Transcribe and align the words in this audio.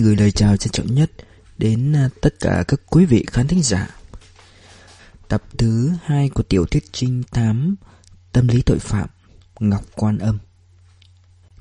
Gửi 0.00 0.16
lời 0.16 0.30
chào 0.30 0.56
trân 0.56 0.72
trọng 0.72 0.94
nhất 0.94 1.10
đến 1.58 1.92
à, 1.96 2.08
tất 2.20 2.34
cả 2.40 2.64
các 2.68 2.80
quý 2.86 3.06
vị 3.06 3.24
khán 3.26 3.48
thính 3.48 3.62
giả. 3.62 3.88
Tập 5.28 5.42
thứ 5.58 5.92
hai 6.04 6.28
của 6.28 6.42
tiểu 6.42 6.66
thuyết 6.66 6.92
trinh 6.92 7.22
thám 7.30 7.76
Tâm 8.32 8.48
lý 8.48 8.62
tội 8.62 8.78
phạm 8.78 9.08
Ngọc 9.60 9.84
Quan 9.94 10.18
Âm. 10.18 10.38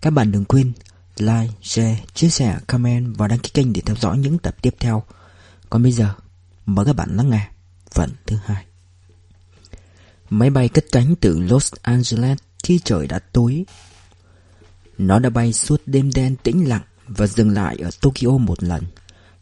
Các 0.02 0.10
bạn 0.10 0.32
đừng 0.32 0.46
quên 0.46 0.72
like, 1.18 1.54
share, 1.62 2.04
chia 2.14 2.30
sẻ, 2.30 2.60
comment 2.68 3.18
và 3.18 3.28
đăng 3.28 3.40
ký 3.40 3.50
kênh 3.54 3.74
để 3.74 3.82
theo 3.86 3.96
dõi 3.96 4.18
những 4.18 4.38
tập 4.38 4.56
tiếp 4.62 4.76
theo. 4.80 5.04
Còn 5.70 5.84
bây 5.84 5.92
giờ, 5.92 6.14
mời 6.66 6.86
các 6.86 6.94
bạn 6.94 7.16
lắng 7.16 7.30
nghe 7.30 7.50
phần 7.92 8.12
thứ 8.26 8.38
hai. 8.46 8.66
Máy 10.30 10.50
bay 10.50 10.70
cất 10.70 10.86
cánh 10.92 11.16
từ 11.22 11.40
Los 11.40 11.74
Angeles 11.82 12.38
khi 12.64 12.80
trời 12.84 13.08
đã 13.08 13.20
tối. 13.20 13.66
Nó 14.98 15.20
đã 15.20 15.30
bay 15.30 15.54
suốt 15.54 15.82
đêm 15.86 16.12
đen 16.16 16.36
tĩnh 16.44 16.70
lặng 16.70 16.84
và 17.08 17.28
dừng 17.28 17.50
lại 17.50 17.78
ở 17.78 17.90
Tokyo 18.02 18.38
một 18.38 18.64
lần. 18.64 18.84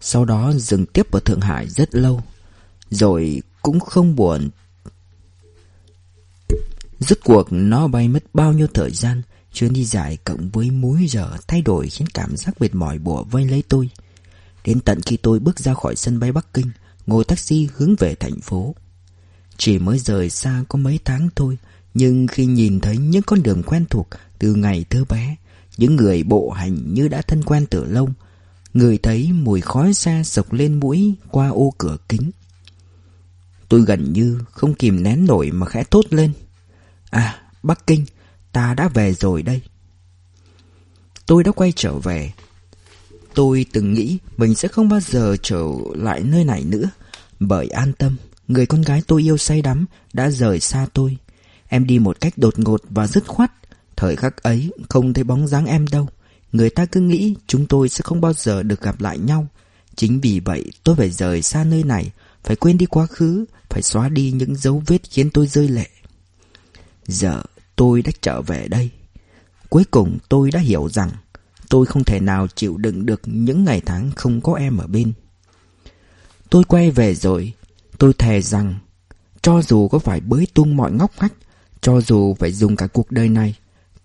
Sau 0.01 0.25
đó 0.25 0.53
dừng 0.55 0.85
tiếp 0.85 1.11
ở 1.11 1.19
Thượng 1.19 1.41
Hải 1.41 1.69
rất 1.69 1.95
lâu. 1.95 2.21
Rồi 2.89 3.41
cũng 3.61 3.79
không 3.79 4.15
buồn. 4.15 4.49
Rốt 6.99 7.17
cuộc 7.23 7.47
nó 7.51 7.87
bay 7.87 8.07
mất 8.07 8.23
bao 8.33 8.53
nhiêu 8.53 8.67
thời 8.73 8.91
gian, 8.91 9.21
chuyến 9.53 9.73
đi 9.73 9.85
dài 9.85 10.17
cộng 10.23 10.49
với 10.49 10.71
múi 10.71 11.07
giờ 11.07 11.37
thay 11.47 11.61
đổi 11.61 11.89
khiến 11.89 12.07
cảm 12.13 12.37
giác 12.37 12.61
mệt 12.61 12.75
mỏi 12.75 12.99
bủa 12.99 13.23
vây 13.23 13.45
lấy 13.45 13.63
tôi. 13.69 13.89
Đến 14.65 14.79
tận 14.79 15.01
khi 15.01 15.17
tôi 15.17 15.39
bước 15.39 15.59
ra 15.59 15.73
khỏi 15.73 15.95
sân 15.95 16.19
bay 16.19 16.31
Bắc 16.31 16.53
Kinh, 16.53 16.71
ngồi 17.05 17.23
taxi 17.23 17.69
hướng 17.75 17.95
về 17.99 18.15
thành 18.15 18.41
phố. 18.41 18.75
Chỉ 19.57 19.79
mới 19.79 19.99
rời 19.99 20.29
xa 20.29 20.63
có 20.69 20.77
mấy 20.77 20.99
tháng 21.05 21.29
thôi, 21.35 21.57
nhưng 21.93 22.27
khi 22.27 22.45
nhìn 22.45 22.79
thấy 22.79 22.97
những 22.97 23.23
con 23.23 23.43
đường 23.43 23.63
quen 23.63 23.85
thuộc 23.89 24.07
từ 24.39 24.55
ngày 24.55 24.85
thơ 24.89 25.05
bé, 25.09 25.35
những 25.77 25.95
người 25.95 26.23
bộ 26.23 26.49
hành 26.49 26.93
như 26.93 27.07
đã 27.07 27.21
thân 27.21 27.43
quen 27.43 27.65
từ 27.69 27.85
lâu, 27.85 28.09
người 28.73 28.97
thấy 28.97 29.31
mùi 29.33 29.61
khói 29.61 29.93
xa 29.93 30.23
sộc 30.23 30.53
lên 30.53 30.79
mũi 30.79 31.15
qua 31.31 31.49
ô 31.49 31.73
cửa 31.77 31.97
kính. 32.09 32.31
Tôi 33.69 33.81
gần 33.81 34.13
như 34.13 34.39
không 34.51 34.73
kìm 34.73 35.03
nén 35.03 35.25
nổi 35.25 35.51
mà 35.51 35.65
khẽ 35.65 35.83
thốt 35.91 36.05
lên. 36.09 36.31
À, 37.09 37.41
Bắc 37.63 37.87
Kinh, 37.87 38.05
ta 38.51 38.73
đã 38.73 38.87
về 38.87 39.13
rồi 39.13 39.43
đây. 39.43 39.61
Tôi 41.25 41.43
đã 41.43 41.51
quay 41.51 41.73
trở 41.75 41.99
về. 41.99 42.31
Tôi 43.33 43.65
từng 43.73 43.93
nghĩ 43.93 44.17
mình 44.37 44.55
sẽ 44.55 44.67
không 44.67 44.89
bao 44.89 44.99
giờ 44.99 45.35
trở 45.41 45.63
lại 45.95 46.23
nơi 46.23 46.43
này 46.43 46.63
nữa, 46.63 46.89
bởi 47.39 47.67
an 47.67 47.93
tâm, 47.93 48.15
người 48.47 48.65
con 48.65 48.81
gái 48.81 49.01
tôi 49.07 49.21
yêu 49.21 49.37
say 49.37 49.61
đắm 49.61 49.85
đã 50.13 50.29
rời 50.29 50.59
xa 50.59 50.87
tôi. 50.93 51.17
Em 51.67 51.87
đi 51.87 51.99
một 51.99 52.17
cách 52.21 52.33
đột 52.37 52.59
ngột 52.59 52.81
và 52.89 53.07
dứt 53.07 53.27
khoát. 53.27 53.51
Thời 53.95 54.15
khắc 54.15 54.43
ấy 54.43 54.71
không 54.89 55.13
thấy 55.13 55.23
bóng 55.23 55.47
dáng 55.47 55.65
em 55.65 55.87
đâu. 55.87 56.07
Người 56.51 56.69
ta 56.69 56.85
cứ 56.85 56.99
nghĩ 56.99 57.35
chúng 57.47 57.65
tôi 57.67 57.89
sẽ 57.89 58.01
không 58.03 58.21
bao 58.21 58.33
giờ 58.33 58.63
được 58.63 58.81
gặp 58.81 59.01
lại 59.01 59.17
nhau. 59.17 59.47
Chính 59.95 60.21
vì 60.21 60.39
vậy 60.39 60.71
tôi 60.83 60.95
phải 60.95 61.09
rời 61.09 61.41
xa 61.41 61.63
nơi 61.63 61.83
này, 61.83 62.11
phải 62.43 62.55
quên 62.55 62.77
đi 62.77 62.85
quá 62.85 63.05
khứ, 63.05 63.45
phải 63.69 63.81
xóa 63.81 64.09
đi 64.09 64.31
những 64.31 64.55
dấu 64.55 64.83
vết 64.87 65.01
khiến 65.09 65.29
tôi 65.29 65.47
rơi 65.47 65.67
lệ. 65.67 65.87
Giờ 67.07 67.41
tôi 67.75 68.01
đã 68.01 68.11
trở 68.21 68.41
về 68.41 68.67
đây. 68.67 68.89
Cuối 69.69 69.83
cùng 69.91 70.17
tôi 70.29 70.51
đã 70.51 70.59
hiểu 70.59 70.89
rằng 70.89 71.09
tôi 71.69 71.85
không 71.85 72.03
thể 72.03 72.19
nào 72.19 72.47
chịu 72.47 72.77
đựng 72.77 73.05
được 73.05 73.21
những 73.25 73.65
ngày 73.65 73.81
tháng 73.85 74.11
không 74.15 74.41
có 74.41 74.53
em 74.53 74.77
ở 74.77 74.87
bên. 74.87 75.13
Tôi 76.49 76.63
quay 76.63 76.91
về 76.91 77.15
rồi, 77.15 77.53
tôi 77.97 78.13
thề 78.13 78.41
rằng 78.41 78.75
cho 79.41 79.61
dù 79.61 79.87
có 79.87 79.99
phải 79.99 80.19
bới 80.19 80.47
tung 80.53 80.77
mọi 80.77 80.91
ngóc 80.91 81.11
ngách, 81.21 81.33
cho 81.81 82.01
dù 82.01 82.35
phải 82.39 82.51
dùng 82.51 82.75
cả 82.75 82.87
cuộc 82.87 83.11
đời 83.11 83.29
này, 83.29 83.55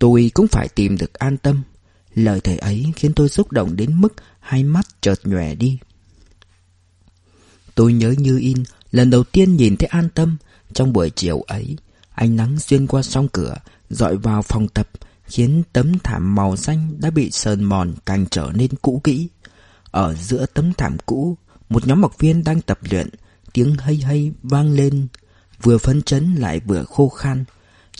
tôi 0.01 0.31
cũng 0.33 0.47
phải 0.47 0.67
tìm 0.67 0.97
được 0.97 1.13
an 1.13 1.37
tâm. 1.37 1.61
Lời 2.15 2.41
thầy 2.41 2.57
ấy 2.57 2.85
khiến 2.95 3.13
tôi 3.13 3.29
xúc 3.29 3.51
động 3.51 3.75
đến 3.75 4.01
mức 4.01 4.13
hai 4.39 4.63
mắt 4.63 4.85
chợt 5.01 5.19
nhòe 5.23 5.55
đi. 5.55 5.79
Tôi 7.75 7.93
nhớ 7.93 8.13
như 8.17 8.37
in 8.39 8.63
lần 8.91 9.09
đầu 9.09 9.23
tiên 9.23 9.55
nhìn 9.57 9.75
thấy 9.77 9.87
an 9.87 10.09
tâm 10.09 10.37
trong 10.73 10.93
buổi 10.93 11.09
chiều 11.09 11.41
ấy. 11.41 11.77
Ánh 12.13 12.35
nắng 12.35 12.59
xuyên 12.59 12.87
qua 12.87 13.01
song 13.01 13.27
cửa, 13.27 13.55
dọi 13.89 14.17
vào 14.17 14.41
phòng 14.41 14.67
tập, 14.67 14.89
khiến 15.23 15.63
tấm 15.73 15.99
thảm 16.03 16.35
màu 16.35 16.55
xanh 16.55 16.95
đã 16.99 17.09
bị 17.09 17.31
sờn 17.31 17.63
mòn 17.63 17.93
càng 18.05 18.25
trở 18.31 18.51
nên 18.53 18.71
cũ 18.81 19.01
kỹ. 19.03 19.27
Ở 19.91 20.15
giữa 20.15 20.45
tấm 20.53 20.73
thảm 20.73 20.97
cũ, 21.05 21.37
một 21.69 21.87
nhóm 21.87 22.01
học 22.01 22.19
viên 22.19 22.43
đang 22.43 22.61
tập 22.61 22.79
luyện, 22.89 23.09
tiếng 23.53 23.75
hay 23.75 23.95
hay 23.95 24.31
vang 24.43 24.71
lên, 24.71 25.07
vừa 25.61 25.77
phấn 25.77 26.01
chấn 26.01 26.35
lại 26.35 26.59
vừa 26.59 26.83
khô 26.83 27.09
khan. 27.09 27.45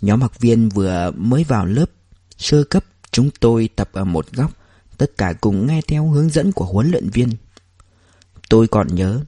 Nhóm 0.02 0.22
học 0.22 0.40
viên 0.40 0.70
vừa 0.70 1.12
mới 1.16 1.44
vào 1.44 1.66
lớp 1.66 1.90
sơ 2.38 2.64
cấp, 2.64 2.86
chúng 3.12 3.30
tôi 3.40 3.70
tập 3.76 3.90
ở 3.94 4.06
một 4.06 4.32
góc, 4.32 4.52
tất 4.98 5.18
cả 5.18 5.34
cùng 5.42 5.68
nghe 5.68 5.82
theo 5.88 6.08
hướng 6.08 6.30
dẫn 6.30 6.52
của 6.52 6.66
huấn 6.66 6.92
luyện 6.92 7.10
viên. 7.10 7.30
Tôi 8.50 8.68
còn 8.68 8.96
nhớ, 8.96 9.20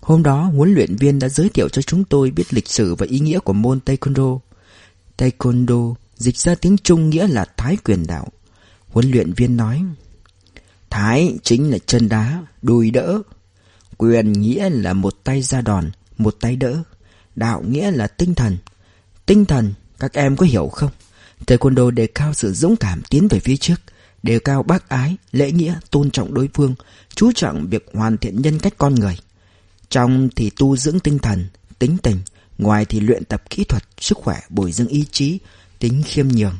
hôm 0.00 0.22
đó 0.22 0.42
huấn 0.42 0.74
luyện 0.74 0.96
viên 0.96 1.18
đã 1.18 1.28
giới 1.28 1.48
thiệu 1.48 1.68
cho 1.68 1.82
chúng 1.82 2.04
tôi 2.04 2.30
biết 2.30 2.54
lịch 2.54 2.68
sử 2.68 2.94
và 2.94 3.06
ý 3.06 3.20
nghĩa 3.20 3.38
của 3.38 3.52
môn 3.52 3.80
Taekwondo. 3.86 4.38
Taekwondo 5.18 5.94
dịch 6.16 6.36
ra 6.36 6.54
tiếng 6.54 6.76
Trung 6.78 7.10
nghĩa 7.10 7.26
là 7.26 7.44
Thái 7.56 7.76
quyền 7.84 8.06
đạo. 8.06 8.28
Huấn 8.88 9.10
luyện 9.10 9.32
viên 9.32 9.56
nói, 9.56 9.84
Thái 10.90 11.38
chính 11.42 11.70
là 11.70 11.78
chân 11.86 12.08
đá, 12.08 12.42
đùi 12.62 12.90
đỡ. 12.90 13.22
Quyền 13.96 14.32
nghĩa 14.32 14.70
là 14.70 14.92
một 14.92 15.14
tay 15.24 15.42
ra 15.42 15.60
đòn, 15.60 15.90
một 16.18 16.36
tay 16.40 16.56
đỡ. 16.56 16.82
Đạo 17.36 17.62
nghĩa 17.68 17.90
là 17.90 18.06
tinh 18.06 18.34
thần. 18.34 18.56
Tinh 19.26 19.44
thần, 19.44 19.72
các 20.00 20.12
em 20.12 20.36
có 20.36 20.46
hiểu 20.46 20.68
không? 20.68 20.90
Taekwondo 21.46 21.90
đề 21.90 22.06
cao 22.06 22.34
sự 22.34 22.52
dũng 22.52 22.76
cảm 22.76 23.02
tiến 23.10 23.28
về 23.28 23.40
phía 23.40 23.56
trước, 23.56 23.80
đề 24.22 24.38
cao 24.38 24.62
bác 24.62 24.88
ái, 24.88 25.16
lễ 25.32 25.52
nghĩa, 25.52 25.78
tôn 25.90 26.10
trọng 26.10 26.34
đối 26.34 26.48
phương, 26.54 26.74
chú 27.14 27.32
trọng 27.34 27.66
việc 27.66 27.86
hoàn 27.94 28.18
thiện 28.18 28.42
nhân 28.42 28.58
cách 28.58 28.74
con 28.78 28.94
người. 28.94 29.18
Trong 29.88 30.28
thì 30.36 30.50
tu 30.58 30.76
dưỡng 30.76 31.00
tinh 31.00 31.18
thần, 31.18 31.46
tính 31.78 31.96
tình, 32.02 32.18
ngoài 32.58 32.84
thì 32.84 33.00
luyện 33.00 33.24
tập 33.24 33.42
kỹ 33.50 33.64
thuật, 33.64 33.84
sức 34.00 34.18
khỏe, 34.18 34.40
bồi 34.48 34.72
dưỡng 34.72 34.88
ý 34.88 35.04
chí, 35.12 35.38
tính 35.78 36.02
khiêm 36.06 36.28
nhường. 36.28 36.56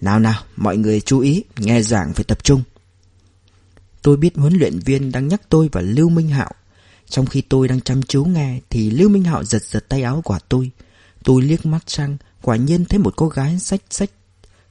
Nào 0.00 0.18
nào, 0.18 0.42
mọi 0.56 0.76
người 0.76 1.00
chú 1.00 1.20
ý, 1.20 1.44
nghe 1.56 1.82
giảng 1.82 2.12
phải 2.12 2.24
tập 2.24 2.44
trung. 2.44 2.62
Tôi 4.02 4.16
biết 4.16 4.36
huấn 4.36 4.54
luyện 4.54 4.78
viên 4.78 5.12
đang 5.12 5.28
nhắc 5.28 5.42
tôi 5.48 5.68
và 5.72 5.80
Lưu 5.80 6.08
Minh 6.08 6.28
Hạo. 6.28 6.50
Trong 7.08 7.26
khi 7.26 7.40
tôi 7.40 7.68
đang 7.68 7.80
chăm 7.80 8.02
chú 8.02 8.24
nghe 8.24 8.60
thì 8.70 8.90
Lưu 8.90 9.08
Minh 9.08 9.24
Hạo 9.24 9.44
giật 9.44 9.62
giật 9.62 9.84
tay 9.88 10.02
áo 10.02 10.22
của 10.24 10.38
tôi. 10.48 10.70
Tôi 11.24 11.42
liếc 11.42 11.66
mắt 11.66 11.82
sang, 11.86 12.16
quả 12.42 12.56
nhiên 12.56 12.84
thấy 12.84 12.98
một 12.98 13.16
cô 13.16 13.28
gái 13.28 13.58
xách 13.58 13.80
xách 13.90 14.10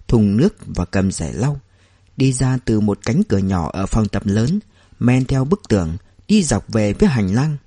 thùng 0.07 0.37
nước 0.37 0.55
và 0.65 0.85
cầm 0.85 1.11
rẻ 1.11 1.33
lau. 1.33 1.59
Đi 2.17 2.33
ra 2.33 2.57
từ 2.65 2.79
một 2.79 2.99
cánh 3.05 3.23
cửa 3.23 3.37
nhỏ 3.37 3.69
ở 3.73 3.85
phòng 3.85 4.07
tập 4.07 4.23
lớn, 4.25 4.59
men 4.99 5.25
theo 5.25 5.45
bức 5.45 5.61
tường, 5.69 5.97
đi 6.27 6.43
dọc 6.43 6.67
về 6.67 6.93
phía 6.93 7.07
hành 7.07 7.35
lang. 7.35 7.57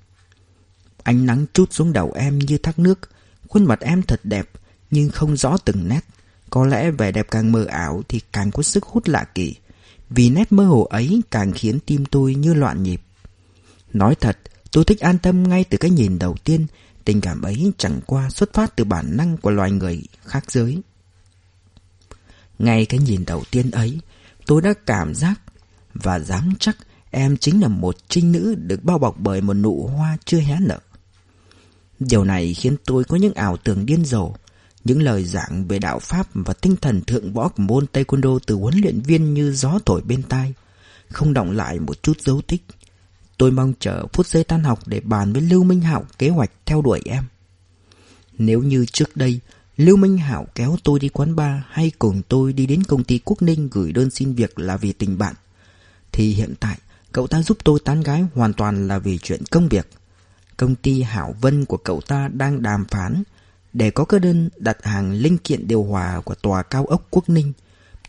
Ánh 1.03 1.25
nắng 1.25 1.45
chút 1.53 1.73
xuống 1.73 1.93
đầu 1.93 2.11
em 2.15 2.39
như 2.39 2.57
thác 2.57 2.79
nước, 2.79 2.99
khuôn 3.47 3.65
mặt 3.65 3.79
em 3.79 4.01
thật 4.01 4.19
đẹp, 4.23 4.49
nhưng 4.91 5.09
không 5.09 5.37
rõ 5.37 5.57
từng 5.57 5.87
nét. 5.87 6.01
Có 6.49 6.65
lẽ 6.65 6.91
vẻ 6.91 7.11
đẹp 7.11 7.27
càng 7.31 7.51
mờ 7.51 7.65
ảo 7.65 8.01
thì 8.07 8.21
càng 8.33 8.51
có 8.51 8.63
sức 8.63 8.83
hút 8.83 9.07
lạ 9.07 9.25
kỳ, 9.35 9.55
vì 10.09 10.29
nét 10.29 10.51
mơ 10.51 10.65
hồ 10.65 10.83
ấy 10.83 11.21
càng 11.31 11.51
khiến 11.51 11.79
tim 11.85 12.05
tôi 12.05 12.35
như 12.35 12.53
loạn 12.53 12.83
nhịp. 12.83 13.01
Nói 13.93 14.15
thật, 14.15 14.37
tôi 14.71 14.85
thích 14.85 14.99
an 14.99 15.17
tâm 15.17 15.49
ngay 15.49 15.63
từ 15.63 15.77
cái 15.77 15.91
nhìn 15.91 16.19
đầu 16.19 16.35
tiên, 16.43 16.67
tình 17.05 17.21
cảm 17.21 17.41
ấy 17.41 17.71
chẳng 17.77 17.99
qua 18.05 18.29
xuất 18.29 18.53
phát 18.53 18.75
từ 18.75 18.83
bản 18.83 19.17
năng 19.17 19.37
của 19.37 19.51
loài 19.51 19.71
người 19.71 20.03
khác 20.25 20.51
giới. 20.51 20.81
Ngay 22.59 22.85
cái 22.85 22.99
nhìn 22.99 23.25
đầu 23.25 23.43
tiên 23.51 23.71
ấy, 23.71 23.99
tôi 24.45 24.61
đã 24.61 24.73
cảm 24.85 25.15
giác 25.15 25.41
và 25.93 26.19
dám 26.19 26.53
chắc 26.59 26.77
em 27.11 27.37
chính 27.37 27.61
là 27.61 27.67
một 27.67 27.97
trinh 28.09 28.31
nữ 28.31 28.55
được 28.55 28.83
bao 28.83 28.97
bọc 28.97 29.15
bởi 29.19 29.41
một 29.41 29.53
nụ 29.53 29.87
hoa 29.87 30.17
chưa 30.25 30.39
hé 30.39 30.57
nở. 30.59 30.79
Điều 31.99 32.23
này 32.23 32.53
khiến 32.53 32.75
tôi 32.85 33.03
có 33.03 33.17
những 33.17 33.33
ảo 33.33 33.57
tưởng 33.57 33.85
điên 33.85 34.05
rồ, 34.05 34.33
những 34.83 35.01
lời 35.01 35.23
giảng 35.23 35.67
về 35.67 35.79
đạo 35.79 35.99
Pháp 35.99 36.27
và 36.33 36.53
tinh 36.53 36.75
thần 36.81 37.01
thượng 37.01 37.33
võ 37.33 37.47
của 37.47 37.63
môn 37.63 37.85
Taekwondo 37.93 38.39
từ 38.45 38.55
huấn 38.55 38.79
luyện 38.81 39.01
viên 39.01 39.33
như 39.33 39.53
gió 39.53 39.79
thổi 39.85 40.01
bên 40.01 40.23
tai, 40.23 40.53
không 41.09 41.33
động 41.33 41.51
lại 41.51 41.79
một 41.79 42.03
chút 42.03 42.21
dấu 42.21 42.41
tích. 42.41 42.63
Tôi 43.37 43.51
mong 43.51 43.73
chờ 43.79 44.05
phút 44.13 44.27
giây 44.27 44.43
tan 44.43 44.63
học 44.63 44.79
để 44.85 44.99
bàn 44.99 45.33
với 45.33 45.41
Lưu 45.41 45.63
Minh 45.63 45.81
Hạo 45.81 46.05
kế 46.17 46.29
hoạch 46.29 46.51
theo 46.65 46.81
đuổi 46.81 47.01
em. 47.05 47.23
Nếu 48.37 48.61
như 48.61 48.85
trước 48.85 49.17
đây, 49.17 49.39
Lưu 49.77 49.97
Minh 49.97 50.17
Hạo 50.17 50.47
kéo 50.55 50.77
tôi 50.83 50.99
đi 50.99 51.09
quán 51.09 51.35
bar 51.35 51.61
hay 51.69 51.91
cùng 51.99 52.21
tôi 52.29 52.53
đi 52.53 52.65
đến 52.65 52.83
công 52.83 53.03
ty 53.03 53.19
Quốc 53.25 53.41
Ninh 53.41 53.69
gửi 53.71 53.91
đơn 53.91 54.09
xin 54.09 54.33
việc 54.33 54.59
là 54.59 54.77
vì 54.77 54.93
tình 54.93 55.17
bạn, 55.17 55.35
thì 56.11 56.33
hiện 56.33 56.53
tại 56.59 56.77
cậu 57.11 57.27
ta 57.27 57.41
giúp 57.41 57.57
tôi 57.63 57.79
tán 57.79 58.01
gái 58.01 58.25
hoàn 58.33 58.53
toàn 58.53 58.87
là 58.87 58.99
vì 58.99 59.17
chuyện 59.17 59.41
công 59.51 59.69
việc. 59.69 59.87
Công 60.57 60.75
ty 60.75 61.01
Hảo 61.01 61.35
Vân 61.41 61.65
của 61.65 61.77
cậu 61.77 62.01
ta 62.01 62.27
đang 62.27 62.61
đàm 62.61 62.85
phán 62.85 63.23
để 63.73 63.91
có 63.91 64.05
cơ 64.05 64.19
đơn 64.19 64.49
đặt 64.57 64.77
hàng 64.83 65.11
linh 65.11 65.37
kiện 65.37 65.67
điều 65.67 65.83
hòa 65.83 66.21
của 66.25 66.35
tòa 66.35 66.63
cao 66.63 66.85
ốc 66.85 67.07
Quốc 67.09 67.29
Ninh. 67.29 67.53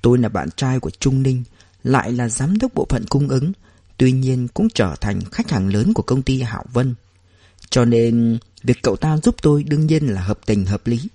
Tôi 0.03 0.19
là 0.19 0.29
bạn 0.29 0.49
trai 0.57 0.81
của 0.81 0.91
Trung 0.91 1.23
Ninh, 1.23 1.45
lại 1.85 2.13
là 2.13 2.29
giám 2.29 2.59
đốc 2.59 2.75
bộ 2.75 2.87
phận 2.89 3.05
cung 3.09 3.29
ứng, 3.29 3.53
tuy 3.97 4.13
nhiên 4.13 4.49
cũng 4.49 4.69
trở 4.75 4.97
thành 5.01 5.21
khách 5.33 5.51
hàng 5.51 5.69
lớn 5.69 5.93
của 5.95 6.03
công 6.03 6.23
ty 6.23 6.43
Hảo 6.43 6.65
Vân. 6.73 6.95
Cho 7.71 7.85
nên, 7.85 8.39
việc 8.63 8.79
cậu 8.83 8.97
ta 8.97 9.17
giúp 9.17 9.35
tôi 9.43 9.63
đương 9.63 9.87
nhiên 9.87 10.07
là 10.07 10.23
hợp 10.23 10.39
tình 10.47 10.67
hợp 10.67 10.87
lý. 10.87 11.09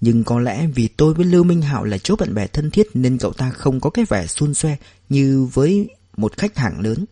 Nhưng 0.00 0.24
có 0.24 0.40
lẽ 0.40 0.66
vì 0.74 0.88
tôi 0.88 1.14
với 1.14 1.26
Lưu 1.26 1.44
Minh 1.44 1.62
Hạo 1.62 1.84
là 1.84 1.98
chỗ 1.98 2.16
bạn 2.16 2.34
bè 2.34 2.46
thân 2.46 2.70
thiết 2.70 2.88
nên 2.94 3.18
cậu 3.18 3.32
ta 3.32 3.50
không 3.50 3.80
có 3.80 3.90
cái 3.90 4.04
vẻ 4.08 4.26
xun 4.26 4.54
xoe 4.54 4.76
như 5.08 5.48
với 5.52 5.88
một 6.16 6.36
khách 6.36 6.56
hàng 6.56 6.80
lớn. 6.80 7.04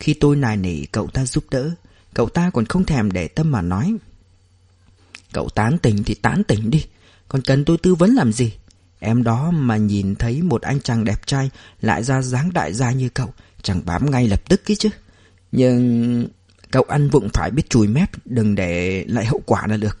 Khi 0.00 0.14
tôi 0.14 0.36
nài 0.36 0.56
nỉ 0.56 0.84
cậu 0.84 1.06
ta 1.06 1.26
giúp 1.26 1.44
đỡ 1.50 1.70
Cậu 2.14 2.28
ta 2.28 2.50
còn 2.50 2.66
không 2.66 2.84
thèm 2.84 3.12
để 3.12 3.28
tâm 3.28 3.50
mà 3.50 3.62
nói 3.62 3.94
Cậu 5.32 5.48
tán 5.48 5.78
tỉnh 5.78 6.04
thì 6.04 6.14
tán 6.14 6.44
tỉnh 6.44 6.70
đi 6.70 6.86
Còn 7.28 7.42
cần 7.42 7.64
tôi 7.64 7.78
tư 7.78 7.94
vấn 7.94 8.10
làm 8.10 8.32
gì 8.32 8.52
Em 8.98 9.22
đó 9.22 9.50
mà 9.50 9.76
nhìn 9.76 10.14
thấy 10.14 10.42
một 10.42 10.62
anh 10.62 10.80
chàng 10.80 11.04
đẹp 11.04 11.26
trai 11.26 11.50
Lại 11.80 12.04
ra 12.04 12.22
dáng 12.22 12.52
đại 12.52 12.72
gia 12.72 12.92
như 12.92 13.08
cậu 13.08 13.32
Chẳng 13.62 13.82
bám 13.84 14.10
ngay 14.10 14.28
lập 14.28 14.48
tức 14.48 14.70
ấy 14.70 14.76
chứ. 14.76 14.88
Nhưng 15.52 16.28
Cậu 16.70 16.82
ăn 16.82 17.10
vụng 17.10 17.28
phải 17.32 17.50
biết 17.50 17.70
chùi 17.70 17.88
mép, 17.88 18.10
Đừng 18.24 18.54
để 18.54 19.04
lại 19.08 19.26
hậu 19.26 19.42
quả 19.46 19.66
là 19.66 19.76
được. 19.76 19.98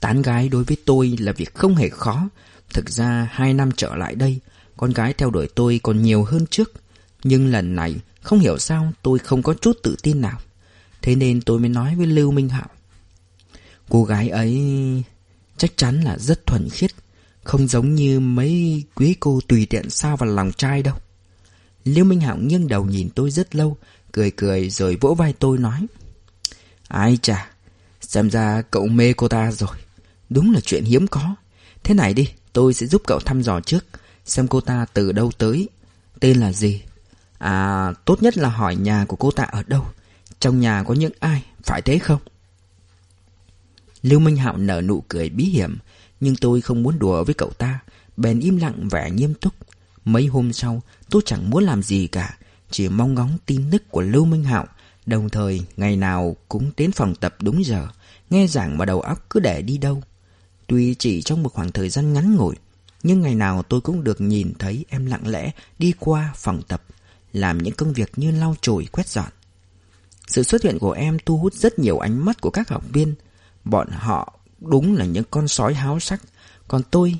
Tán 0.00 0.22
gái 0.22 0.48
đối 0.48 0.64
với 0.64 0.76
tôi 0.84 1.16
là 1.20 1.32
việc 1.32 1.54
không 1.54 1.74
hề 1.74 1.88
khó. 1.88 2.28
Thực 2.74 2.90
ra 2.90 3.28
hai 3.32 3.54
năm 3.54 3.70
trở 3.76 3.96
lại 3.96 4.14
đây, 4.14 4.38
Con 4.76 4.92
gái 4.92 5.12
theo 5.12 5.30
đuổi 5.30 5.48
tôi 5.54 5.80
còn 5.82 6.02
nhiều 6.02 6.24
hơn 6.24 6.46
trước. 6.46 6.72
Nhưng 7.24 7.46
lần 7.46 7.76
này, 7.76 7.96
Không 8.22 8.40
hiểu 8.40 8.58
sao 8.58 8.92
tôi 9.02 9.18
không 9.18 9.42
có 9.42 9.54
chút 9.54 9.78
tự 9.82 9.96
tin 10.02 10.20
nào. 10.20 10.38
Thế 11.02 11.14
nên 11.14 11.40
tôi 11.40 11.58
mới 11.58 11.68
nói 11.68 11.94
với 11.94 12.06
Lưu 12.06 12.30
Minh 12.30 12.48
Hạo. 12.48 12.68
Cô 13.88 14.04
gái 14.04 14.28
ấy 14.28 14.62
Chắc 15.56 15.76
chắn 15.76 16.00
là 16.00 16.18
rất 16.18 16.46
thuần 16.46 16.68
khiết, 16.70 16.90
Không 17.44 17.68
giống 17.68 17.94
như 17.94 18.20
mấy 18.20 18.84
quý 18.94 19.16
cô 19.20 19.40
tùy 19.48 19.66
tiện 19.70 19.90
sao 19.90 20.16
vào 20.16 20.30
lòng 20.30 20.52
trai 20.52 20.82
đâu. 20.82 20.96
Lưu 21.84 22.04
Minh 22.04 22.20
Hạo 22.20 22.36
nghiêng 22.36 22.68
đầu 22.68 22.84
nhìn 22.84 23.08
tôi 23.14 23.30
rất 23.30 23.54
lâu, 23.54 23.76
Cười 24.12 24.30
cười 24.30 24.70
rồi 24.70 24.96
vỗ 25.00 25.14
vai 25.14 25.32
tôi 25.32 25.58
nói. 25.58 25.86
Ai 26.88 27.18
chà, 27.22 27.50
Xem 28.00 28.30
ra 28.30 28.62
cậu 28.70 28.86
mê 28.86 29.12
cô 29.12 29.28
ta 29.28 29.52
rồi. 29.52 29.76
Đúng 30.30 30.52
là 30.52 30.60
chuyện 30.60 30.84
hiếm 30.84 31.06
có. 31.06 31.34
Thế 31.82 31.94
này 31.94 32.14
đi, 32.14 32.28
tôi 32.52 32.74
sẽ 32.74 32.86
giúp 32.86 33.02
cậu 33.06 33.20
thăm 33.20 33.42
dò 33.42 33.60
trước, 33.60 33.84
Xem 34.24 34.48
cô 34.48 34.60
ta 34.60 34.86
từ 34.94 35.12
đâu 35.12 35.30
tới. 35.38 35.68
Tên 36.20 36.40
là 36.40 36.52
gì? 36.52 36.82
À 37.38 37.92
tốt 38.04 38.22
nhất 38.22 38.38
là 38.38 38.48
hỏi 38.48 38.76
nhà 38.76 39.04
của 39.08 39.16
cô 39.16 39.30
ta 39.30 39.44
ở 39.44 39.62
đâu. 39.66 39.86
Trong 40.40 40.60
nhà 40.60 40.82
có 40.86 40.94
những 40.94 41.12
ai, 41.20 41.44
Phải 41.62 41.82
thế 41.82 41.98
không? 41.98 42.20
Lưu 44.02 44.20
Minh 44.20 44.36
Hạo 44.36 44.56
nở 44.56 44.80
nụ 44.80 45.04
cười 45.08 45.28
bí 45.28 45.44
hiểm, 45.44 45.78
Nhưng 46.20 46.36
tôi 46.36 46.60
không 46.60 46.82
muốn 46.82 46.98
đùa 46.98 47.24
với 47.24 47.34
cậu 47.34 47.50
ta, 47.50 47.78
Bèn 48.16 48.40
im 48.40 48.56
lặng 48.56 48.88
vẻ 48.88 49.10
nghiêm 49.10 49.34
túc. 49.34 49.54
Mấy 50.12 50.26
hôm 50.26 50.52
sau, 50.52 50.82
tôi 51.10 51.22
chẳng 51.24 51.50
muốn 51.50 51.64
làm 51.64 51.82
gì 51.82 52.06
cả, 52.06 52.38
Chỉ 52.70 52.88
mong 52.88 53.14
ngóng 53.14 53.38
tin 53.46 53.70
tức 53.70 53.82
của 53.90 54.00
Lưu 54.00 54.24
Minh 54.24 54.44
Hạo. 54.44 54.66
Đồng 55.06 55.28
thời, 55.28 55.62
ngày 55.76 55.96
nào 55.96 56.36
cũng 56.48 56.70
đến 56.76 56.92
phòng 56.92 57.14
tập 57.14 57.34
đúng 57.42 57.64
giờ, 57.64 57.88
Nghe 58.30 58.46
giảng 58.46 58.78
mà 58.78 58.84
đầu 58.84 59.00
óc 59.00 59.26
cứ 59.30 59.40
để 59.40 59.62
đi 59.62 59.78
đâu. 59.78 60.02
Tuy 60.66 60.94
chỉ 60.94 61.22
trong 61.22 61.42
một 61.42 61.52
khoảng 61.52 61.72
thời 61.72 61.88
gian 61.88 62.12
ngắn 62.12 62.36
ngủi, 62.36 62.54
Nhưng 63.02 63.20
ngày 63.20 63.34
nào 63.34 63.62
tôi 63.62 63.80
cũng 63.80 64.04
được 64.04 64.20
nhìn 64.20 64.52
thấy 64.58 64.84
em 64.88 65.06
lặng 65.06 65.28
lẽ 65.28 65.50
đi 65.78 65.92
qua 65.98 66.32
phòng 66.36 66.62
tập, 66.68 66.82
Làm 67.32 67.58
những 67.58 67.74
công 67.74 67.92
việc 67.92 68.12
như 68.16 68.30
lau 68.30 68.54
chùi, 68.60 68.86
quét 68.86 69.08
dọn. 69.08 69.28
Sự 70.26 70.42
xuất 70.42 70.62
hiện 70.62 70.78
của 70.78 70.92
em 70.92 71.18
thu 71.26 71.38
hút 71.38 71.54
rất 71.54 71.78
nhiều 71.78 71.98
ánh 71.98 72.24
mắt 72.24 72.40
của 72.40 72.50
các 72.50 72.68
học 72.68 72.84
viên. 72.92 73.14
Bọn 73.64 73.88
họ 73.90 74.38
đúng 74.60 74.96
là 74.96 75.04
những 75.04 75.24
con 75.30 75.48
sói 75.48 75.74
háo 75.74 76.00
sắc, 76.00 76.22
Còn 76.68 76.82
tôi 76.90 77.14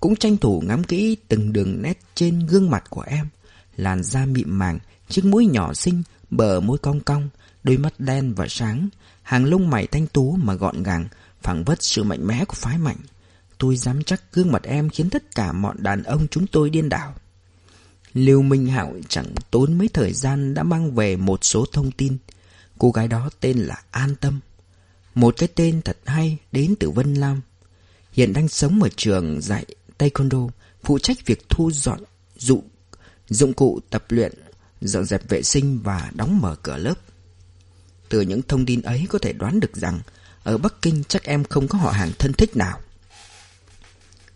cũng 0.00 0.16
tranh 0.16 0.36
thủ 0.36 0.62
ngắm 0.66 0.84
kỹ 0.84 1.16
từng 1.28 1.52
đường 1.52 1.82
nét 1.82 1.98
trên 2.14 2.46
gương 2.46 2.70
mặt 2.70 2.84
của 2.90 3.04
em 3.06 3.28
Làn 3.76 4.02
da 4.02 4.26
mịn 4.26 4.50
màng, 4.50 4.78
chiếc 5.08 5.24
mũi 5.24 5.46
nhỏ 5.46 5.74
xinh, 5.74 6.02
bờ 6.30 6.60
môi 6.60 6.78
cong 6.78 7.00
cong 7.00 7.28
Đôi 7.64 7.76
mắt 7.76 8.00
đen 8.00 8.34
và 8.34 8.46
sáng 8.48 8.88
Hàng 9.22 9.44
lông 9.44 9.70
mày 9.70 9.86
thanh 9.86 10.06
tú 10.06 10.36
mà 10.36 10.54
gọn 10.54 10.82
gàng 10.82 11.08
phảng 11.42 11.64
vất 11.64 11.82
sự 11.82 12.02
mạnh 12.02 12.26
mẽ 12.26 12.44
của 12.44 12.54
phái 12.54 12.78
mạnh. 12.78 12.96
Tôi 13.58 13.76
dám 13.76 14.02
chắc 14.02 14.22
gương 14.32 14.52
mặt 14.52 14.62
em 14.62 14.88
khiến 14.88 15.10
tất 15.10 15.34
cả 15.34 15.52
mọi 15.52 15.74
đàn 15.78 16.02
ông 16.02 16.26
chúng 16.30 16.46
tôi 16.46 16.70
điên 16.70 16.88
đảo. 16.88 17.14
Lưu 18.14 18.42
Minh 18.42 18.66
Hạo 18.66 18.94
chẳng 19.08 19.34
tốn 19.50 19.78
mấy 19.78 19.88
thời 19.88 20.12
gian 20.12 20.54
đã 20.54 20.62
mang 20.62 20.94
về 20.94 21.16
một 21.16 21.44
số 21.44 21.66
thông 21.72 21.90
tin. 21.90 22.16
Cô 22.78 22.90
gái 22.90 23.08
đó 23.08 23.30
tên 23.40 23.58
là 23.58 23.82
An 23.90 24.14
Tâm. 24.16 24.40
Một 25.14 25.34
cái 25.36 25.48
tên 25.54 25.82
thật 25.82 25.98
hay 26.06 26.38
đến 26.52 26.74
từ 26.80 26.90
Vân 26.90 27.14
Lam. 27.14 27.40
Hiện 28.12 28.32
đang 28.32 28.48
sống 28.48 28.82
ở 28.82 28.88
trường 28.96 29.40
dạy 29.40 29.64
Taekwondo 29.98 30.48
Phụ 30.84 30.98
trách 30.98 31.26
việc 31.26 31.48
thu 31.48 31.70
dọn 31.70 32.00
dụng, 32.36 32.68
dụng 33.28 33.54
cụ 33.54 33.80
tập 33.90 34.04
luyện 34.08 34.32
Dọn 34.80 35.04
dẹp 35.04 35.28
vệ 35.28 35.42
sinh 35.42 35.80
và 35.82 36.10
đóng 36.14 36.40
mở 36.40 36.56
cửa 36.62 36.76
lớp. 36.76 36.94
Từ 38.08 38.20
những 38.20 38.42
thông 38.42 38.66
tin 38.66 38.82
ấy 38.82 39.06
có 39.08 39.18
thể 39.18 39.32
đoán 39.32 39.60
được 39.60 39.76
rằng 39.76 40.00
Ở 40.42 40.58
Bắc 40.58 40.82
Kinh 40.82 41.04
chắc 41.08 41.24
em 41.24 41.44
không 41.44 41.68
có 41.68 41.78
họ 41.78 41.90
hàng 41.90 42.10
thân 42.18 42.32
thích 42.32 42.56
nào. 42.56 42.80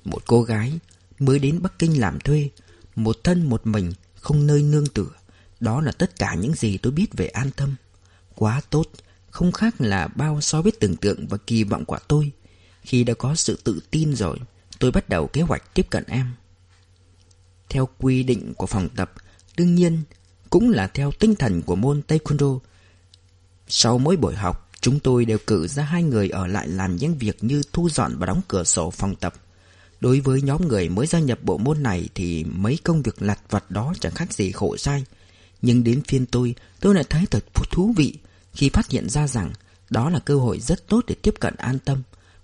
Một 0.04 0.22
cô 0.26 0.42
gái 0.42 0.78
mới 1.18 1.38
đến 1.38 1.62
Bắc 1.62 1.78
Kinh 1.78 2.00
làm 2.00 2.20
thuê 2.20 2.48
Một 2.96 3.18
thân 3.24 3.48
một 3.48 3.66
mình 3.66 3.92
Không 4.14 4.46
nơi 4.46 4.62
nương 4.62 4.86
tựa. 4.86 5.10
Đó 5.60 5.80
là 5.80 5.92
tất 5.92 6.18
cả 6.18 6.34
những 6.34 6.54
gì 6.54 6.78
tôi 6.78 6.92
biết 6.92 7.06
về 7.12 7.26
an 7.26 7.50
tâm. 7.56 7.74
Quá 8.34 8.60
tốt 8.70 8.86
không 9.30 9.52
khác 9.52 9.80
là 9.80 10.08
bao 10.08 10.40
so 10.40 10.62
với 10.62 10.72
tưởng 10.80 10.96
tượng 10.96 11.26
và 11.26 11.38
kỳ 11.46 11.64
vọng 11.64 11.84
của 11.84 11.98
tôi. 12.08 12.30
Khi 12.82 13.04
đã 13.04 13.14
có 13.14 13.34
sự 13.34 13.58
tự 13.64 13.80
tin 13.90 14.14
rồi, 14.14 14.38
tôi 14.80 14.90
bắt 14.90 15.08
đầu 15.08 15.26
kế 15.26 15.42
hoạch 15.42 15.74
tiếp 15.74 15.86
cận 15.90 16.04
em. 16.06 16.26
Theo 17.68 17.88
quy 17.98 18.22
định 18.22 18.54
của 18.54 18.66
phòng 18.66 18.88
tập, 18.96 19.12
đương 19.56 19.74
nhiên 19.74 20.02
cũng 20.50 20.70
là 20.70 20.86
theo 20.86 21.10
tinh 21.12 21.34
thần 21.34 21.62
của 21.62 21.76
môn 21.76 22.02
Taekwondo. 22.08 22.58
Sau 23.68 23.98
mỗi 23.98 24.16
buổi 24.16 24.34
học, 24.34 24.70
chúng 24.80 25.00
tôi 25.00 25.24
đều 25.24 25.38
cử 25.46 25.66
ra 25.66 25.82
hai 25.82 26.02
người 26.02 26.28
ở 26.28 26.46
lại 26.46 26.68
làm 26.68 26.96
những 26.96 27.18
việc 27.18 27.44
như 27.44 27.62
thu 27.72 27.88
dọn 27.88 28.16
và 28.18 28.26
đóng 28.26 28.40
cửa 28.48 28.64
sổ 28.64 28.90
phòng 28.90 29.16
tập. 29.16 29.34
Đối 30.00 30.20
với 30.20 30.42
nhóm 30.42 30.68
người 30.68 30.88
mới 30.88 31.06
gia 31.06 31.18
nhập 31.18 31.38
bộ 31.42 31.58
môn 31.58 31.82
này 31.82 32.08
thì 32.14 32.44
mấy 32.44 32.78
công 32.84 33.02
việc 33.02 33.22
lặt 33.22 33.40
vặt 33.50 33.70
đó 33.70 33.94
chẳng 34.00 34.14
khác 34.14 34.32
gì 34.32 34.52
khổ 34.52 34.76
sai. 34.76 35.04
Nhưng 35.62 35.84
đến 35.84 36.02
phiên 36.08 36.26
tôi, 36.26 36.54
tôi 36.80 36.94
lại 36.94 37.04
thấy 37.10 37.26
thật 37.30 37.44
thú 37.70 37.94
vị 37.96 38.14
khi 38.52 38.68
phát 38.68 38.90
hiện 38.90 39.08
ra 39.08 39.28
rằng 39.28 39.52
đó 39.90 40.10
là 40.10 40.18
cơ 40.18 40.36
hội 40.36 40.60
rất 40.60 40.88
tốt 40.88 41.04
để 41.06 41.14
tiếp 41.14 41.34
cận 41.40 41.54
an 41.56 41.78
tâm. 41.78 42.02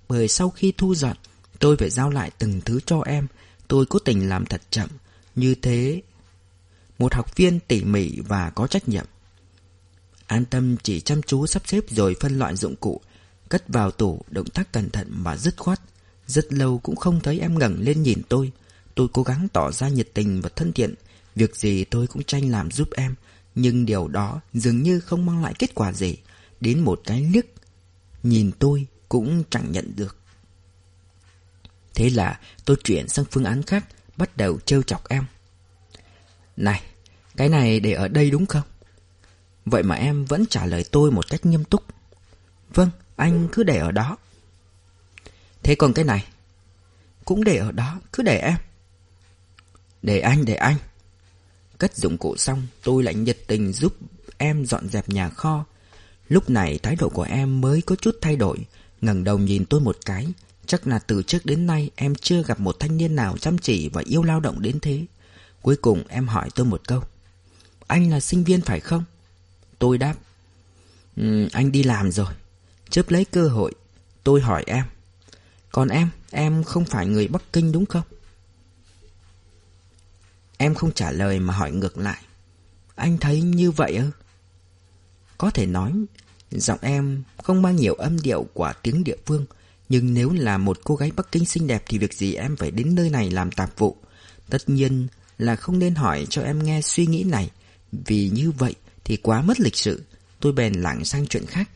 Bởi 0.08 0.28
sau 0.28 0.50
khi 0.50 0.72
thu 0.76 0.94
dọn, 0.94 1.16
tôi 1.60 1.76
phải 1.76 1.90
giao 1.90 2.10
lại 2.10 2.30
từng 2.38 2.60
thứ 2.64 2.80
cho 2.86 3.00
em. 3.00 3.26
Tôi 3.68 3.86
cố 3.86 3.98
tình 3.98 4.28
làm 4.28 4.46
thật 4.46 4.62
chậm. 4.70 4.88
Như 5.34 5.54
thế, 5.54 6.02
một 6.98 7.14
học 7.14 7.36
viên 7.36 7.60
tỉ 7.60 7.84
mỉ 7.84 8.20
và 8.20 8.50
có 8.50 8.66
trách 8.66 8.88
nhiệm. 8.88 9.04
An 10.26 10.44
tâm 10.44 10.76
chỉ 10.82 11.00
chăm 11.00 11.22
chú 11.22 11.46
sắp 11.46 11.62
xếp 11.66 11.84
rồi 11.90 12.16
phân 12.20 12.38
loại 12.38 12.56
dụng 12.56 12.76
cụ, 12.76 13.00
cất 13.48 13.68
vào 13.68 13.90
tủ, 13.90 14.20
động 14.30 14.46
tác 14.46 14.72
cẩn 14.72 14.90
thận 14.90 15.08
mà 15.10 15.36
dứt 15.36 15.56
khoát. 15.56 15.80
Rất 16.26 16.52
lâu 16.52 16.78
cũng 16.78 16.96
không 16.96 17.20
thấy 17.20 17.40
em 17.40 17.58
ngẩng 17.58 17.80
lên 17.80 18.02
nhìn 18.02 18.22
tôi. 18.28 18.52
Tôi 18.94 19.08
cố 19.12 19.22
gắng 19.22 19.48
tỏ 19.52 19.72
ra 19.72 19.88
nhiệt 19.88 20.08
tình 20.14 20.40
và 20.40 20.48
thân 20.56 20.72
thiện. 20.72 20.94
Việc 21.34 21.56
gì 21.56 21.84
tôi 21.84 22.06
cũng 22.06 22.22
tranh 22.22 22.50
làm 22.50 22.70
giúp 22.70 22.88
em. 22.96 23.14
Nhưng 23.54 23.86
điều 23.86 24.08
đó 24.08 24.40
dường 24.54 24.82
như 24.82 25.00
không 25.00 25.26
mang 25.26 25.42
lại 25.42 25.54
kết 25.58 25.74
quả 25.74 25.92
gì 25.92 26.16
Đến 26.60 26.80
một 26.80 27.00
cái 27.04 27.30
liếc 27.32 27.44
Nhìn 28.22 28.50
tôi 28.58 28.86
cũng 29.08 29.42
chẳng 29.50 29.72
nhận 29.72 29.92
được 29.96 30.16
Thế 31.96 32.10
là 32.10 32.40
tôi 32.64 32.76
chuyển 32.84 33.08
sang 33.08 33.24
phương 33.30 33.44
án 33.44 33.62
khác, 33.62 33.84
Bắt 34.16 34.36
đầu 34.36 34.58
trêu 34.64 34.82
chọc 34.82 35.08
em. 35.08 35.24
Này, 36.56 36.82
Cái 37.36 37.48
này 37.48 37.80
để 37.80 37.92
ở 37.92 38.08
đây 38.08 38.30
đúng 38.30 38.46
không? 38.46 38.62
Vậy 39.64 39.82
mà 39.82 39.94
em 39.94 40.24
vẫn 40.24 40.46
trả 40.46 40.66
lời 40.66 40.84
tôi 40.90 41.10
một 41.10 41.28
cách 41.28 41.46
nghiêm 41.46 41.64
túc. 41.64 41.84
Vâng 42.74 42.90
Anh 43.16 43.48
cứ 43.52 43.62
để 43.62 43.78
ở 43.78 43.92
đó. 43.92 44.16
Thế 45.62 45.74
còn 45.74 45.92
cái 45.92 46.04
này? 46.04 46.24
Cũng 47.24 47.44
để 47.44 47.56
ở 47.56 47.72
đó, 47.72 48.00
Cứ 48.12 48.22
để 48.22 48.38
em. 48.38 48.56
Để 50.02 50.20
anh 50.20 50.44
để 50.44 50.54
anh. 50.54 50.76
Cất 51.78 51.96
dụng 51.96 52.18
cụ 52.18 52.36
xong, 52.36 52.66
tôi 52.82 53.02
lại 53.02 53.14
nhiệt 53.14 53.38
tình 53.46 53.72
giúp 53.72 53.96
em 54.38 54.66
dọn 54.66 54.88
dẹp 54.88 55.08
nhà 55.08 55.28
kho. 55.28 55.64
Lúc 56.28 56.50
này 56.50 56.78
thái 56.82 56.96
độ 56.96 57.08
của 57.08 57.22
em 57.22 57.60
mới 57.60 57.82
có 57.82 57.96
chút 57.96 58.18
thay 58.20 58.36
đổi. 58.36 58.58
ngẩng 59.00 59.24
đầu 59.24 59.38
nhìn 59.38 59.64
tôi 59.64 59.80
một 59.80 59.96
cái 60.06 60.26
Chắc 60.66 60.86
là 60.86 60.98
từ 60.98 61.22
trước 61.22 61.46
đến 61.46 61.66
nay 61.66 61.90
em 61.96 62.14
chưa 62.14 62.42
gặp 62.42 62.60
một 62.60 62.76
thanh 62.80 62.96
niên 62.96 63.16
nào 63.16 63.38
chăm 63.38 63.58
chỉ 63.58 63.88
và 63.88 64.02
yêu 64.04 64.22
lao 64.22 64.40
động 64.40 64.62
đến 64.62 64.80
thế 64.80 65.04
Cuối 65.62 65.76
cùng 65.76 66.04
em 66.08 66.28
hỏi 66.28 66.48
tôi 66.54 66.66
một 66.66 66.82
câu 66.88 67.02
Anh 67.86 68.10
là 68.10 68.20
sinh 68.20 68.44
viên 68.44 68.60
phải 68.60 68.80
không? 68.80 69.04
Tôi 69.78 69.98
đáp 69.98 70.14
um, 71.16 71.48
Anh 71.52 71.72
đi 71.72 71.82
làm 71.82 72.12
rồi 72.12 72.34
Chớp 72.90 73.10
lấy 73.10 73.24
cơ 73.24 73.48
hội 73.48 73.72
Tôi 74.24 74.40
hỏi 74.40 74.64
em 74.66 74.84
Còn 75.72 75.88
em, 75.88 76.08
em 76.30 76.64
không 76.64 76.84
phải 76.84 77.06
người 77.06 77.28
Bắc 77.28 77.42
Kinh 77.52 77.72
đúng 77.72 77.86
không? 77.86 78.04
Em 80.56 80.74
không 80.74 80.92
trả 80.92 81.10
lời 81.10 81.40
mà 81.40 81.54
hỏi 81.54 81.72
ngược 81.72 81.98
lại 81.98 82.22
Anh 82.94 83.18
thấy 83.18 83.42
như 83.42 83.70
vậy 83.70 83.96
ư? 83.96 84.10
Có 85.38 85.50
thể 85.50 85.66
nói 85.66 85.92
Giọng 86.50 86.78
em 86.82 87.22
không 87.42 87.62
mang 87.62 87.76
nhiều 87.76 87.94
âm 87.94 88.20
điệu 88.20 88.46
của 88.54 88.72
tiếng 88.82 89.04
địa 89.04 89.16
phương 89.26 89.46
nhưng 89.88 90.14
nếu 90.14 90.32
là 90.32 90.58
một 90.58 90.78
cô 90.84 90.96
gái 90.96 91.10
Bắc 91.16 91.32
Kinh 91.32 91.44
xinh 91.44 91.66
đẹp 91.66 91.82
Thì 91.88 91.98
việc 91.98 92.14
gì 92.14 92.34
em 92.34 92.56
phải 92.56 92.70
đến 92.70 92.94
nơi 92.94 93.10
này 93.10 93.30
làm 93.30 93.50
tạp 93.50 93.78
vụ? 93.78 93.96
Tất 94.50 94.68
nhiên 94.68 95.06
là 95.38 95.56
không 95.56 95.78
nên 95.78 95.94
hỏi 95.94 96.26
cho 96.30 96.42
em 96.42 96.62
nghe 96.62 96.80
suy 96.82 97.06
nghĩ 97.06 97.24
này. 97.24 97.50
Vì 97.92 98.30
như 98.32 98.50
vậy 98.50 98.74
thì 99.04 99.16
quá 99.16 99.42
mất 99.42 99.60
lịch 99.60 99.76
sự. 99.76 100.02
Tôi 100.40 100.52
bèn 100.52 100.72
lảng 100.72 101.04
sang 101.04 101.26
chuyện 101.26 101.46
khác. 101.46 101.70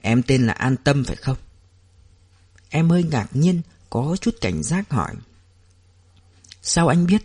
Em 0.00 0.22
tên 0.22 0.46
là 0.46 0.52
An 0.52 0.76
Tâm 0.76 1.04
phải 1.04 1.16
không? 1.16 1.36
Em 2.70 2.90
hơi 2.90 3.02
ngạc 3.02 3.28
nhiên, 3.32 3.62
Có 3.90 4.16
chút 4.20 4.34
cảnh 4.40 4.62
giác 4.62 4.90
hỏi. 4.90 5.14
Sao 6.62 6.88
anh 6.88 7.06
biết? 7.06 7.22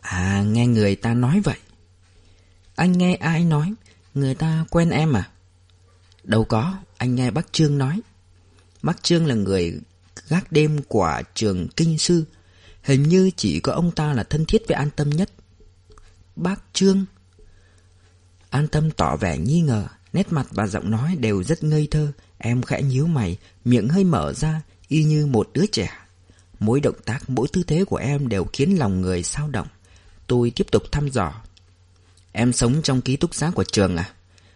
À 0.00 0.42
nghe 0.46 0.66
người 0.66 0.96
ta 0.96 1.14
nói 1.14 1.40
vậy. 1.44 1.58
Anh 2.74 2.92
nghe 2.92 3.14
ai 3.14 3.44
nói? 3.44 3.74
Người 4.14 4.34
ta 4.34 4.64
quen 4.70 4.90
em 4.90 5.12
à? 5.12 5.30
Đâu 6.22 6.44
có, 6.44 6.78
Anh 6.96 7.14
nghe 7.14 7.30
bác 7.30 7.52
Trương 7.52 7.78
nói. 7.78 8.00
Bác 8.82 9.02
Trương 9.02 9.26
là 9.26 9.34
người 9.34 9.80
gác 10.28 10.52
đêm 10.52 10.82
của 10.88 11.22
trường 11.34 11.68
kinh 11.68 11.98
sư. 11.98 12.24
Hình 12.82 13.02
như 13.02 13.30
chỉ 13.36 13.60
có 13.60 13.72
ông 13.72 13.90
ta 13.90 14.12
là 14.12 14.22
thân 14.22 14.44
thiết 14.44 14.62
với 14.68 14.74
an 14.74 14.90
tâm 14.96 15.10
nhất. 15.10 15.30
Bác 16.36 16.62
Trương. 16.72 17.04
An 18.50 18.68
tâm 18.68 18.90
tỏ 18.90 19.16
vẻ 19.16 19.38
nghi 19.38 19.60
ngờ 19.60 19.86
Nét 20.12 20.32
mặt 20.32 20.46
và 20.50 20.66
giọng 20.66 20.90
nói 20.90 21.16
đều 21.20 21.42
rất 21.42 21.64
ngây 21.64 21.88
thơ. 21.90 22.12
Em 22.38 22.62
khẽ 22.62 22.82
nhíu 22.82 23.06
mày 23.06 23.38
Miệng 23.64 23.88
hơi 23.88 24.04
mở 24.04 24.32
ra 24.32 24.62
Y 24.88 25.04
như 25.04 25.26
một 25.26 25.50
đứa 25.52 25.66
trẻ. 25.66 25.90
Mỗi 26.58 26.80
động 26.80 26.96
tác, 27.04 27.30
mỗi 27.30 27.48
tư 27.52 27.62
thế 27.66 27.84
của 27.84 27.96
em 27.96 28.28
đều 28.28 28.44
khiến 28.52 28.78
lòng 28.78 29.00
người 29.00 29.22
sao 29.22 29.48
động. 29.48 29.66
Tôi 30.26 30.50
tiếp 30.50 30.66
tục 30.70 30.82
thăm 30.92 31.08
dò. 31.08 31.42
Em 32.32 32.52
sống 32.52 32.82
trong 32.82 33.00
ký 33.00 33.16
túc 33.16 33.34
xá 33.34 33.50
của 33.50 33.64
trường 33.64 33.96
à? 33.96 34.10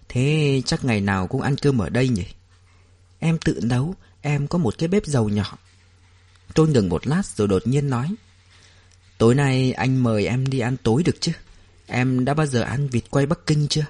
Thế 0.08 0.62
chắc 0.66 0.84
ngày 0.84 1.00
nào 1.00 1.26
cũng 1.26 1.42
ăn 1.42 1.56
cơm 1.56 1.78
ở 1.78 1.88
đây 1.88 2.08
nhỉ? 2.08 2.26
Em 3.18 3.38
tự 3.38 3.60
nấu, 3.62 3.94
em 4.22 4.46
có 4.46 4.58
một 4.58 4.78
cái 4.78 4.88
bếp 4.88 5.06
dầu 5.06 5.28
nhỏ. 5.28 5.58
Tôi 6.54 6.68
ngừng 6.68 6.88
một 6.88 7.06
lát 7.06 7.22
rồi 7.26 7.48
đột 7.48 7.66
nhiên 7.66 7.90
nói. 7.90 8.14
Tối 9.18 9.34
nay 9.34 9.72
anh 9.72 10.02
mời 10.02 10.26
em 10.26 10.46
đi 10.46 10.58
ăn 10.58 10.76
tối 10.82 11.02
được 11.02 11.20
chứ? 11.20 11.32
Em 11.86 12.24
đã 12.24 12.34
bao 12.34 12.46
giờ 12.46 12.62
ăn 12.62 12.88
vịt 12.88 13.04
quay 13.10 13.26
Bắc 13.26 13.46
Kinh 13.46 13.66
chưa? 13.68 13.84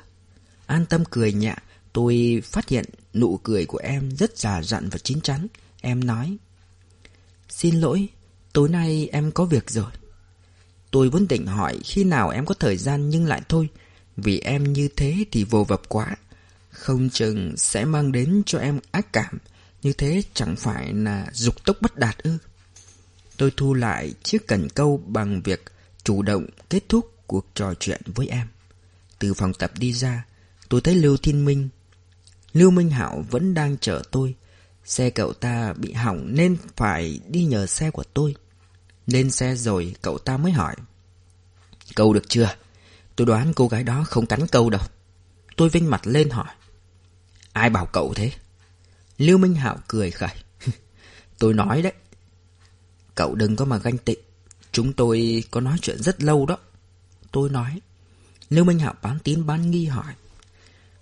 An 0.67 0.87
tâm 0.87 1.05
cười 1.11 1.33
nhẹ, 1.33 1.55
tôi 1.93 2.43
phát 2.45 2.69
hiện 2.69 2.85
nụ 3.15 3.37
cười 3.43 3.67
của 3.67 3.79
em 3.79 4.11
rất 4.17 4.39
già 4.39 4.63
dặn 4.63 4.89
và 4.89 4.99
chín 4.99 5.21
chắn. 5.21 5.47
Em 5.81 6.05
nói. 6.05 6.37
Xin 7.49 7.81
lỗi, 7.81 8.09
tối 8.53 8.69
nay 8.69 9.09
em 9.13 9.31
có 9.31 9.45
việc 9.45 9.71
rồi. 9.71 9.91
Tôi 10.91 11.11
vốn 11.11 11.29
định 11.29 11.47
hỏi 11.47 11.79
khi 11.85 12.05
nào 12.05 12.31
em 12.31 12.47
có 12.47 12.55
thời 12.55 12.77
gian 12.77 13.11
nhưng 13.11 13.27
lại 13.27 13.43
thôi. 13.49 13.69
Vì 14.17 14.39
em 14.39 14.73
như 14.73 14.89
thế 14.97 15.25
thì 15.31 15.45
vô 15.45 15.65
vập 15.65 15.89
quá. 15.89 16.17
Không 16.71 17.11
chừng 17.11 17.57
sẽ 17.57 17.85
mang 17.85 18.13
đến 18.13 18.43
cho 18.47 18.59
em 18.59 18.81
ác 18.91 19.13
cảm. 19.13 19.39
Như 19.83 19.93
thế 19.93 20.23
chẳng 20.35 20.57
phải 20.57 20.93
là 20.93 21.27
dục 21.33 21.65
tốc 21.65 21.77
bất 21.81 21.97
đạt 21.97 22.19
ư. 22.19 22.39
Tôi 23.37 23.53
thu 23.57 23.75
lại 23.75 24.15
chiếc 24.23 24.47
cần 24.47 24.69
câu 24.69 25.03
bằng 25.07 25.43
việc 25.43 25.65
chủ 26.05 26.23
động 26.23 26.47
kết 26.71 26.89
thúc 26.89 27.13
cuộc 27.27 27.47
trò 27.55 27.75
chuyện 27.81 28.01
với 28.15 28.29
em. 28.29 28.47
Từ 29.19 29.35
phòng 29.35 29.53
tập 29.55 29.73
đi 29.79 29.93
ra, 29.93 30.25
tôi 30.69 30.81
thấy 30.81 30.95
Lưu 30.95 31.17
Thiên 31.17 31.45
Minh. 31.45 31.69
Lưu 32.53 32.71
Minh 32.71 32.91
Hạo 32.91 33.25
vẫn 33.31 33.55
đang 33.55 33.77
chờ 33.79 34.03
tôi. 34.11 34.35
Xe 34.85 35.11
cậu 35.11 35.33
ta 35.33 35.73
bị 35.73 35.93
hỏng 35.93 36.35
nên 36.35 36.57
phải 36.77 37.21
đi 37.29 37.45
nhờ 37.45 37.67
xe 37.67 37.91
của 37.91 38.05
tôi. 38.15 38.35
Lên 39.07 39.31
xe 39.31 39.55
rồi 39.55 39.95
cậu 40.03 40.19
ta 40.19 40.37
mới 40.37 40.53
hỏi. 40.53 40.75
Câu 41.95 42.13
được 42.13 42.29
chưa? 42.29 42.55
Tôi 43.17 43.27
đoán 43.27 43.53
cô 43.55 43.69
gái 43.69 43.85
đó 43.85 44.05
không 44.09 44.27
cắn 44.27 44.47
câu 44.47 44.71
đâu. 44.71 44.83
Tôi 45.57 45.69
vinh 45.69 45.91
mặt 45.91 46.01
lên 46.07 46.31
hỏi. 46.31 46.49
Ai 47.53 47.71
bảo 47.71 47.87
cậu 47.87 48.15
thế? 48.15 48.33
Lưu 49.21 49.39
Minh 49.39 49.55
Hạo 49.55 49.79
cười 49.89 50.11
khẩy. 50.11 50.35
tôi 51.39 51.55
nói 51.55 51.83
đấy. 51.83 51.93
Cậu 53.15 53.35
đừng 53.35 53.57
có 53.57 53.65
mà 53.65 53.79
ganh 53.79 53.99
tị. 53.99 54.17
Chúng 54.73 54.93
tôi 54.93 55.45
có 55.51 55.61
nói 55.61 55.79
chuyện 55.83 56.03
rất 56.03 56.23
lâu 56.23 56.47
đó. 56.47 56.59
Tôi 57.33 57.51
nói. 57.51 57.81
Lưu 58.51 58.65
Minh 58.65 58.79
Hạo 58.79 58.95
bán 59.03 59.19
tín 59.19 59.47
bán 59.47 59.71
nghi 59.71 59.87
hỏi. 59.87 60.15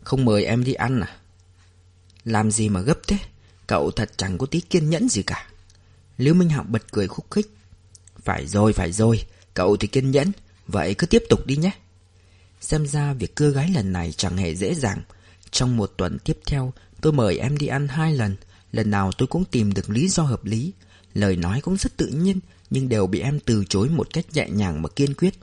Không 0.02 0.25
mời 0.25 0.44
em 0.44 0.64
đi 0.64 0.72
ăn 0.72 1.00
à? 1.00 1.16
Làm 2.25 2.50
gì 2.50 2.68
mà 2.68 2.80
gấp 2.80 2.98
thế? 3.06 3.18
Cậu 3.66 3.90
thật 3.90 4.10
chẳng 4.16 4.38
có 4.38 4.46
tí 4.46 4.60
kiên 4.60 4.90
nhẫn 4.90 5.08
gì 5.08 5.22
cả. 5.22 5.50
Lưu 6.16 6.34
Minh 6.34 6.48
Hạo 6.50 6.64
bật 6.68 6.92
cười 6.92 7.08
khúc 7.08 7.30
khích. 7.30 7.50
Phải 8.22 8.46
rồi, 8.46 8.72
phải 8.72 8.92
rồi. 8.92 9.25
Cậu 9.54 9.76
thì 9.76 9.88
kiên 9.88 10.10
nhẫn. 10.10 10.32
Vậy 10.66 10.94
cứ 10.94 11.06
tiếp 11.06 11.22
tục 11.28 11.46
đi 11.46 11.56
nhé. 11.56 11.72
Xem 12.60 12.87
ra 12.87 13.12
việc 13.12 13.37
cưa 13.37 13.50
gái 13.50 13.70
lần 13.75 13.92
này 13.92 14.12
chẳng 14.12 14.37
hề 14.37 14.54
dễ 14.54 14.75
dàng. 14.75 15.02
Trong 15.50 15.76
một 15.76 15.92
tuần 15.96 16.18
tiếp 16.25 16.38
theo, 16.46 16.72
tôi 17.00 17.12
mời 17.12 17.38
em 17.38 17.59
đi 17.59 17.67
ăn 17.67 17.88
hai 17.88 18.14
lần. 18.14 18.37
Lần 18.73 18.90
nào 18.90 19.12
tôi 19.19 19.26
cũng 19.26 19.45
tìm 19.45 19.75
được 19.75 19.90
lý 19.90 20.09
do 20.09 20.23
hợp 20.23 20.45
lý. 20.45 20.73
Lời 21.14 21.37
nói 21.37 21.61
cũng 21.61 21.76
rất 21.76 21.97
tự 21.97 22.07
nhiên, 22.07 22.40
nhưng 22.71 22.88
đều 22.88 23.07
bị 23.07 23.21
em 23.21 23.40
từ 23.40 23.64
chối 23.69 23.88
một 23.88 24.09
cách 24.12 24.25
nhẹ 24.33 24.49
nhàng 24.50 24.83
mà 24.83 24.88
kiên 24.88 25.14
quyết. 25.14 25.35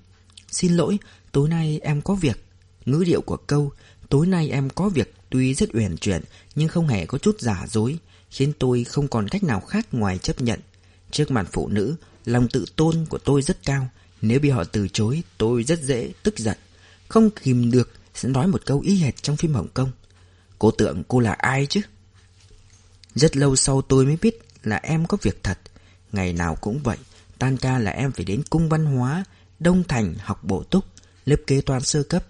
Xin 0.51 0.73
lỗi, 0.73 0.97
tối 1.31 1.49
nay 1.49 1.79
em 1.83 2.01
có 2.01 2.15
việc. 2.15 2.43
Ngữ 2.85 3.03
điệu 3.07 3.21
của 3.21 3.37
câu, 3.37 3.71
tối 4.09 4.27
nay 4.27 4.49
em 4.49 4.69
có 4.69 4.89
việc 4.89 5.13
tuy 5.29 5.53
rất 5.53 5.69
uyển 5.73 5.97
chuyển, 5.97 6.21
nhưng 6.55 6.69
không 6.69 6.87
hề 6.87 7.05
có 7.05 7.17
chút 7.17 7.39
giả 7.39 7.65
dối, 7.69 7.97
khiến 8.29 8.53
tôi 8.59 8.83
không 8.83 9.07
còn 9.07 9.27
cách 9.27 9.43
nào 9.43 9.59
khác 9.59 9.87
ngoài 9.91 10.17
chấp 10.17 10.41
nhận. 10.41 10.59
Trước 11.11 11.31
mặt 11.31 11.47
phụ 11.51 11.67
nữ, 11.67 11.95
lòng 12.25 12.47
tự 12.47 12.65
tôn 12.75 13.05
của 13.09 13.17
tôi 13.17 13.41
rất 13.41 13.63
cao. 13.65 13.87
Nếu 14.21 14.39
bị 14.39 14.49
họ 14.49 14.63
từ 14.63 14.87
chối, 14.87 15.23
tôi 15.37 15.63
rất 15.63 15.81
dễ 15.81 16.11
tức 16.23 16.39
giận. 16.39 16.57
Không 17.07 17.29
kìm 17.29 17.71
được, 17.71 17.91
sẽ 18.13 18.29
nói 18.29 18.47
một 18.47 18.65
câu 18.65 18.79
ý 18.79 18.97
hệt 18.97 19.23
trong 19.23 19.37
phim 19.37 19.53
Hồng 19.53 19.67
Kông. 19.73 19.91
Cô 20.59 20.71
tưởng 20.71 21.03
cô 21.07 21.19
là 21.19 21.33
ai 21.33 21.65
chứ? 21.65 21.81
Rất 23.15 23.37
lâu 23.37 23.55
sau 23.55 23.81
tôi 23.81 24.05
mới 24.05 24.17
biết 24.21 24.39
là 24.63 24.79
em 24.83 25.05
có 25.05 25.17
việc 25.21 25.43
thật. 25.43 25.59
Ngày 26.11 26.33
nào 26.33 26.55
cũng 26.55 26.79
vậy, 26.83 26.97
tan 27.39 27.57
ca 27.57 27.79
là 27.79 27.91
em 27.91 28.11
phải 28.11 28.25
đến 28.25 28.43
cung 28.49 28.69
văn 28.69 28.85
hóa, 28.85 29.23
Đông 29.59 29.83
Thành 29.83 30.15
học 30.19 30.43
bổ 30.43 30.63
túc, 30.63 30.85
lớp 31.25 31.37
kế 31.47 31.61
toán 31.61 31.81
sơ 31.81 32.03
cấp. 32.03 32.25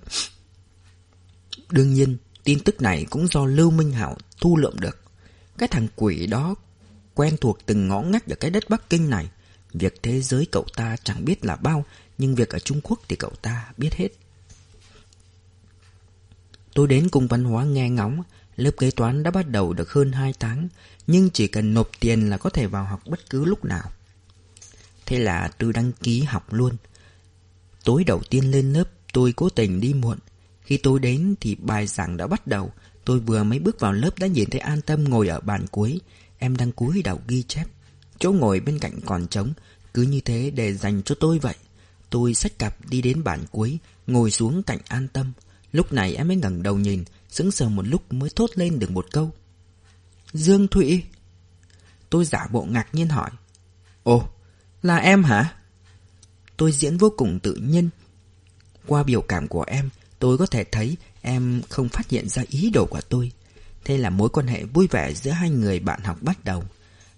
Đương 1.70 1.94
nhiên, 1.94 2.18
tin 2.44 2.60
tức 2.60 2.82
này 2.82 3.06
cũng 3.10 3.28
do 3.28 3.46
Lưu 3.46 3.72
Minh 3.72 3.92
Hảo 3.92 4.18
thu 4.42 4.58
lượm 4.58 4.80
được. 4.80 5.00
Cái 5.58 5.68
thằng 5.68 5.88
quỷ 5.96 6.28
đó 6.28 6.56
quen 7.14 7.38
thuộc 7.42 7.60
từng 7.66 7.88
ngõ 7.88 8.02
ngách 8.02 8.28
ở 8.28 8.36
cái 8.36 8.52
đất 8.52 8.70
Bắc 8.70 8.90
Kinh 8.90 9.10
này. 9.10 9.30
Việc 9.74 10.04
thế 10.04 10.22
giới 10.22 10.48
cậu 10.52 10.66
ta 10.76 10.98
chẳng 11.04 11.26
biết 11.26 11.46
là 11.46 11.56
bao, 11.56 11.86
nhưng 12.18 12.36
việc 12.36 12.50
ở 12.50 12.60
Trung 12.60 12.82
Quốc 12.82 13.00
thì 13.08 13.16
cậu 13.16 13.32
ta 13.42 13.72
biết 13.78 13.94
hết. 13.94 14.08
Tôi 16.76 16.88
đến 16.88 17.10
cùng 17.10 17.28
văn 17.28 17.44
hóa 17.44 17.64
nghe 17.64 17.90
ngóng, 17.90 18.24
lớp 18.56 18.72
kế 18.78 18.92
toán 18.92 19.24
đã 19.24 19.32
bắt 19.32 19.50
đầu 19.50 19.74
được 19.74 19.92
hơn 19.92 20.12
2 20.12 20.34
tháng, 20.40 20.68
nhưng 21.08 21.30
chỉ 21.30 21.48
cần 21.48 21.74
nộp 21.74 21.90
tiền 22.00 22.30
là 22.30 22.38
có 22.38 22.50
thể 22.50 22.68
vào 22.68 22.86
học 22.86 23.02
bất 23.06 23.30
cứ 23.30 23.46
lúc 23.46 23.66
nào. 23.66 23.92
Thế 25.06 25.20
là 25.20 25.50
tôi 25.58 25.74
đăng 25.74 25.92
ký 25.92 26.22
học 26.22 26.54
luôn. 26.54 26.76
Tối 27.84 28.04
đầu 28.04 28.22
tiên 28.30 28.52
lên 28.52 28.74
lớp, 28.74 28.84
tôi 29.14 29.34
cố 29.34 29.50
tình 29.50 29.82
đi 29.82 29.94
muộn. 29.94 30.18
Khi 30.62 30.78
tôi 30.78 31.00
đến 31.00 31.36
thì 31.40 31.56
bài 31.56 31.88
giảng 31.88 32.18
đã 32.18 32.28
bắt 32.28 32.48
đầu. 32.48 32.72
Tôi 33.06 33.20
vừa 33.20 33.44
mới 33.44 33.60
bước 33.60 33.80
vào 33.80 33.94
lớp 33.94 34.20
đã 34.20 34.28
nhìn 34.28 34.50
thấy 34.50 34.62
An 34.62 34.82
Tâm 34.82 35.04
ngồi 35.04 35.28
ở 35.28 35.40
bàn 35.40 35.66
cuối. 35.72 36.00
Em 36.38 36.58
đang 36.58 36.72
cúi 36.72 37.02
đầu 37.04 37.22
ghi 37.28 37.44
chép. 37.44 37.66
Chỗ 38.20 38.32
ngồi 38.32 38.60
bên 38.60 38.80
cạnh 38.80 39.00
còn 39.06 39.28
trống, 39.28 39.54
cứ 39.94 40.02
như 40.02 40.22
thế 40.22 40.52
để 40.56 40.74
dành 40.74 41.02
cho 41.06 41.16
tôi 41.16 41.40
vậy. 41.40 41.56
Tôi 42.10 42.34
xách 42.34 42.60
cặp 42.60 42.90
đi 42.90 43.02
đến 43.02 43.24
bàn 43.24 43.40
cuối, 43.52 43.78
ngồi 44.08 44.32
xuống 44.32 44.64
cạnh 44.64 44.80
An 44.88 45.08
Tâm. 45.08 45.34
Lúc 45.76 45.94
này 45.94 46.16
em 46.16 46.28
mới 46.28 46.38
ngẩng 46.38 46.64
đầu 46.64 46.78
nhìn, 46.78 47.04
sững 47.30 47.52
sờ 47.52 47.70
một 47.70 47.88
lúc 47.88 48.14
mới 48.14 48.30
thốt 48.36 48.50
lên 48.56 48.80
được 48.80 48.92
một 48.92 49.06
câu. 49.12 49.32
Dương 50.34 50.68
Thụy. 50.68 51.04
Tôi 52.10 52.26
giả 52.26 52.48
bộ 52.52 52.64
ngạc 52.64 52.96
nhiên 52.96 53.08
hỏi. 53.08 53.30
Ồ, 54.04 54.28
là 54.82 54.98
em 54.98 55.24
hả? 55.24 55.54
Tôi 56.58 56.72
diễn 56.72 56.98
vô 56.98 57.14
cùng 57.18 57.40
tự 57.40 57.56
nhiên. 57.56 57.90
Qua 58.88 59.04
biểu 59.04 59.22
cảm 59.22 59.48
của 59.48 59.64
em, 59.68 59.90
tôi 60.20 60.38
có 60.38 60.46
thể 60.46 60.64
thấy 60.64 60.98
em 61.22 61.62
không 61.70 61.90
phát 61.90 62.10
hiện 62.10 62.30
ra 62.30 62.44
ý 62.50 62.70
đồ 62.70 62.86
của 62.86 63.02
tôi. 63.10 63.32
Thế 63.86 63.98
là 63.98 64.10
mối 64.10 64.30
quan 64.30 64.48
hệ 64.48 64.64
vui 64.64 64.88
vẻ 64.88 65.14
giữa 65.14 65.32
hai 65.32 65.50
người 65.50 65.80
bạn 65.80 66.04
học 66.04 66.18
bắt 66.22 66.44
đầu. 66.44 66.64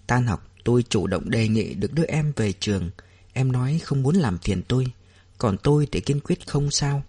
Tan 0.06 0.26
học, 0.26 0.48
tôi 0.64 0.84
chủ 0.88 1.06
động 1.06 1.30
đề 1.30 1.48
nghị 1.48 1.74
được 1.74 1.92
đưa 1.92 2.04
em 2.04 2.32
về 2.36 2.52
trường. 2.52 2.90
Em 3.32 3.52
nói 3.52 3.80
không 3.84 4.02
muốn 4.02 4.16
làm 4.16 4.38
phiền 4.38 4.62
tôi. 4.68 4.86
Còn 5.38 5.56
tôi 5.62 5.88
thì 5.92 6.00
kiên 6.00 6.20
quyết 6.20 6.46
không 6.46 6.70
sao. 6.70 7.02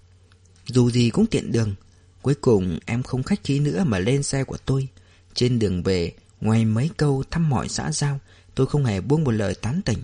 Dù 0.71 0.91
gì 0.91 1.09
cũng 1.09 1.25
tiện 1.25 1.51
đường. 1.51 1.75
Cuối 2.21 2.35
cùng 2.35 2.79
em 2.85 3.03
không 3.03 3.23
khách 3.23 3.43
khí 3.43 3.59
nữa 3.59 3.83
mà 3.87 3.99
lên 3.99 4.23
xe 4.23 4.43
của 4.43 4.57
tôi. 4.65 4.87
Trên 5.33 5.59
đường 5.59 5.83
về, 5.83 6.13
ngoài 6.41 6.65
mấy 6.65 6.89
câu 6.97 7.23
thăm 7.31 7.51
hỏi 7.51 7.69
xã 7.69 7.91
giao, 7.91 8.19
tôi 8.55 8.67
không 8.67 8.85
hề 8.85 9.01
buông 9.01 9.23
một 9.23 9.31
lời 9.31 9.55
tán 9.61 9.81
tỉnh. 9.85 10.03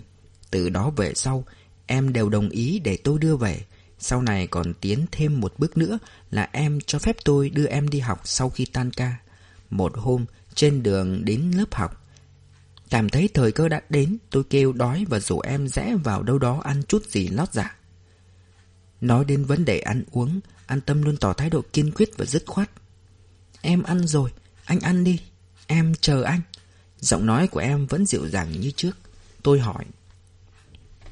Từ 0.50 0.68
đó 0.68 0.90
về 0.90 1.14
sau, 1.14 1.44
em 1.86 2.12
đều 2.12 2.28
đồng 2.28 2.48
ý 2.48 2.78
để 2.78 2.96
tôi 2.96 3.18
đưa 3.18 3.36
về. 3.36 3.60
Sau 3.98 4.22
này 4.22 4.46
còn 4.46 4.74
tiến 4.74 5.06
thêm 5.12 5.40
một 5.40 5.54
bước 5.58 5.76
nữa 5.76 5.98
là 6.30 6.48
em 6.52 6.78
cho 6.86 6.98
phép 6.98 7.16
tôi 7.24 7.50
đưa 7.50 7.66
em 7.66 7.88
đi 7.88 7.98
học 7.98 8.20
sau 8.24 8.50
khi 8.50 8.64
tan 8.64 8.90
ca. 8.90 9.16
Một 9.70 9.92
hôm, 9.96 10.24
trên 10.54 10.82
đường 10.82 11.24
đến 11.24 11.50
lớp 11.56 11.74
học, 11.74 12.06
cảm 12.90 13.08
thấy 13.08 13.28
thời 13.34 13.52
cơ 13.52 13.68
đã 13.68 13.80
đến, 13.88 14.16
tôi 14.30 14.44
kêu 14.50 14.72
đói 14.72 15.04
và 15.08 15.20
rủ 15.20 15.40
em 15.40 15.68
rẽ 15.68 15.96
vào 16.04 16.22
đâu 16.22 16.38
đó 16.38 16.60
ăn 16.64 16.82
chút 16.88 17.06
gì 17.10 17.28
lót 17.28 17.52
dạ. 17.52 17.76
Nói 19.00 19.24
đến 19.24 19.44
vấn 19.44 19.64
đề 19.64 19.78
ăn 19.78 20.04
uống, 20.12 20.40
An 20.66 20.80
Tâm 20.80 21.02
luôn 21.02 21.16
tỏ 21.16 21.32
thái 21.32 21.50
độ 21.50 21.62
kiên 21.72 21.92
quyết 21.92 22.10
và 22.16 22.24
dứt 22.24 22.42
khoát. 22.46 22.70
Em 23.60 23.82
ăn 23.82 24.06
rồi, 24.06 24.30
anh 24.64 24.80
ăn 24.80 25.04
đi, 25.04 25.20
em 25.66 25.94
chờ 26.00 26.22
anh. 26.22 26.40
Giọng 27.00 27.26
nói 27.26 27.48
của 27.48 27.60
em 27.60 27.86
vẫn 27.86 28.06
dịu 28.06 28.28
dàng 28.28 28.60
như 28.60 28.70
trước. 28.70 28.96
Tôi 29.42 29.60
hỏi. 29.60 29.84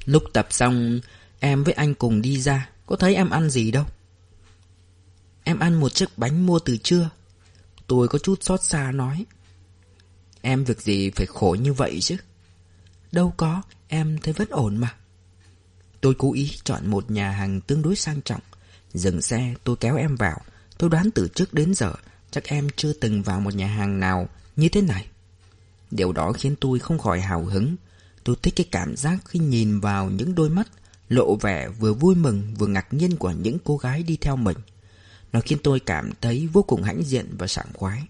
Lúc 0.05 0.23
tập 0.33 0.47
xong, 0.51 1.01
em 1.41 1.65
với 1.65 1.75
anh 1.75 1.95
cùng 1.95 2.23
đi 2.23 2.41
ra, 2.41 2.71
có 2.87 2.97
thấy 2.97 3.15
em 3.15 3.31
ăn 3.31 3.51
gì 3.51 3.71
đâu? 3.71 3.85
Em 5.45 5.59
ăn 5.59 5.81
một 5.81 5.95
chiếc 5.95 6.19
bánh 6.19 6.47
mua 6.47 6.59
từ 6.59 6.77
trưa. 6.77 7.11
Tôi 7.87 8.09
có 8.09 8.19
chút 8.19 8.43
xót 8.43 8.63
xa 8.63 8.93
nói. 8.93 9.25
Em 10.43 10.65
việc 10.65 10.83
gì 10.83 11.11
phải 11.11 11.27
khổ 11.27 11.57
như 11.61 11.73
vậy 11.73 11.99
chứ? 12.01 12.17
Đâu 13.13 13.35
có, 13.37 13.63
em 13.89 14.19
thấy 14.23 14.33
vẫn 14.33 14.49
ổn 14.51 14.77
mà. 14.77 14.95
Tôi 16.01 16.15
cố 16.19 16.33
ý 16.33 16.57
chọn 16.65 16.87
một 16.87 17.11
nhà 17.11 17.31
hàng 17.31 17.61
tương 17.61 17.83
đối 17.83 17.97
sang 17.97 18.23
trọng. 18.23 18.41
Dừng 18.95 19.23
xe, 19.23 19.55
tôi 19.65 19.77
kéo 19.77 19.97
em 19.97 20.17
vào. 20.17 20.41
Tôi 20.79 20.91
đoán 20.91 21.11
từ 21.11 21.29
trước 21.35 21.55
đến 21.55 21.75
giờ, 21.75 21.93
Chắc 22.31 22.45
em 22.45 22.69
chưa 22.77 22.93
từng 22.93 23.23
vào 23.23 23.41
một 23.41 23.55
nhà 23.55 23.67
hàng 23.67 24.01
nào 24.01 24.29
như 24.57 24.69
thế 24.69 24.81
này. 24.81 25.07
Điều 25.91 26.13
đó 26.13 26.33
khiến 26.33 26.57
tôi 26.61 26.79
không 26.79 26.99
khỏi 26.99 27.21
hào 27.21 27.45
hứng. 27.45 27.77
Tôi 28.25 28.37
thích 28.43 28.55
cái 28.57 28.67
cảm 28.71 28.97
giác 28.97 29.19
khi 29.25 29.39
nhìn 29.39 29.81
vào 29.81 30.11
những 30.11 30.35
đôi 30.35 30.51
mắt, 30.51 30.69
Lộ 31.09 31.37
vẻ 31.37 31.69
vừa 31.69 31.93
vui 31.93 32.15
mừng 32.15 32.55
vừa 32.59 32.67
ngạc 32.67 32.95
nhiên 32.95 33.17
của 33.17 33.31
những 33.31 33.59
cô 33.65 33.77
gái 33.77 34.03
đi 34.03 34.17
theo 34.17 34.37
mình. 34.37 34.57
Nó 35.33 35.41
khiến 35.41 35.59
tôi 35.63 35.81
cảm 35.81 36.11
thấy 36.21 36.49
vô 36.53 36.63
cùng 36.63 36.83
hãnh 36.83 37.03
diện 37.03 37.27
và 37.39 37.47
sảng 37.47 37.73
khoái. 37.75 38.03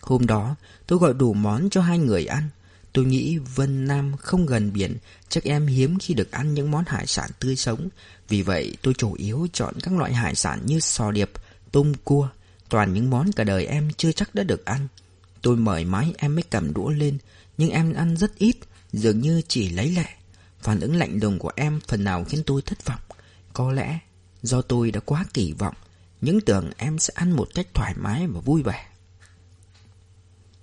Hôm 0.00 0.26
đó, 0.26 0.56
tôi 0.86 0.98
gọi 0.98 1.14
đủ 1.14 1.34
món 1.34 1.70
cho 1.70 1.80
hai 1.80 1.98
người 1.98 2.26
ăn. 2.26 2.48
Tôi 2.92 3.04
nghĩ 3.04 3.38
Vân 3.38 3.86
Nam 3.86 4.16
không 4.16 4.46
gần 4.46 4.72
biển, 4.72 4.96
Chắc 5.28 5.44
em 5.44 5.66
hiếm 5.66 5.98
khi 5.98 6.14
được 6.14 6.30
ăn 6.30 6.54
những 6.54 6.70
món 6.70 6.84
hải 6.86 7.06
sản 7.06 7.30
tươi 7.40 7.56
sống 7.56 7.88
vì 8.28 8.42
vậy 8.42 8.76
tôi 8.82 8.94
chủ 8.94 9.14
yếu 9.14 9.46
chọn 9.52 9.74
các 9.82 9.94
loại 9.94 10.14
hải 10.14 10.34
sản 10.34 10.60
như 10.66 10.80
sò 10.80 11.10
điệp, 11.10 11.30
tôm 11.72 11.92
cua 12.04 12.28
Toàn 12.68 12.92
những 12.92 13.10
món 13.10 13.32
cả 13.32 13.44
đời 13.44 13.66
em 13.66 13.90
chưa 13.96 14.12
chắc 14.12 14.34
đã 14.34 14.42
được 14.42 14.64
ăn. 14.64 14.88
Tôi 15.42 15.56
mời 15.56 15.84
máy 15.84 16.14
em 16.18 16.34
mới 16.34 16.42
cầm 16.42 16.74
đũa 16.74 16.88
lên 16.88 17.18
Nhưng 17.58 17.70
em 17.70 17.94
ăn 17.94 18.16
rất 18.16 18.38
ít 18.38 18.56
Dường 18.92 19.20
như 19.20 19.42
chỉ 19.48 19.68
lấy 19.68 19.90
lệ 19.90 20.06
Phản 20.60 20.80
ứng 20.80 20.96
lạnh 20.96 21.18
lùng 21.22 21.38
của 21.38 21.50
em 21.56 21.80
phần 21.88 22.04
nào 22.04 22.24
khiến 22.24 22.42
tôi 22.46 22.62
thất 22.62 22.84
vọng. 22.84 23.00
Có 23.52 23.72
lẽ 23.72 23.98
do 24.42 24.62
tôi 24.62 24.90
đã 24.90 25.00
quá 25.00 25.24
kỳ 25.34 25.52
vọng 25.52 25.74
Những 26.20 26.40
tưởng 26.40 26.70
em 26.76 26.98
sẽ 26.98 27.12
ăn 27.16 27.32
một 27.32 27.48
cách 27.54 27.66
thoải 27.74 27.94
mái 27.96 28.26
và 28.26 28.40
vui 28.40 28.62
vẻ. 28.62 28.86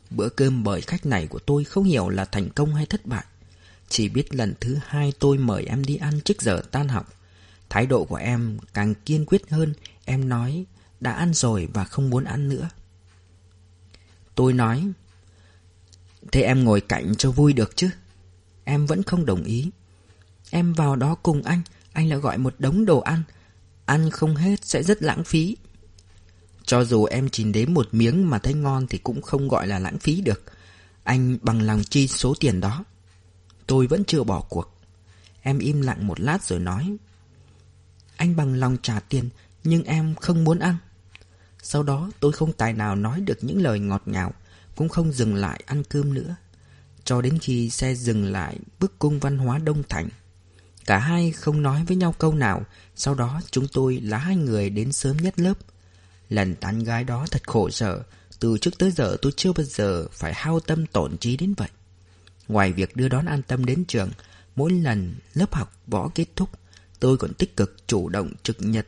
Bữa 0.10 0.30
cơm 0.30 0.64
mời 0.64 0.82
khách 0.82 1.06
này 1.06 1.28
của 1.28 1.40
tôi 1.40 1.64
không 1.64 1.84
hiểu 1.84 2.10
là 2.10 2.26
thành 2.26 2.50
công 2.50 2.76
hay 2.76 2.86
thất 2.86 3.06
bại. 3.06 3.26
Chỉ 3.90 4.10
biết 4.10 4.36
lần 4.36 4.54
thứ 4.60 4.78
hai 4.86 5.14
tôi 5.20 5.38
mời 5.38 5.66
em 5.66 5.86
đi 5.86 5.96
ăn 5.96 6.22
trước 6.22 6.42
giờ 6.42 6.62
tan 6.72 6.88
học. 6.88 7.14
Thái 7.72 7.86
độ 7.86 8.06
của 8.06 8.16
em 8.16 8.58
càng 8.74 8.94
kiên 8.96 9.26
quyết 9.26 9.50
hơn. 9.50 9.74
Em 10.06 10.30
nói, 10.30 10.66
đã 11.00 11.12
ăn 11.12 11.34
rồi 11.34 11.68
và 11.74 11.84
không 11.84 12.10
muốn 12.10 12.24
ăn 12.24 12.50
nữa. 12.50 12.70
Tôi 14.36 14.54
nói, 14.54 14.92
Thế 16.32 16.42
em 16.42 16.64
ngồi 16.64 16.82
cạnh 16.82 17.16
cho 17.16 17.32
vui 17.32 17.54
được 17.54 17.76
chứ? 17.76 17.90
Em 18.64 18.86
vẫn 18.86 19.04
không 19.04 19.26
đồng 19.26 19.44
ý. 19.44 19.72
Em 20.50 20.74
vào 20.74 20.96
đó 20.96 21.16
cùng 21.16 21.44
anh. 21.44 21.62
Anh 21.94 22.10
lại 22.10 22.20
gọi 22.20 22.38
một 22.38 22.56
đống 22.60 22.86
đồ 22.86 23.00
ăn. 23.00 23.24
Ăn 23.86 24.10
không 24.10 24.36
hết 24.36 24.66
sẽ 24.66 24.84
rất 24.84 25.04
lãng 25.04 25.24
phí. 25.24 25.58
Cho 26.66 26.84
dù 26.84 27.06
em 27.06 27.30
chỉ 27.30 27.44
đếm 27.44 27.74
một 27.74 27.88
miếng 27.92 28.30
mà 28.30 28.40
thấy 28.40 28.54
ngon 28.54 28.88
Thì 28.88 28.98
cũng 28.98 29.22
không 29.22 29.48
gọi 29.48 29.68
là 29.68 29.80
lãng 29.80 30.00
phí 30.00 30.22
được. 30.22 30.44
Anh 31.04 31.38
bằng 31.42 31.62
lòng 31.62 31.84
chi 31.84 32.08
số 32.08 32.34
tiền 32.40 32.60
đó. 32.60 32.84
Tôi 33.68 33.88
vẫn 33.88 34.04
chưa 34.06 34.24
bỏ 34.24 34.42
cuộc. 34.50 34.80
Em 35.42 35.60
im 35.60 35.82
lặng 35.82 36.08
một 36.08 36.20
lát 36.20 36.44
rồi 36.44 36.60
nói 36.60 36.98
anh 38.22 38.36
bằng 38.36 38.54
lòng 38.54 38.78
trả 38.82 39.00
tiền, 39.00 39.30
Nhưng 39.64 39.84
em 39.84 40.16
không 40.16 40.44
muốn 40.44 40.60
ăn. 40.60 40.78
Sau 41.64 41.84
đó 41.84 42.12
tôi 42.20 42.32
không 42.32 42.54
tài 42.54 42.74
nào 42.74 42.96
nói 42.96 43.22
được 43.22 43.38
những 43.44 43.62
lời 43.62 43.80
ngọt 43.80 44.02
ngào, 44.06 44.34
Cũng 44.76 44.90
không 44.90 45.12
dừng 45.12 45.36
lại 45.36 45.64
ăn 45.66 45.84
cơm 45.84 46.14
nữa. 46.14 46.36
Cho 47.04 47.22
đến 47.22 47.40
khi 47.40 47.70
xe 47.70 47.96
dừng 47.96 48.32
lại 48.32 48.60
bức 48.80 49.00
cung 49.00 49.20
văn 49.20 49.38
hóa 49.38 49.58
Đông 49.58 49.84
Thành, 49.90 50.10
Cả 50.86 50.98
hai 50.98 51.32
không 51.32 51.62
nói 51.62 51.84
với 51.88 51.98
nhau 51.98 52.16
câu 52.18 52.34
nào. 52.34 52.64
Sau 52.96 53.16
đó 53.16 53.42
chúng 53.52 53.68
tôi 53.68 54.00
là 54.04 54.18
hai 54.18 54.36
người 54.36 54.70
đến 54.70 54.92
sớm 54.92 55.18
nhất 55.18 55.40
lớp. 55.40 55.58
Lần 56.30 56.56
tán 56.56 56.84
gái 56.84 57.04
đó 57.04 57.26
thật 57.32 57.48
khổ 57.48 57.70
sở, 57.70 58.04
Từ 58.40 58.58
trước 58.58 58.78
tới 58.78 58.92
giờ 58.92 59.18
tôi 59.22 59.32
chưa 59.36 59.54
bao 59.54 59.64
giờ 59.64 60.08
phải 60.12 60.34
hao 60.34 60.60
tâm 60.60 60.86
tổn 60.86 61.18
trí 61.18 61.38
đến 61.38 61.54
vậy. 61.54 61.70
Ngoài 62.48 62.74
việc 62.74 62.96
đưa 62.96 63.08
đón 63.08 63.26
an 63.26 63.42
tâm 63.42 63.66
đến 63.66 63.86
trường, 63.86 64.10
Mỗi 64.56 64.72
lần 64.72 65.16
lớp 65.34 65.54
học 65.54 65.74
võ 65.88 66.10
kết 66.16 66.26
thúc 66.36 66.50
Tôi 67.02 67.18
còn 67.18 67.34
tích 67.34 67.58
cực 67.58 67.88
chủ 67.88 68.10
động 68.10 68.32
trực 68.44 68.58
nhật 68.60 68.88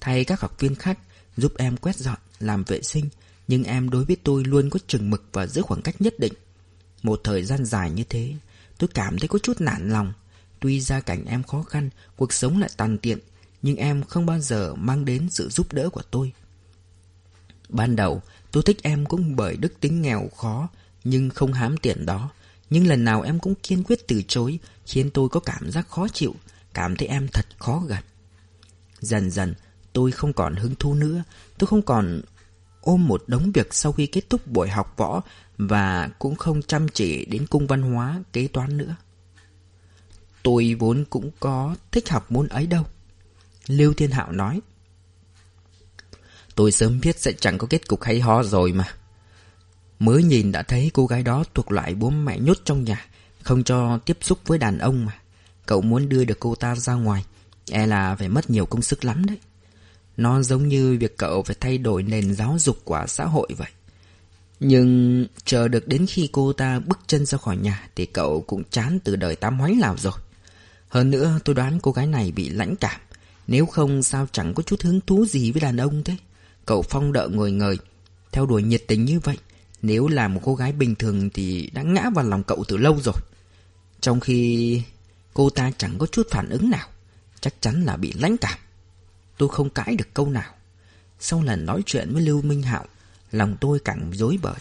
Thay 0.00 0.24
các 0.24 0.40
học 0.40 0.60
viên 0.60 0.74
khác 0.74 0.98
Giúp 1.36 1.52
em 1.58 1.76
quét 1.76 1.96
dọn, 1.96 2.18
làm 2.40 2.64
vệ 2.64 2.82
sinh 2.82 3.08
Nhưng 3.48 3.64
em 3.64 3.90
đối 3.90 4.04
với 4.04 4.16
tôi 4.24 4.44
luôn 4.44 4.70
có 4.70 4.78
chừng 4.86 5.10
mực 5.10 5.24
và 5.32 5.46
giữ 5.46 5.62
khoảng 5.62 5.82
cách 5.82 6.00
nhất 6.00 6.14
định 6.18 6.32
Một 7.02 7.20
thời 7.24 7.44
gian 7.44 7.64
dài 7.64 7.90
như 7.90 8.04
thế 8.08 8.34
Tôi 8.78 8.88
cảm 8.94 9.18
thấy 9.18 9.28
có 9.28 9.38
chút 9.38 9.60
nản 9.60 9.90
lòng 9.90 10.12
Tuy 10.60 10.80
gia 10.80 11.00
cảnh 11.00 11.24
em 11.24 11.42
khó 11.42 11.62
khăn, 11.62 11.90
cuộc 12.16 12.32
sống 12.32 12.58
lại 12.58 12.70
tàn 12.76 12.98
tiện, 12.98 13.18
nhưng 13.62 13.76
em 13.76 14.02
không 14.02 14.26
bao 14.26 14.40
giờ 14.40 14.74
mang 14.74 15.04
đến 15.04 15.28
sự 15.30 15.48
giúp 15.48 15.72
đỡ 15.72 15.88
của 15.90 16.02
tôi. 16.10 16.32
Ban 17.68 17.96
đầu, 17.96 18.22
tôi 18.50 18.62
thích 18.62 18.82
em 18.82 19.06
cũng 19.06 19.36
bởi 19.36 19.56
đức 19.56 19.80
tính 19.80 20.02
nghèo 20.02 20.28
khó, 20.36 20.68
nhưng 21.04 21.30
không 21.30 21.52
hám 21.52 21.76
tiền 21.76 22.06
đó. 22.06 22.30
Nhưng 22.70 22.86
lần 22.86 23.04
nào 23.04 23.22
em 23.22 23.38
cũng 23.38 23.54
kiên 23.62 23.82
quyết 23.82 24.08
từ 24.08 24.22
chối, 24.28 24.58
khiến 24.86 25.10
tôi 25.10 25.28
có 25.28 25.40
cảm 25.40 25.70
giác 25.70 25.88
khó 25.88 26.08
chịu, 26.08 26.34
cảm 26.76 26.96
thấy 26.96 27.08
em 27.08 27.28
thật 27.28 27.46
khó 27.58 27.82
gần. 27.88 28.04
Dần 29.00 29.30
dần, 29.30 29.54
tôi 29.92 30.10
không 30.10 30.32
còn 30.32 30.56
hứng 30.56 30.74
thú 30.74 30.94
nữa, 30.94 31.22
tôi 31.58 31.66
không 31.66 31.82
còn 31.82 32.20
ôm 32.80 33.08
một 33.08 33.24
đống 33.26 33.52
việc 33.52 33.74
sau 33.74 33.92
khi 33.92 34.06
kết 34.06 34.30
thúc 34.30 34.46
buổi 34.46 34.68
học 34.68 34.94
võ 34.96 35.22
và 35.58 36.08
cũng 36.18 36.36
không 36.36 36.62
chăm 36.62 36.88
chỉ 36.88 37.24
đến 37.24 37.46
cung 37.46 37.66
văn 37.66 37.82
hóa 37.82 38.22
kế 38.32 38.48
toán 38.48 38.76
nữa. 38.76 38.96
Tôi 40.42 40.76
vốn 40.78 41.04
cũng 41.10 41.30
có 41.40 41.76
thích 41.92 42.08
học 42.08 42.32
môn 42.32 42.48
ấy 42.48 42.66
đâu. 42.66 42.84
Lưu 43.66 43.94
Thiên 43.94 44.10
Hạo 44.10 44.32
nói. 44.32 44.60
Tôi 46.54 46.72
sớm 46.72 47.00
biết 47.00 47.20
sẽ 47.20 47.32
chẳng 47.32 47.58
có 47.58 47.66
kết 47.70 47.88
cục 47.88 48.02
hay 48.02 48.20
ho 48.20 48.42
rồi 48.42 48.72
mà. 48.72 48.88
Mới 49.98 50.22
nhìn 50.22 50.52
đã 50.52 50.62
thấy 50.62 50.90
cô 50.94 51.06
gái 51.06 51.22
đó 51.22 51.44
thuộc 51.54 51.72
loại 51.72 51.94
bố 51.94 52.10
mẹ 52.10 52.38
nhốt 52.38 52.56
trong 52.64 52.84
nhà, 52.84 53.06
không 53.42 53.64
cho 53.64 53.98
tiếp 53.98 54.18
xúc 54.20 54.38
với 54.46 54.58
đàn 54.58 54.78
ông 54.78 55.06
mà. 55.06 55.20
Cậu 55.66 55.80
muốn 55.80 56.08
đưa 56.08 56.24
được 56.24 56.40
cô 56.40 56.54
ta 56.54 56.74
ra 56.74 56.94
ngoài, 56.94 57.24
e 57.70 57.86
là 57.86 58.16
phải 58.16 58.28
mất 58.28 58.50
nhiều 58.50 58.66
công 58.66 58.82
sức 58.82 59.04
lắm 59.04 59.24
đấy. 59.24 59.38
Nó 60.16 60.42
giống 60.42 60.68
như 60.68 60.96
việc 61.00 61.16
cậu 61.16 61.42
phải 61.42 61.56
thay 61.60 61.78
đổi 61.78 62.02
nền 62.02 62.34
giáo 62.34 62.56
dục 62.58 62.78
của 62.84 63.04
xã 63.08 63.24
hội 63.24 63.48
vậy. 63.56 63.70
Nhưng 64.60 65.26
chờ 65.44 65.68
được 65.68 65.88
đến 65.88 66.06
khi 66.06 66.28
cô 66.32 66.52
ta 66.52 66.78
bước 66.78 66.98
chân 67.06 67.26
ra 67.26 67.38
khỏi 67.38 67.56
nhà 67.56 67.88
thì 67.96 68.06
cậu 68.06 68.44
cũng 68.46 68.62
chán 68.70 68.98
từ 69.04 69.16
đời 69.16 69.36
tám 69.36 69.58
hoánh 69.58 69.80
nào 69.80 69.96
rồi. 69.98 70.14
Hơn 70.88 71.10
nữa 71.10 71.40
tôi 71.44 71.54
đoán 71.54 71.78
cô 71.82 71.92
gái 71.92 72.06
này 72.06 72.32
bị 72.32 72.48
lãnh 72.48 72.76
cảm 72.76 73.00
Nếu 73.46 73.66
không 73.66 74.02
sao 74.02 74.26
chẳng 74.32 74.54
có 74.54 74.62
chút 74.62 74.82
hứng 74.82 75.00
thú 75.06 75.26
gì 75.26 75.52
với 75.52 75.60
đàn 75.60 75.76
ông 75.76 76.04
thế 76.04 76.16
Cậu 76.66 76.82
phong 76.82 77.12
đợi 77.12 77.28
ngồi 77.28 77.52
ngời 77.52 77.78
Theo 78.32 78.46
đuổi 78.46 78.62
nhiệt 78.62 78.82
tình 78.88 79.04
như 79.04 79.20
vậy 79.20 79.36
Nếu 79.82 80.08
là 80.08 80.28
một 80.28 80.40
cô 80.44 80.54
gái 80.54 80.72
bình 80.72 80.94
thường 80.94 81.30
Thì 81.30 81.70
đã 81.72 81.82
ngã 81.82 82.10
vào 82.14 82.24
lòng 82.24 82.42
cậu 82.42 82.64
từ 82.68 82.76
lâu 82.76 82.98
rồi 83.04 83.14
Trong 84.00 84.20
khi 84.20 84.82
cô 85.36 85.50
ta 85.50 85.70
chẳng 85.78 85.98
có 85.98 86.06
chút 86.06 86.26
phản 86.30 86.48
ứng 86.48 86.70
nào 86.70 86.88
Chắc 87.40 87.54
chắn 87.60 87.84
là 87.84 87.96
bị 87.96 88.12
lãnh 88.12 88.36
cảm 88.36 88.58
Tôi 89.38 89.48
không 89.48 89.70
cãi 89.70 89.96
được 89.98 90.14
câu 90.14 90.30
nào 90.30 90.54
Sau 91.20 91.42
lần 91.42 91.66
nói 91.66 91.82
chuyện 91.86 92.12
với 92.12 92.22
Lưu 92.22 92.42
Minh 92.42 92.62
Hạo 92.62 92.84
Lòng 93.32 93.56
tôi 93.60 93.78
càng 93.84 94.10
dối 94.12 94.38
bời 94.42 94.60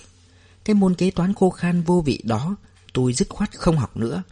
Cái 0.65 0.73
môn 0.73 0.95
kế 0.95 1.11
toán 1.11 1.33
khô 1.33 1.49
khan 1.49 1.81
vô 1.81 2.01
vị 2.05 2.21
đó 2.23 2.55
Tôi 2.93 3.13
dứt 3.13 3.29
khoát 3.29 3.57
không 3.57 3.77
học 3.77 3.97
nữa 3.97 4.23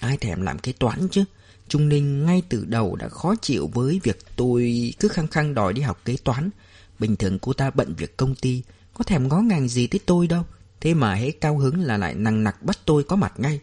Ai 0.00 0.16
thèm 0.16 0.42
làm 0.42 0.58
kế 0.58 0.72
toán 0.72 1.08
chứ 1.08 1.24
Trung 1.68 1.88
Ninh 1.88 2.26
ngay 2.26 2.42
từ 2.48 2.64
đầu 2.64 2.96
đã 2.96 3.08
khó 3.08 3.34
chịu 3.42 3.70
với 3.74 4.00
việc 4.02 4.18
tôi 4.36 4.92
cứ 4.98 5.08
khăng 5.08 5.26
khăng 5.26 5.54
đòi 5.54 5.72
đi 5.72 5.82
học 5.82 6.00
kế 6.04 6.16
toán. 6.24 6.50
Bình 6.98 7.16
thường 7.16 7.38
cô 7.38 7.52
ta 7.52 7.70
bận 7.70 7.94
việc 7.94 8.16
công 8.16 8.34
ty, 8.34 8.62
có 8.94 9.04
thèm 9.04 9.28
ngó 9.28 9.40
ngàng 9.40 9.68
gì 9.68 9.86
tới 9.86 10.00
tôi 10.06 10.26
đâu. 10.26 10.44
Thế 10.80 10.94
mà 10.94 11.14
hễ 11.14 11.30
cao 11.30 11.58
hứng 11.58 11.82
là 11.82 11.96
lại 11.96 12.14
nằng 12.14 12.44
nặc 12.44 12.62
bắt 12.62 12.78
tôi 12.84 13.04
có 13.04 13.16
mặt 13.16 13.32
ngay. 13.36 13.60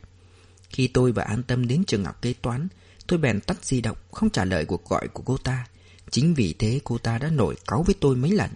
Khi 0.76 0.88
tôi 0.88 1.12
và 1.12 1.24
an 1.24 1.44
tâm 1.44 1.68
đến 1.68 1.84
trường 1.88 2.06
học 2.06 2.22
kế 2.22 2.34
toán, 2.34 2.68
tôi 3.08 3.20
bèn 3.20 3.42
tắt 3.42 3.66
di 3.66 3.82
động, 3.82 3.98
không 4.12 4.30
trả 4.30 4.46
lời 4.46 4.66
cuộc 4.66 4.90
gọi 4.90 5.08
của 5.08 5.24
cô 5.26 5.38
ta. 5.38 5.68
Chính 6.12 6.34
vì 6.34 6.56
thế 6.60 6.80
cô 6.84 6.98
ta 6.98 7.18
đã 7.18 7.30
nổi 7.30 7.56
cáu 7.68 7.84
với 7.84 7.96
tôi 8.00 8.16
mấy 8.16 8.32
lần. 8.32 8.50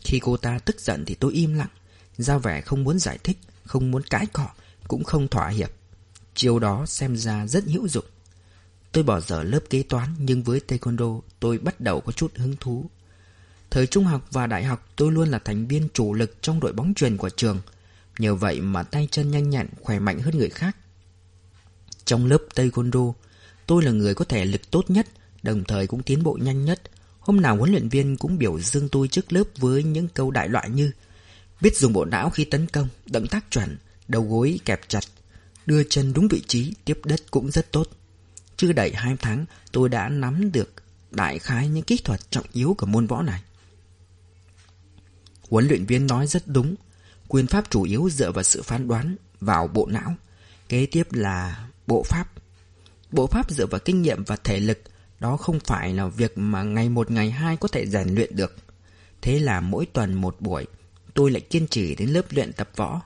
Khi 0.00 0.18
cô 0.18 0.36
ta 0.36 0.58
tức 0.58 0.80
giận 0.80 1.04
thì 1.04 1.14
tôi 1.14 1.32
im 1.32 1.54
lặng, 1.54 1.68
ra 2.16 2.38
vẻ 2.38 2.60
không 2.60 2.84
muốn 2.84 2.98
giải 2.98 3.18
thích, 3.18 3.38
không 3.64 3.90
muốn 3.90 4.02
cãi 4.02 4.26
cọ, 4.26 4.48
cũng 4.88 5.04
không 5.04 5.28
thỏa 5.28 5.48
hiệp. 5.48 5.70
Chiều 6.34 6.58
đó 6.58 6.86
xem 6.86 7.16
ra 7.16 7.46
rất 7.46 7.64
hữu 7.64 7.88
dụng. 7.88 8.04
Tôi 8.92 9.04
bỏ 9.04 9.20
dở 9.20 9.42
lớp 9.42 9.60
kế 9.70 9.82
toán 9.82 10.14
nhưng 10.18 10.42
với 10.42 10.60
taekwondo 10.68 11.20
tôi 11.40 11.58
bắt 11.58 11.80
đầu 11.80 12.00
có 12.00 12.12
chút 12.12 12.32
hứng 12.36 12.56
thú. 12.60 12.90
Thời 13.70 13.86
trung 13.86 14.04
học 14.04 14.26
và 14.30 14.46
đại 14.46 14.64
học 14.64 14.88
tôi 14.96 15.12
luôn 15.12 15.28
là 15.28 15.38
thành 15.38 15.66
viên 15.66 15.88
chủ 15.94 16.14
lực 16.14 16.42
trong 16.42 16.60
đội 16.60 16.72
bóng 16.72 16.94
truyền 16.94 17.16
của 17.16 17.30
trường. 17.30 17.60
Nhờ 18.18 18.34
vậy 18.34 18.60
mà 18.60 18.82
tay 18.82 19.08
chân 19.10 19.30
nhanh 19.30 19.50
nhẹn, 19.50 19.66
khỏe 19.82 19.98
mạnh 19.98 20.18
hơn 20.20 20.38
người 20.38 20.50
khác. 20.50 20.76
Trong 22.08 22.26
lớp 22.26 22.38
taekwondo, 22.54 23.12
tôi 23.66 23.82
là 23.82 23.90
người 23.90 24.14
có 24.14 24.24
thể 24.24 24.44
lực 24.44 24.70
tốt 24.70 24.84
nhất, 24.88 25.06
đồng 25.42 25.64
thời 25.64 25.86
cũng 25.86 26.02
tiến 26.02 26.22
bộ 26.22 26.38
nhanh 26.42 26.64
nhất. 26.64 26.82
Hôm 27.20 27.40
nào 27.40 27.56
huấn 27.56 27.70
luyện 27.70 27.88
viên 27.88 28.16
cũng 28.16 28.38
biểu 28.38 28.60
dương 28.60 28.88
tôi 28.88 29.08
trước 29.08 29.32
lớp 29.32 29.44
với 29.56 29.82
những 29.82 30.08
câu 30.08 30.30
đại 30.30 30.48
loại 30.48 30.70
như 30.70 30.92
Biết 31.60 31.76
dùng 31.76 31.92
bộ 31.92 32.04
não 32.04 32.30
khi 32.30 32.44
tấn 32.44 32.66
công, 32.66 32.88
động 33.06 33.26
tác 33.26 33.50
chuẩn, 33.50 33.76
đầu 34.08 34.22
gối 34.22 34.60
kẹp 34.64 34.88
chặt, 34.88 35.00
đưa 35.66 35.84
chân 35.84 36.12
đúng 36.12 36.28
vị 36.28 36.42
trí, 36.46 36.74
tiếp 36.84 37.00
đất 37.04 37.20
cũng 37.30 37.50
rất 37.50 37.72
tốt. 37.72 37.88
Chưa 38.56 38.72
đầy 38.72 38.92
hai 38.94 39.16
tháng 39.20 39.44
tôi 39.72 39.88
đã 39.88 40.08
nắm 40.08 40.52
được 40.52 40.72
đại 41.10 41.38
khái 41.38 41.68
những 41.68 41.84
kỹ 41.84 42.00
thuật 42.04 42.30
trọng 42.30 42.46
yếu 42.52 42.74
của 42.78 42.86
môn 42.86 43.06
võ 43.06 43.22
này. 43.22 43.42
Huấn 45.50 45.68
luyện 45.68 45.86
viên 45.86 46.06
nói 46.06 46.26
rất 46.26 46.42
đúng, 46.46 46.74
quyền 47.28 47.46
pháp 47.46 47.70
chủ 47.70 47.82
yếu 47.82 48.08
dựa 48.10 48.32
vào 48.32 48.44
sự 48.44 48.62
phán 48.62 48.88
đoán 48.88 49.16
vào 49.40 49.68
bộ 49.68 49.86
não. 49.86 50.14
Kế 50.68 50.86
tiếp 50.86 51.12
là 51.12 51.67
bộ 51.88 52.02
pháp. 52.02 52.32
Bộ 53.10 53.26
pháp 53.26 53.50
dựa 53.50 53.66
vào 53.66 53.80
kinh 53.84 54.02
nghiệm 54.02 54.24
và 54.24 54.36
thể 54.36 54.60
lực, 54.60 54.78
Đó 55.20 55.36
không 55.36 55.60
phải 55.60 55.94
là 55.94 56.06
việc 56.06 56.38
mà 56.38 56.62
ngày 56.62 56.88
một 56.88 57.10
ngày 57.10 57.30
hai 57.30 57.56
có 57.56 57.68
thể 57.68 57.86
rèn 57.86 58.14
luyện 58.14 58.36
được. 58.36 58.56
Thế 59.22 59.38
là 59.38 59.60
mỗi 59.60 59.86
tuần 59.86 60.14
một 60.14 60.36
buổi, 60.40 60.66
tôi 61.14 61.30
lại 61.30 61.40
kiên 61.40 61.66
trì 61.66 61.94
đến 61.94 62.08
lớp 62.08 62.22
luyện 62.30 62.52
tập 62.52 62.70
võ. 62.76 63.02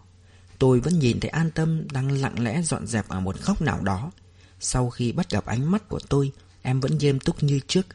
Tôi 0.59 0.81
vẫn 0.81 0.99
nhìn 0.99 1.21
thấy 1.21 1.29
an 1.29 1.51
tâm 1.51 1.87
đang 1.93 2.11
lặng 2.11 2.45
lẽ 2.45 2.63
dọn 2.63 2.87
dẹp 2.87 3.09
ở 3.09 3.21
một 3.21 3.37
góc 3.45 3.63
nào 3.63 3.81
đó. 3.81 4.11
Sau 4.61 4.91
khi 4.91 5.13
bắt 5.13 5.31
gặp 5.31 5.47
ánh 5.47 5.71
mắt 5.71 5.89
của 5.89 6.01
tôi, 6.09 6.33
em 6.63 6.81
vẫn 6.81 6.99
nghiêm 6.99 7.21
túc 7.21 7.43
như 7.43 7.61
trước. 7.67 7.87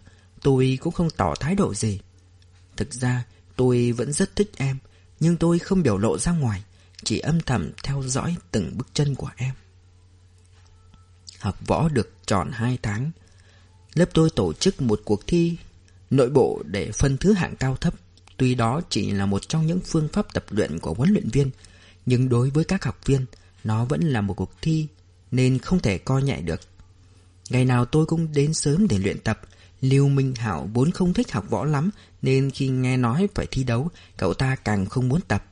Tôi 0.41 0.79
cũng 0.81 0.93
không 0.93 1.09
tỏ 1.09 1.33
thái 1.39 1.55
độ 1.55 1.73
gì. 1.73 1.99
Thực 2.75 2.93
ra, 2.93 3.23
tôi 3.55 3.91
vẫn 3.91 4.13
rất 4.13 4.35
thích 4.35 4.51
em, 4.57 4.77
nhưng 5.19 5.37
tôi 5.37 5.59
không 5.59 5.83
biểu 5.83 5.97
lộ 5.97 6.17
ra 6.17 6.31
ngoài, 6.31 6.63
chỉ 7.03 7.19
âm 7.19 7.41
thầm 7.41 7.71
theo 7.83 8.03
dõi 8.05 8.35
từng 8.51 8.77
bước 8.77 8.87
chân 8.93 9.15
của 9.15 9.29
em. 9.35 9.53
Học 11.39 11.67
võ 11.67 11.89
được 11.89 12.13
tròn 12.25 12.51
2 12.51 12.77
tháng. 12.81 13.11
Lớp 13.93 14.09
tôi 14.13 14.29
tổ 14.29 14.53
chức 14.53 14.81
một 14.81 15.01
cuộc 15.05 15.27
thi 15.27 15.57
nội 16.09 16.29
bộ 16.29 16.61
để 16.65 16.91
phân 16.91 17.17
thứ 17.17 17.33
hạng 17.33 17.55
cao 17.55 17.75
thấp. 17.75 17.93
Tuy 18.37 18.55
đó 18.55 18.81
chỉ 18.89 19.11
là 19.11 19.25
một 19.25 19.49
trong 19.49 19.67
những 19.67 19.79
phương 19.79 20.07
pháp 20.13 20.33
tập 20.33 20.45
luyện 20.49 20.79
của 20.79 20.93
huấn 20.93 21.09
luyện 21.09 21.29
viên, 21.29 21.49
nhưng 22.05 22.29
đối 22.29 22.49
với 22.49 22.63
các 22.63 22.83
học 22.83 22.99
viên, 23.05 23.25
nó 23.63 23.85
vẫn 23.85 24.01
là 24.01 24.21
một 24.21 24.33
cuộc 24.33 24.51
thi 24.61 24.87
nên 25.31 25.59
không 25.59 25.79
thể 25.79 25.97
coi 25.97 26.23
nhẹ 26.23 26.41
được. 26.41 26.61
Ngày 27.49 27.65
nào 27.65 27.85
tôi 27.85 28.05
cũng 28.05 28.33
đến 28.33 28.53
sớm 28.53 28.87
để 28.87 28.97
luyện 28.97 29.19
tập. 29.19 29.41
Lưu 29.81 30.09
Minh 30.09 30.35
Hảo 30.35 30.69
vốn 30.73 30.91
không 30.91 31.13
thích 31.13 31.31
học 31.31 31.49
võ 31.49 31.65
lắm 31.65 31.89
nên 32.21 32.51
khi 32.51 32.67
nghe 32.67 32.97
nói 32.97 33.27
phải 33.35 33.47
thi 33.51 33.63
đấu, 33.63 33.89
cậu 34.17 34.33
ta 34.33 34.55
càng 34.55 34.85
không 34.85 35.09
muốn 35.09 35.21
tập. 35.21 35.43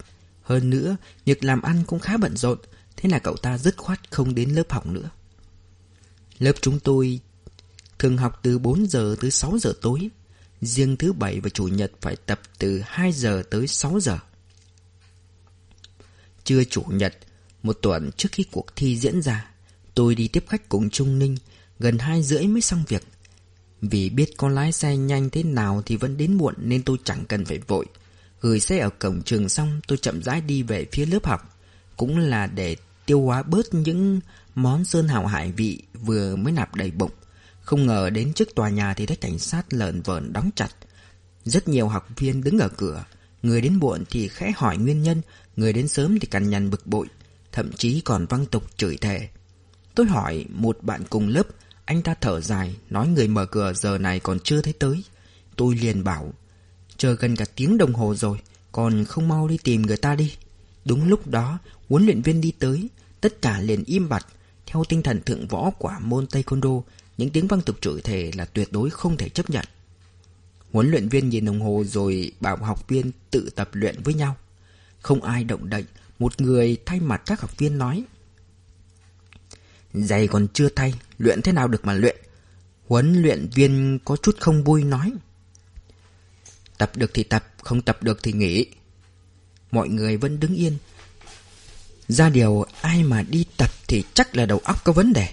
Hơn 0.41 0.69
nữa, 0.69 0.95
việc 1.25 1.43
làm 1.43 1.61
ăn 1.61 1.83
cũng 1.87 1.99
khá 1.99 2.17
bận 2.17 2.37
rộn, 2.37 2.57
thế 2.97 3.09
là 3.09 3.19
cậu 3.19 3.37
ta 3.37 3.57
dứt 3.57 3.77
khoát 3.77 4.11
không 4.11 4.35
đến 4.35 4.49
lớp 4.49 4.71
học 4.71 4.87
nữa. 4.87 5.09
Lớp 6.39 6.53
chúng 6.61 6.79
tôi 6.79 7.19
thường 7.99 8.17
học 8.17 8.39
từ 8.43 8.59
4 8.59 8.85
giờ 8.89 9.15
tới 9.21 9.31
6 9.31 9.57
giờ 9.59 9.73
tối. 9.81 10.09
Riêng 10.61 10.97
thứ 10.97 11.13
bảy 11.13 11.39
và 11.39 11.49
chủ 11.49 11.67
nhật 11.67 11.91
phải 12.01 12.15
tập 12.15 12.41
từ 12.59 12.81
2 12.85 13.11
giờ 13.11 13.43
tới 13.49 13.67
6 13.67 13.99
giờ. 13.99 14.19
Trưa 16.43 16.63
chủ 16.63 16.83
nhật, 16.87 17.17
một 17.63 17.77
tuần 17.81 18.11
trước 18.17 18.29
khi 18.31 18.43
cuộc 18.51 18.75
thi 18.75 18.97
diễn 18.97 19.21
ra, 19.21 19.51
tôi 19.93 20.15
đi 20.15 20.27
tiếp 20.27 20.45
khách 20.47 20.69
cùng 20.69 20.89
Trung 20.89 21.19
Ninh, 21.19 21.37
gần 21.79 21.97
2 21.97 22.23
rưỡi 22.23 22.47
mới 22.47 22.61
xong 22.61 22.83
việc. 22.87 23.03
Vì 23.81 24.09
biết 24.09 24.37
con 24.37 24.55
lái 24.55 24.71
xe 24.71 24.97
nhanh 24.97 25.29
thế 25.29 25.43
nào 25.43 25.83
thì 25.85 25.95
vẫn 25.95 26.17
đến 26.17 26.33
muộn 26.33 26.53
nên 26.57 26.83
tôi 26.83 26.97
chẳng 27.03 27.25
cần 27.25 27.45
phải 27.45 27.59
vội. 27.67 27.85
Gửi 28.41 28.59
xe 28.59 28.79
ở 28.79 28.89
cổng 28.89 29.21
trường 29.21 29.49
xong 29.49 29.81
tôi 29.87 29.97
chậm 29.97 30.23
rãi 30.23 30.41
đi 30.41 30.63
về 30.63 30.85
phía 30.91 31.05
lớp 31.05 31.25
học. 31.25 31.57
Cũng 31.97 32.17
là 32.17 32.47
để 32.47 32.75
tiêu 33.05 33.21
hóa 33.21 33.43
bớt 33.43 33.73
những 33.73 34.19
món 34.55 34.85
sơn 34.85 35.07
hào 35.07 35.25
hải 35.25 35.51
vị 35.51 35.83
vừa 35.93 36.35
mới 36.35 36.53
nạp 36.53 36.75
đầy 36.75 36.91
bụng. 36.91 37.11
Không 37.61 37.85
ngờ 37.85 38.09
đến 38.09 38.33
trước 38.33 38.55
tòa 38.55 38.69
nhà 38.69 38.93
thì 38.93 39.05
thấy 39.05 39.17
cảnh 39.17 39.39
sát 39.39 39.73
lợn 39.73 40.01
vợn 40.01 40.33
đóng 40.33 40.49
chặt. 40.55 40.69
Rất 41.43 41.67
nhiều 41.67 41.87
học 41.87 42.07
viên 42.17 42.43
đứng 42.43 42.59
ở 42.59 42.69
cửa. 42.69 43.05
Người 43.43 43.61
đến 43.61 43.75
muộn 43.75 44.03
thì 44.09 44.27
khẽ 44.27 44.53
hỏi 44.55 44.77
nguyên 44.77 45.03
nhân, 45.03 45.21
người 45.55 45.73
đến 45.73 45.87
sớm 45.87 46.19
thì 46.19 46.27
cằn 46.27 46.49
nhằn 46.49 46.69
bực 46.69 46.87
bội, 46.87 47.07
thậm 47.51 47.71
chí 47.71 48.01
còn 48.01 48.25
văng 48.25 48.45
tục 48.45 48.63
chửi 48.77 48.97
thề. 48.97 49.29
Tôi 49.95 50.05
hỏi 50.05 50.45
một 50.49 50.77
bạn 50.81 51.03
cùng 51.09 51.27
lớp, 51.27 51.47
anh 51.85 52.01
ta 52.01 52.15
thở 52.21 52.41
dài, 52.41 52.75
nói 52.89 53.07
người 53.07 53.27
mở 53.27 53.45
cửa 53.45 53.73
giờ 53.73 53.97
này 53.97 54.19
còn 54.19 54.39
chưa 54.39 54.61
thấy 54.61 54.73
tới. 54.73 55.03
Tôi 55.55 55.75
liền 55.75 56.03
bảo, 56.03 56.33
chờ 56.97 57.13
gần 57.13 57.35
cả 57.35 57.45
tiếng 57.55 57.77
đồng 57.77 57.93
hồ 57.93 58.15
rồi, 58.15 58.37
còn 58.71 59.05
không 59.05 59.27
mau 59.27 59.47
đi 59.47 59.57
tìm 59.63 59.81
người 59.81 59.97
ta 59.97 60.15
đi. 60.15 60.33
Đúng 60.85 61.07
lúc 61.07 61.27
đó, 61.27 61.59
huấn 61.89 62.05
luyện 62.05 62.21
viên 62.21 62.41
đi 62.41 62.51
tới, 62.59 62.89
tất 63.21 63.41
cả 63.41 63.59
liền 63.59 63.83
im 63.83 64.09
bặt. 64.09 64.25
Theo 64.75 64.83
tinh 64.83 65.03
thần 65.03 65.21
thượng 65.21 65.47
võ 65.47 65.69
của 65.69 65.93
môn 66.01 66.25
Taekwondo, 66.25 66.81
những 67.17 67.29
tiếng 67.29 67.47
văng 67.47 67.61
tục 67.61 67.75
chửi 67.81 68.01
thề 68.01 68.31
là 68.35 68.45
tuyệt 68.45 68.71
đối 68.71 68.89
không 68.89 69.17
thể 69.17 69.29
chấp 69.29 69.49
nhận. 69.49 69.65
Huấn 70.71 70.91
luyện 70.91 71.09
viên 71.09 71.29
nhìn 71.29 71.45
đồng 71.45 71.61
hồ 71.61 71.83
rồi 71.87 72.31
bảo 72.39 72.57
học 72.57 72.87
viên 72.87 73.11
tự 73.31 73.49
tập 73.55 73.69
luyện 73.73 74.03
với 74.03 74.13
nhau. 74.13 74.35
Không 75.01 75.21
ai 75.21 75.43
động 75.43 75.69
đậy, 75.69 75.85
một 76.19 76.41
người 76.41 76.77
thay 76.85 76.99
mặt 76.99 77.21
các 77.25 77.41
học 77.41 77.57
viên 77.57 77.77
nói. 77.77 78.03
Giày 79.93 80.27
còn 80.27 80.47
chưa 80.53 80.69
thay, 80.69 80.93
luyện 81.17 81.41
thế 81.41 81.51
nào 81.51 81.67
được 81.67 81.85
mà 81.85 81.93
luyện. 81.93 82.17
Huấn 82.87 83.21
luyện 83.21 83.47
viên 83.53 83.99
có 84.05 84.17
chút 84.23 84.37
không 84.39 84.63
vui 84.63 84.83
nói. 84.83 85.13
Tập 86.77 86.91
được 86.95 87.11
thì 87.13 87.23
tập, 87.23 87.53
không 87.63 87.81
tập 87.81 88.03
được 88.03 88.19
thì 88.23 88.33
nghỉ. 88.33 88.65
Mọi 89.71 89.89
người 89.89 90.17
vẫn 90.17 90.39
đứng 90.39 90.55
yên. 90.55 90.77
Ra 92.07 92.29
điều 92.29 92.65
ai 92.81 93.03
mà 93.03 93.21
đi 93.21 93.45
tập 93.57 93.69
thì 93.87 94.03
chắc 94.13 94.35
là 94.35 94.45
đầu 94.45 94.61
óc 94.63 94.83
có 94.83 94.91
vấn 94.91 95.13
đề. 95.13 95.27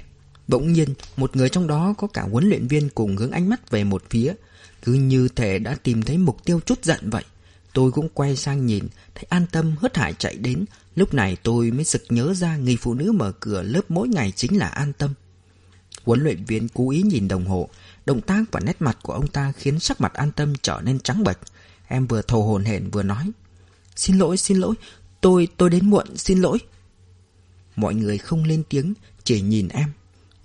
Bỗng 0.48 0.72
nhiên, 0.72 0.94
một 1.16 1.36
người 1.36 1.48
trong 1.48 1.66
đó 1.66 1.94
có 1.98 2.06
cả 2.06 2.22
huấn 2.22 2.48
luyện 2.48 2.66
viên 2.66 2.88
cùng 2.88 3.16
hướng 3.16 3.30
ánh 3.30 3.48
mắt 3.48 3.70
về 3.70 3.84
một 3.84 4.02
phía. 4.10 4.34
Cứ 4.82 4.92
như 4.92 5.28
thể 5.28 5.58
đã 5.58 5.76
tìm 5.82 6.02
thấy 6.02 6.18
mục 6.18 6.44
tiêu 6.44 6.60
chút 6.60 6.84
giận 6.84 7.10
vậy. 7.10 7.24
Tôi 7.72 7.92
cũng 7.92 8.08
quay 8.14 8.36
sang 8.36 8.66
nhìn, 8.66 8.88
thấy 9.14 9.24
an 9.28 9.46
tâm 9.52 9.74
hớt 9.80 9.96
hải 9.96 10.14
chạy 10.18 10.34
đến. 10.34 10.64
Lúc 10.96 11.14
này 11.14 11.36
tôi 11.42 11.70
mới 11.70 11.84
sực 11.84 12.02
nhớ 12.08 12.34
ra 12.34 12.56
người 12.56 12.76
phụ 12.76 12.94
nữ 12.94 13.12
mở 13.12 13.32
cửa 13.40 13.62
lớp 13.62 13.80
mỗi 13.88 14.08
ngày 14.08 14.32
chính 14.36 14.58
là 14.58 14.66
an 14.66 14.92
tâm. 14.92 15.14
Huấn 16.04 16.22
luyện 16.22 16.44
viên 16.44 16.68
cố 16.68 16.90
ý 16.90 17.02
nhìn 17.02 17.28
đồng 17.28 17.46
hồ, 17.46 17.68
động 18.06 18.20
tác 18.20 18.44
và 18.52 18.60
nét 18.60 18.82
mặt 18.82 18.98
của 19.02 19.12
ông 19.12 19.26
ta 19.26 19.52
khiến 19.56 19.80
sắc 19.80 20.00
mặt 20.00 20.14
an 20.14 20.32
tâm 20.32 20.54
trở 20.62 20.80
nên 20.84 21.00
trắng 21.00 21.24
bệch. 21.24 21.38
Em 21.88 22.06
vừa 22.06 22.22
thầu 22.22 22.42
hồn 22.42 22.64
hển 22.64 22.90
vừa 22.90 23.02
nói. 23.02 23.30
Xin 23.96 24.18
lỗi, 24.18 24.36
xin 24.36 24.58
lỗi, 24.58 24.74
tôi, 25.22 25.48
tôi 25.56 25.70
đến 25.70 25.90
muộn, 25.90 26.16
xin 26.16 26.40
lỗi. 26.40 26.58
Mọi 27.76 27.94
người 27.94 28.18
không 28.18 28.44
lên 28.44 28.62
tiếng, 28.68 28.94
chỉ 29.24 29.40
nhìn 29.40 29.68
em. 29.68 29.92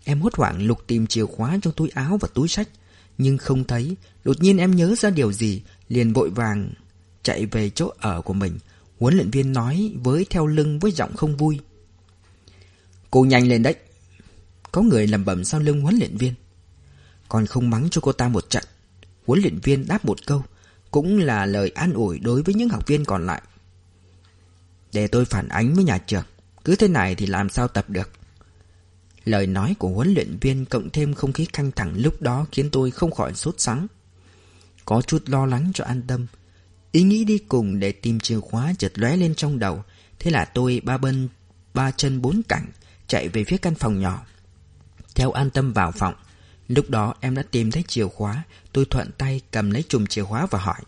Em 0.03 0.21
hốt 0.21 0.35
hoảng 0.35 0.65
lục 0.67 0.87
tìm 0.87 1.07
chìa 1.07 1.25
khóa 1.25 1.57
trong 1.61 1.73
túi 1.73 1.89
áo 1.89 2.17
và 2.21 2.27
túi 2.33 2.47
sách, 2.47 2.69
nhưng 3.17 3.37
không 3.37 3.63
thấy. 3.63 3.95
Đột 4.23 4.41
nhiên 4.41 4.57
em 4.57 4.75
nhớ 4.75 4.95
ra 4.97 5.09
điều 5.09 5.33
gì, 5.33 5.61
liền 5.89 6.13
vội 6.13 6.29
vàng 6.29 6.69
chạy 7.23 7.45
về 7.45 7.69
chỗ 7.69 7.91
ở 7.99 8.21
của 8.21 8.33
mình. 8.33 8.57
Huấn 8.99 9.15
luyện 9.15 9.31
viên 9.31 9.53
nói 9.53 9.93
với 10.03 10.25
theo 10.29 10.47
lưng 10.47 10.79
với 10.79 10.91
giọng 10.91 11.15
không 11.15 11.37
vui. 11.37 11.59
Cô 13.11 13.25
nhanh 13.25 13.47
lên 13.47 13.63
đấy. 13.63 13.75
Có 14.71 14.81
người 14.81 15.07
lầm 15.07 15.25
bầm 15.25 15.43
sau 15.43 15.59
lưng 15.59 15.81
huấn 15.81 15.95
luyện 15.97 16.17
viên. 16.17 16.33
Còn 17.29 17.45
không 17.45 17.69
mắng 17.69 17.87
cho 17.91 18.01
cô 18.01 18.11
ta 18.11 18.27
một 18.27 18.49
trận. 18.49 18.63
Huấn 19.25 19.39
luyện 19.39 19.59
viên 19.59 19.87
đáp 19.87 20.05
một 20.05 20.17
câu, 20.25 20.43
cũng 20.91 21.17
là 21.17 21.45
lời 21.45 21.71
an 21.75 21.93
ủi 21.93 22.19
đối 22.19 22.41
với 22.41 22.55
những 22.55 22.69
học 22.69 22.87
viên 22.87 23.05
còn 23.05 23.25
lại. 23.25 23.41
Để 24.93 25.07
tôi 25.07 25.25
phản 25.25 25.47
ánh 25.47 25.73
với 25.73 25.83
nhà 25.83 25.97
trường, 25.97 26.23
cứ 26.63 26.75
thế 26.75 26.87
này 26.87 27.15
thì 27.15 27.25
làm 27.25 27.49
sao 27.49 27.67
tập 27.67 27.89
được. 27.89 28.09
Lời 29.25 29.47
nói 29.47 29.75
của 29.79 29.89
huấn 29.89 30.13
luyện 30.13 30.37
viên 30.41 30.65
cộng 30.65 30.89
thêm 30.89 31.13
không 31.13 31.33
khí 31.33 31.45
căng 31.45 31.71
thẳng 31.71 31.93
lúc 31.97 32.21
đó 32.21 32.45
khiến 32.51 32.69
tôi 32.71 32.91
không 32.91 33.11
khỏi 33.11 33.33
sốt 33.33 33.55
sắng. 33.57 33.87
Có 34.85 35.01
chút 35.01 35.23
lo 35.25 35.45
lắng 35.45 35.71
cho 35.73 35.83
an 35.83 36.01
tâm. 36.07 36.27
Ý 36.91 37.03
nghĩ 37.03 37.23
đi 37.23 37.37
cùng 37.37 37.79
để 37.79 37.91
tìm 37.91 38.19
chìa 38.19 38.39
khóa 38.39 38.73
chợt 38.79 38.91
lóe 38.95 39.17
lên 39.17 39.35
trong 39.35 39.59
đầu. 39.59 39.83
Thế 40.19 40.31
là 40.31 40.45
tôi 40.45 40.81
ba 40.83 40.97
bên, 40.97 41.27
ba 41.73 41.91
chân 41.91 42.21
bốn 42.21 42.41
cẳng, 42.49 42.67
chạy 43.07 43.29
về 43.29 43.43
phía 43.43 43.57
căn 43.57 43.75
phòng 43.75 43.99
nhỏ. 43.99 44.25
Theo 45.15 45.31
an 45.31 45.49
tâm 45.49 45.73
vào 45.73 45.91
phòng. 45.91 46.13
Lúc 46.67 46.89
đó 46.89 47.13
em 47.21 47.35
đã 47.35 47.43
tìm 47.51 47.71
thấy 47.71 47.83
chìa 47.87 48.07
khóa, 48.07 48.43
tôi 48.73 48.85
thuận 48.85 49.11
tay 49.17 49.41
cầm 49.51 49.71
lấy 49.71 49.83
chùm 49.89 50.05
chìa 50.05 50.23
khóa 50.23 50.45
và 50.45 50.59
hỏi. 50.59 50.79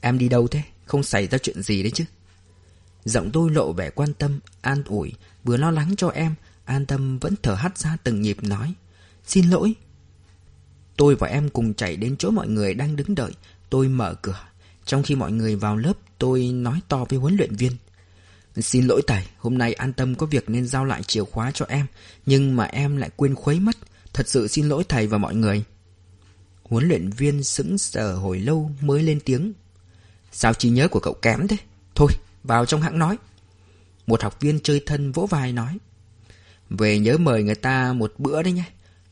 Em 0.00 0.18
đi 0.18 0.28
đâu 0.28 0.48
thế? 0.48 0.62
Không 0.84 1.02
xảy 1.02 1.26
ra 1.26 1.38
chuyện 1.38 1.62
gì 1.62 1.82
đấy 1.82 1.92
chứ? 1.94 2.04
Giọng 3.08 3.30
tôi 3.30 3.50
lộ 3.50 3.72
vẻ 3.72 3.90
quan 3.90 4.14
tâm, 4.14 4.38
an 4.60 4.82
ủi, 4.86 5.12
vừa 5.44 5.56
lo 5.56 5.70
lắng 5.70 5.94
cho 5.96 6.08
em, 6.08 6.34
An 6.64 6.86
Tâm 6.86 7.18
vẫn 7.18 7.34
thở 7.42 7.54
hắt 7.54 7.78
ra 7.78 7.96
từng 8.04 8.22
nhịp 8.22 8.36
nói. 8.42 8.74
Xin 9.26 9.50
lỗi. 9.50 9.74
Tôi 10.96 11.14
và 11.14 11.28
em 11.28 11.48
cùng 11.48 11.74
chạy 11.74 11.96
đến 11.96 12.16
chỗ 12.16 12.30
mọi 12.30 12.48
người 12.48 12.74
đang 12.74 12.96
đứng 12.96 13.14
đợi. 13.14 13.32
Tôi 13.70 13.88
mở 13.88 14.14
cửa. 14.14 14.40
Trong 14.84 15.02
khi 15.02 15.14
mọi 15.14 15.32
người 15.32 15.56
vào 15.56 15.76
lớp 15.76 15.92
Tôi 16.18 16.42
nói 16.42 16.80
to 16.88 17.04
với 17.08 17.18
huấn 17.18 17.36
luyện 17.36 17.56
viên. 17.56 17.72
Xin 18.56 18.86
lỗi 18.86 19.02
thầy 19.06 19.24
Hôm 19.38 19.58
nay 19.58 19.74
An 19.74 19.92
Tâm 19.92 20.14
có 20.14 20.26
việc 20.26 20.50
nên 20.50 20.66
giao 20.66 20.84
lại 20.84 21.02
chìa 21.02 21.24
khóa 21.24 21.50
cho 21.54 21.66
em 21.68 21.86
Nhưng 22.26 22.56
mà 22.56 22.64
em 22.64 22.96
lại 22.96 23.10
quên 23.16 23.34
khuấy 23.34 23.60
mất. 23.60 23.76
Thật 24.12 24.28
sự 24.28 24.48
xin 24.48 24.68
lỗi 24.68 24.84
thầy 24.88 25.06
và 25.06 25.18
mọi 25.18 25.34
người. 25.34 25.64
Huấn 26.62 26.88
luyện 26.88 27.10
viên 27.10 27.44
sững 27.44 27.78
sờ 27.78 28.14
hồi 28.14 28.38
lâu 28.38 28.70
mới 28.80 29.02
lên 29.02 29.20
tiếng. 29.20 29.52
Sao 30.32 30.54
trí 30.54 30.70
nhớ 30.70 30.88
của 30.88 31.00
cậu 31.00 31.14
kém 31.14 31.48
thế? 31.48 31.56
Thôi 31.94 32.10
vào 32.48 32.66
trong 32.66 32.82
hãng 32.82 32.98
nói 32.98 33.18
Một 34.06 34.22
học 34.22 34.40
viên 34.40 34.60
chơi 34.60 34.82
thân 34.86 35.12
vỗ 35.12 35.26
vai 35.26 35.52
nói 35.52 35.78
về 36.70 36.98
nhớ 36.98 37.18
mời 37.18 37.42
người 37.42 37.54
ta 37.54 37.92
một 37.92 38.14
bữa 38.18 38.42
đấy 38.42 38.52
nhé. 38.52 38.64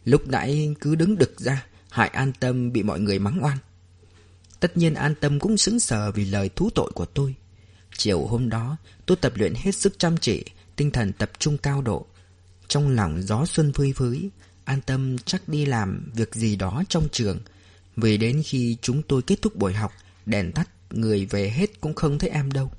Lúc 0.05 0.29
nãy 0.29 0.75
cứ 0.81 0.95
đứng 0.95 1.19
đực 1.19 1.41
ra, 1.41 1.67
hại 1.91 2.09
an 2.09 2.33
tâm 2.41 2.73
bị 2.73 2.83
mọi 2.83 3.01
người 3.01 3.19
mắng 3.19 3.45
oan. 3.45 3.59
Tất 4.61 4.77
nhiên 4.77 4.95
an 4.95 5.15
tâm 5.21 5.41
cũng 5.41 5.57
sững 5.57 5.81
sờ 5.81 6.13
vì 6.13 6.25
lời 6.25 6.51
thú 6.57 6.71
tội 6.75 6.91
của 6.95 7.05
tôi. 7.05 7.35
Chiều 7.97 8.27
hôm 8.27 8.49
đó, 8.49 8.77
tôi 9.07 9.17
tập 9.17 9.33
luyện 9.37 9.55
hết 9.55 9.75
sức 9.75 9.99
chăm 9.99 10.17
chỉ, 10.17 10.45
tinh 10.77 10.91
thần 10.91 11.13
tập 11.13 11.31
trung 11.39 11.59
cao 11.59 11.83
độ. 11.83 12.07
Trong 12.69 12.89
lòng 12.89 13.23
gió 13.23 13.47
xuân 13.47 13.73
phơi 13.73 13.93
phới, 13.93 14.31
an 14.65 14.81
tâm 14.87 15.19
chắc 15.19 15.49
đi 15.49 15.67
làm 15.67 16.11
việc 16.15 16.35
gì 16.35 16.57
đó 16.57 16.83
trong 16.89 17.09
trường. 17.13 17.39
Vì 17.97 18.17
đến 18.17 18.43
khi 18.45 18.77
chúng 18.83 19.03
tôi 19.03 19.23
kết 19.23 19.43
thúc 19.43 19.57
buổi 19.57 19.73
học, 19.73 19.93
đèn 20.27 20.53
tắt, 20.53 20.69
người 20.91 21.27
về 21.27 21.51
hết 21.51 21.81
cũng 21.81 21.95
không 21.95 22.19
thấy 22.19 22.31
em 22.31 22.53
đâu. 22.53 22.71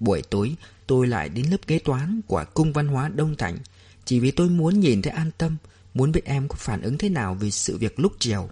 Buổi 0.00 0.22
tối, 0.22 0.54
tôi 0.86 1.06
lại 1.06 1.28
đến 1.28 1.46
lớp 1.50 1.66
kế 1.66 1.78
toán 1.78 2.20
của 2.26 2.44
Cung 2.54 2.72
Văn 2.72 2.88
hóa 2.88 3.08
Đông 3.08 3.36
Thành. 3.36 3.58
Chỉ 4.04 4.20
vì 4.20 4.30
tôi 4.30 4.48
muốn 4.48 4.80
nhìn 4.80 5.02
thấy 5.02 5.12
an 5.12 5.30
tâm 5.38 5.56
Muốn 5.94 6.12
biết 6.12 6.24
em 6.24 6.48
có 6.48 6.56
phản 6.58 6.82
ứng 6.82 6.98
thế 6.98 7.08
nào 7.08 7.34
về 7.34 7.50
sự 7.50 7.78
việc 7.78 8.00
lúc 8.00 8.12
chiều. 8.18 8.48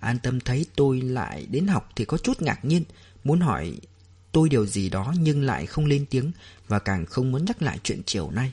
An 0.00 0.18
tâm 0.18 0.40
thấy 0.40 0.66
tôi 0.76 1.00
lại 1.00 1.46
đến 1.50 1.66
học 1.66 1.88
thì 1.96 2.04
có 2.04 2.18
chút 2.18 2.42
ngạc 2.42 2.64
nhiên 2.64 2.84
Muốn 3.24 3.40
hỏi 3.40 3.78
tôi 4.32 4.48
điều 4.48 4.66
gì 4.66 4.90
đó 4.90 5.14
nhưng 5.20 5.42
lại 5.42 5.66
không 5.66 5.86
lên 5.86 6.06
tiếng 6.10 6.32
Và 6.68 6.78
càng 6.78 7.06
không 7.06 7.32
muốn 7.32 7.44
nhắc 7.44 7.62
lại 7.62 7.78
chuyện 7.82 8.02
chiều 8.06 8.30
nay. 8.30 8.52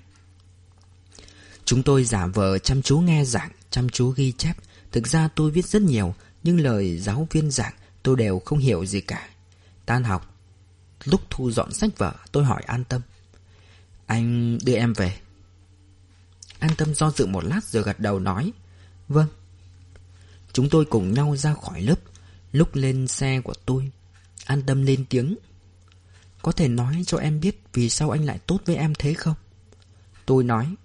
Chúng 1.66 1.84
tôi 1.84 2.04
giả 2.04 2.28
vờ 2.28 2.58
chăm 2.58 2.82
chú 2.82 3.00
nghe 3.00 3.26
giảng, 3.26 3.52
chăm 3.70 3.90
chú 3.90 4.10
ghi 4.10 4.32
chép. 4.32 4.58
Thực 4.92 5.08
ra 5.08 5.30
tôi 5.36 5.52
viết 5.52 5.66
rất 5.66 5.82
nhiều 5.82 6.16
Nhưng 6.44 6.60
lời 6.60 6.98
giáo 6.98 7.28
viên 7.32 7.52
giảng 7.52 7.74
tôi 8.04 8.16
đều 8.16 8.40
không 8.40 8.60
hiểu 8.60 8.86
gì 8.86 9.02
cả. 9.02 9.30
Tan 9.86 10.04
học 10.04 10.35
Lúc 11.06 11.22
thu 11.30 11.52
dọn 11.52 11.74
sách 11.74 11.98
vở, 11.98 12.14
tôi 12.32 12.44
hỏi 12.44 12.62
an 12.66 12.84
tâm. 12.84 13.02
Anh 14.06 14.58
đưa 14.64 14.76
em 14.76 14.94
về. 14.94 15.18
An 16.60 16.72
tâm 16.78 16.96
do 16.96 17.12
dự 17.12 17.26
một 17.26 17.44
lát 17.44 17.64
rồi 17.64 17.84
gật 17.84 18.00
đầu 18.00 18.20
nói 18.20 18.52
Vâng. 19.08 19.28
Chúng 20.54 20.70
tôi 20.70 20.86
cùng 20.86 21.14
nhau 21.14 21.36
ra 21.36 21.54
khỏi 21.54 21.82
lớp. 21.82 22.00
Lúc 22.52 22.76
lên 22.76 23.08
xe 23.08 23.42
của 23.42 23.54
tôi, 23.66 23.92
An 24.46 24.62
tâm 24.66 24.86
lên 24.86 25.06
tiếng, 25.10 25.36
Có 26.42 26.52
thể 26.52 26.68
nói 26.68 27.04
cho 27.08 27.18
em 27.18 27.40
biết 27.40 27.62
Vì 27.74 27.90
sao 27.90 28.10
anh 28.10 28.26
lại 28.26 28.40
tốt 28.48 28.60
với 28.66 28.76
em 28.76 28.94
thế 28.96 29.14
không? 29.14 29.36
Tôi 30.26 30.44
nói, 30.44 30.76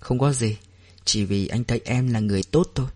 Không 0.00 0.18
có 0.18 0.32
gì, 0.32 0.56
Chỉ 1.04 1.24
vì 1.24 1.46
anh 1.46 1.64
thấy 1.64 1.80
em 1.84 2.12
là 2.12 2.20
người 2.20 2.42
tốt 2.42 2.70
thôi. 2.74 2.86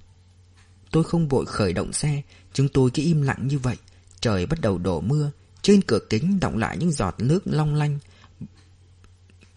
Tôi 0.91 1.05
không 1.05 1.29
vội 1.29 1.47
khởi 1.47 1.73
động 1.73 1.93
xe, 1.93 2.23
Chúng 2.53 2.69
tôi 2.69 2.91
cứ 2.95 3.03
im 3.03 3.23
lặng 3.23 3.49
như 3.49 3.59
vậy, 3.59 3.77
Trời 4.21 4.47
bắt 4.47 4.61
đầu 4.61 4.79
đổ 4.79 5.01
mưa. 5.01 5.31
Trên 5.63 5.83
cửa 5.83 5.99
kính 6.11 6.41
động 6.41 6.59
lại 6.59 6.77
những 6.77 6.93
giọt 6.93 7.15
nước 7.19 7.41
long 7.45 7.75
lanh. 7.75 7.99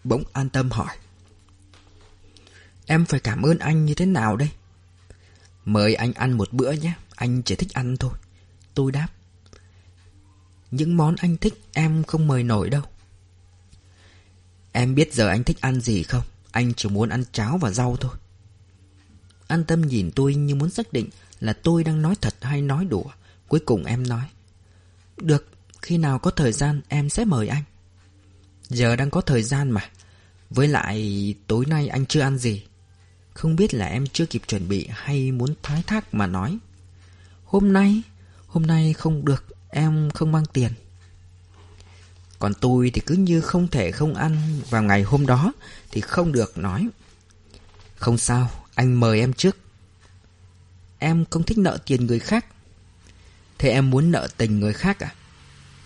Bỗng 0.04 0.22
an 0.32 0.48
tâm 0.48 0.70
hỏi. 0.70 0.96
Em 2.86 3.04
phải 3.04 3.20
cảm 3.20 3.42
ơn 3.42 3.58
anh 3.58 3.84
như 3.86 3.94
thế 3.94 4.06
nào 4.06 4.36
đây? 4.36 4.50
Mời 5.64 5.94
anh 5.94 6.12
ăn 6.12 6.32
một 6.32 6.52
bữa 6.52 6.72
nhé. 6.72 6.94
Anh 7.14 7.42
chỉ 7.42 7.54
thích 7.54 7.72
ăn 7.72 7.96
thôi. 7.96 8.12
Tôi 8.74 8.92
đáp. 8.92 9.08
Những 10.70 10.96
món 10.96 11.16
anh 11.16 11.36
thích 11.36 11.62
em 11.72 12.04
không 12.04 12.26
mời 12.28 12.42
nổi 12.42 12.70
đâu. 12.70 12.82
Em 14.72 14.94
biết 14.94 15.14
giờ 15.14 15.28
anh 15.28 15.44
thích 15.44 15.60
ăn 15.60 15.80
gì 15.80 16.02
không? 16.02 16.24
Anh 16.50 16.74
chỉ 16.74 16.88
muốn 16.88 17.08
ăn 17.08 17.24
cháo 17.32 17.58
và 17.58 17.70
rau 17.70 17.96
thôi. 17.96 18.14
An 19.46 19.64
tâm 19.64 19.82
nhìn 19.82 20.10
tôi 20.10 20.34
như 20.34 20.54
muốn 20.54 20.70
xác 20.70 20.92
định 20.92 21.08
Là 21.42 21.52
tôi 21.52 21.84
đang 21.84 22.02
nói 22.02 22.14
thật 22.20 22.34
hay 22.40 22.62
nói 22.62 22.84
đùa. 22.84 23.04
Cuối 23.48 23.60
cùng 23.60 23.84
em 23.84 24.08
nói. 24.08 24.24
Được 25.16 25.46
khi 25.82 25.98
nào 25.98 26.18
có 26.18 26.30
thời 26.30 26.52
gian, 26.52 26.80
em 26.88 27.08
sẽ 27.08 27.24
mời 27.24 27.48
anh. 27.48 27.62
Giờ 28.68 28.96
đang 28.96 29.10
có 29.10 29.20
thời 29.20 29.42
gian 29.42 29.70
mà. 29.70 29.90
Với 30.50 30.68
lại, 30.68 31.34
tối 31.46 31.66
nay 31.66 31.88
anh 31.88 32.06
chưa 32.06 32.20
ăn 32.20 32.38
gì. 32.38 32.62
Không 33.34 33.56
biết 33.56 33.74
là 33.74 33.86
em 33.86 34.06
chưa 34.06 34.26
kịp 34.26 34.42
chuẩn 34.46 34.68
bị 34.68 34.88
hay 34.90 35.32
muốn 35.32 35.54
thoái 35.62 35.82
thác 35.86 36.14
mà 36.14 36.26
nói. 36.26 36.58
Hôm 37.44 37.72
nay 37.72 38.02
Hôm 38.46 38.66
nay 38.66 38.92
không 38.92 39.24
được, 39.24 39.44
Em 39.68 40.10
không 40.10 40.32
mang 40.32 40.44
tiền. 40.52 40.72
Còn 42.38 42.54
tôi 42.54 42.90
thì 42.94 43.00
cứ 43.06 43.14
như 43.14 43.40
không 43.40 43.68
thể 43.68 43.90
không 43.90 44.14
ăn 44.14 44.60
Vào 44.70 44.82
ngày 44.82 45.02
hôm 45.02 45.26
đó 45.26 45.52
Thì 45.90 46.00
không 46.00 46.32
được 46.32 46.58
nói. 46.58 46.88
Không 47.96 48.18
sao, 48.18 48.50
Anh 48.74 49.00
mời 49.00 49.20
em 49.20 49.32
trước. 49.32 49.56
Em 50.98 51.24
không 51.30 51.42
thích 51.42 51.58
nợ 51.58 51.78
tiền 51.86 52.06
người 52.06 52.18
khác. 52.18 52.46
Thế 53.58 53.70
em 53.70 53.90
muốn 53.90 54.10
nợ 54.10 54.28
tình 54.36 54.60
người 54.60 54.72
khác 54.72 54.98
à? 55.00 55.14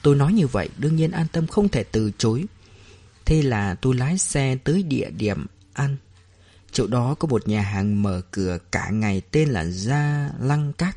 Tôi 0.06 0.16
nói 0.16 0.32
như 0.32 0.46
vậy 0.46 0.68
Đương 0.78 0.96
nhiên 0.96 1.10
an 1.10 1.26
tâm 1.32 1.46
không 1.46 1.68
thể 1.68 1.84
từ 1.84 2.10
chối 2.18 2.44
Thế 3.24 3.42
là 3.42 3.74
tôi 3.74 3.94
lái 3.94 4.18
xe 4.18 4.56
tới 4.64 4.82
địa 4.82 5.10
điểm 5.10 5.46
ăn 5.72 5.96
Chỗ 6.72 6.86
đó 6.86 7.14
có 7.14 7.28
một 7.28 7.48
nhà 7.48 7.60
hàng 7.60 8.02
mở 8.02 8.22
cửa 8.30 8.58
cả 8.72 8.90
ngày 8.90 9.22
tên 9.30 9.48
là 9.48 9.64
Gia 9.64 10.30
Lăng 10.40 10.72
Các. 10.72 10.96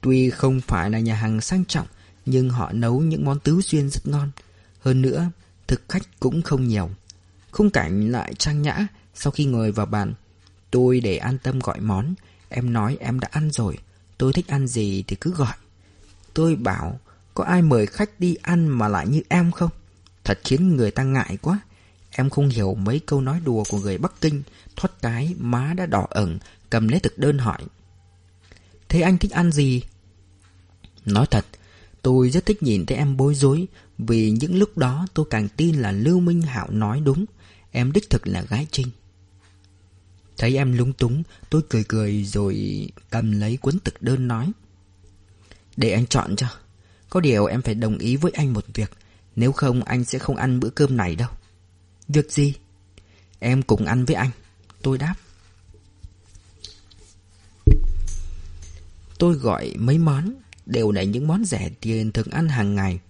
Tuy 0.00 0.30
không 0.30 0.60
phải 0.60 0.90
là 0.90 0.98
nhà 0.98 1.14
hàng 1.14 1.40
sang 1.40 1.64
trọng, 1.64 1.86
nhưng 2.26 2.50
họ 2.50 2.72
nấu 2.72 3.00
những 3.00 3.24
món 3.24 3.40
tứ 3.40 3.60
xuyên 3.60 3.90
rất 3.90 4.06
ngon. 4.06 4.30
Hơn 4.80 5.02
nữa, 5.02 5.30
thực 5.66 5.82
khách 5.88 6.20
cũng 6.20 6.42
không 6.42 6.68
nhiều. 6.68 6.90
Khung 7.50 7.70
cảnh 7.70 8.12
lại 8.12 8.34
trang 8.34 8.62
nhã, 8.62 8.86
sau 9.14 9.30
khi 9.30 9.44
ngồi 9.44 9.72
vào 9.72 9.86
bàn, 9.86 10.14
tôi 10.70 11.00
để 11.00 11.16
an 11.16 11.38
tâm 11.38 11.58
gọi 11.58 11.80
món. 11.80 12.14
Em 12.48 12.72
nói 12.72 12.96
em 13.00 13.20
đã 13.20 13.28
ăn 13.30 13.50
rồi, 13.50 13.78
tôi 14.18 14.32
thích 14.32 14.48
ăn 14.48 14.66
gì 14.66 15.04
thì 15.06 15.16
cứ 15.16 15.34
gọi. 15.34 15.54
Tôi 16.34 16.56
bảo, 16.56 17.00
có 17.34 17.44
ai 17.44 17.62
mời 17.62 17.86
khách 17.86 18.20
đi 18.20 18.34
ăn 18.42 18.68
mà 18.68 18.88
lại 18.88 19.08
như 19.08 19.22
em 19.28 19.50
không? 19.50 19.70
Thật 20.24 20.38
khiến 20.44 20.76
người 20.76 20.90
ta 20.90 21.02
ngại 21.02 21.38
quá. 21.42 21.60
Em 22.10 22.30
không 22.30 22.48
hiểu 22.48 22.74
mấy 22.74 23.00
câu 23.06 23.20
nói 23.20 23.40
đùa 23.44 23.64
của 23.68 23.78
người 23.78 23.98
Bắc 23.98 24.20
Kinh, 24.20 24.42
Thoát 24.76 25.02
cái 25.02 25.34
má 25.38 25.74
đã 25.76 25.86
đỏ 25.86 26.06
ẩn 26.10 26.38
Cầm 26.70 26.88
lấy 26.88 27.00
thực 27.00 27.18
đơn 27.18 27.38
hỏi 27.38 27.58
Thế 28.88 29.00
anh 29.00 29.18
thích 29.18 29.30
ăn 29.30 29.52
gì? 29.52 29.82
Nói 31.06 31.26
thật, 31.30 31.46
Tôi 32.02 32.30
rất 32.30 32.46
thích 32.46 32.62
nhìn 32.62 32.86
thấy 32.86 32.98
em 32.98 33.16
bối 33.16 33.34
rối, 33.34 33.66
Vì 33.98 34.30
những 34.30 34.58
lúc 34.58 34.78
đó 34.78 35.06
tôi 35.14 35.26
càng 35.30 35.48
tin 35.56 35.74
là 35.74 35.92
Lưu 35.92 36.20
Minh 36.20 36.42
Hạo 36.42 36.70
nói 36.70 37.00
đúng 37.00 37.24
Em 37.70 37.92
đích 37.92 38.10
thực 38.10 38.26
là 38.26 38.42
gái 38.42 38.66
trinh 38.70 38.88
Thấy 40.38 40.56
em 40.56 40.78
lúng 40.78 40.92
túng, 40.92 41.22
Tôi 41.50 41.62
cười 41.68 41.84
cười 41.84 42.24
rồi 42.24 42.86
cầm 43.10 43.32
lấy 43.40 43.56
cuốn 43.56 43.78
thực 43.84 44.02
đơn 44.02 44.28
nói 44.28 44.52
Để 45.76 45.90
anh 45.90 46.06
chọn 46.06 46.36
cho 46.36 46.46
có 47.14 47.20
điều 47.20 47.46
em 47.46 47.62
phải 47.62 47.74
đồng 47.74 47.98
ý 47.98 48.16
với 48.16 48.32
anh 48.34 48.52
một 48.52 48.64
việc. 48.74 48.90
Nếu 49.36 49.52
không, 49.52 49.84
anh 49.84 50.04
sẽ 50.04 50.18
không 50.18 50.36
ăn 50.36 50.60
bữa 50.60 50.68
cơm 50.70 50.96
này 50.96 51.16
đâu. 51.16 51.28
Việc 52.08 52.32
gì? 52.32 52.54
Em 53.38 53.62
cùng 53.62 53.84
ăn 53.84 54.04
với 54.04 54.16
anh. 54.16 54.30
Tôi 54.82 54.98
đáp. 54.98 55.14
Tôi 59.18 59.34
gọi 59.34 59.74
mấy 59.78 59.98
món. 59.98 60.34
Đều 60.66 60.90
là 60.90 61.02
những 61.02 61.28
món 61.28 61.44
rẻ 61.44 61.70
tiền 61.80 62.12
thường 62.12 62.30
ăn 62.30 62.48
hàng 62.48 62.74
ngày. 62.74 63.00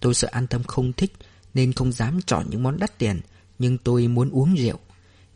Tôi 0.00 0.14
sợ 0.14 0.28
an 0.32 0.46
tâm 0.46 0.62
không 0.62 0.92
thích, 0.92 1.12
Nên 1.54 1.72
không 1.72 1.92
dám 1.92 2.22
chọn 2.22 2.46
những 2.50 2.62
món 2.62 2.78
đắt 2.78 2.98
tiền. 2.98 3.20
Nhưng 3.58 3.78
tôi 3.78 4.08
muốn 4.08 4.30
uống 4.30 4.54
rượu. 4.54 4.78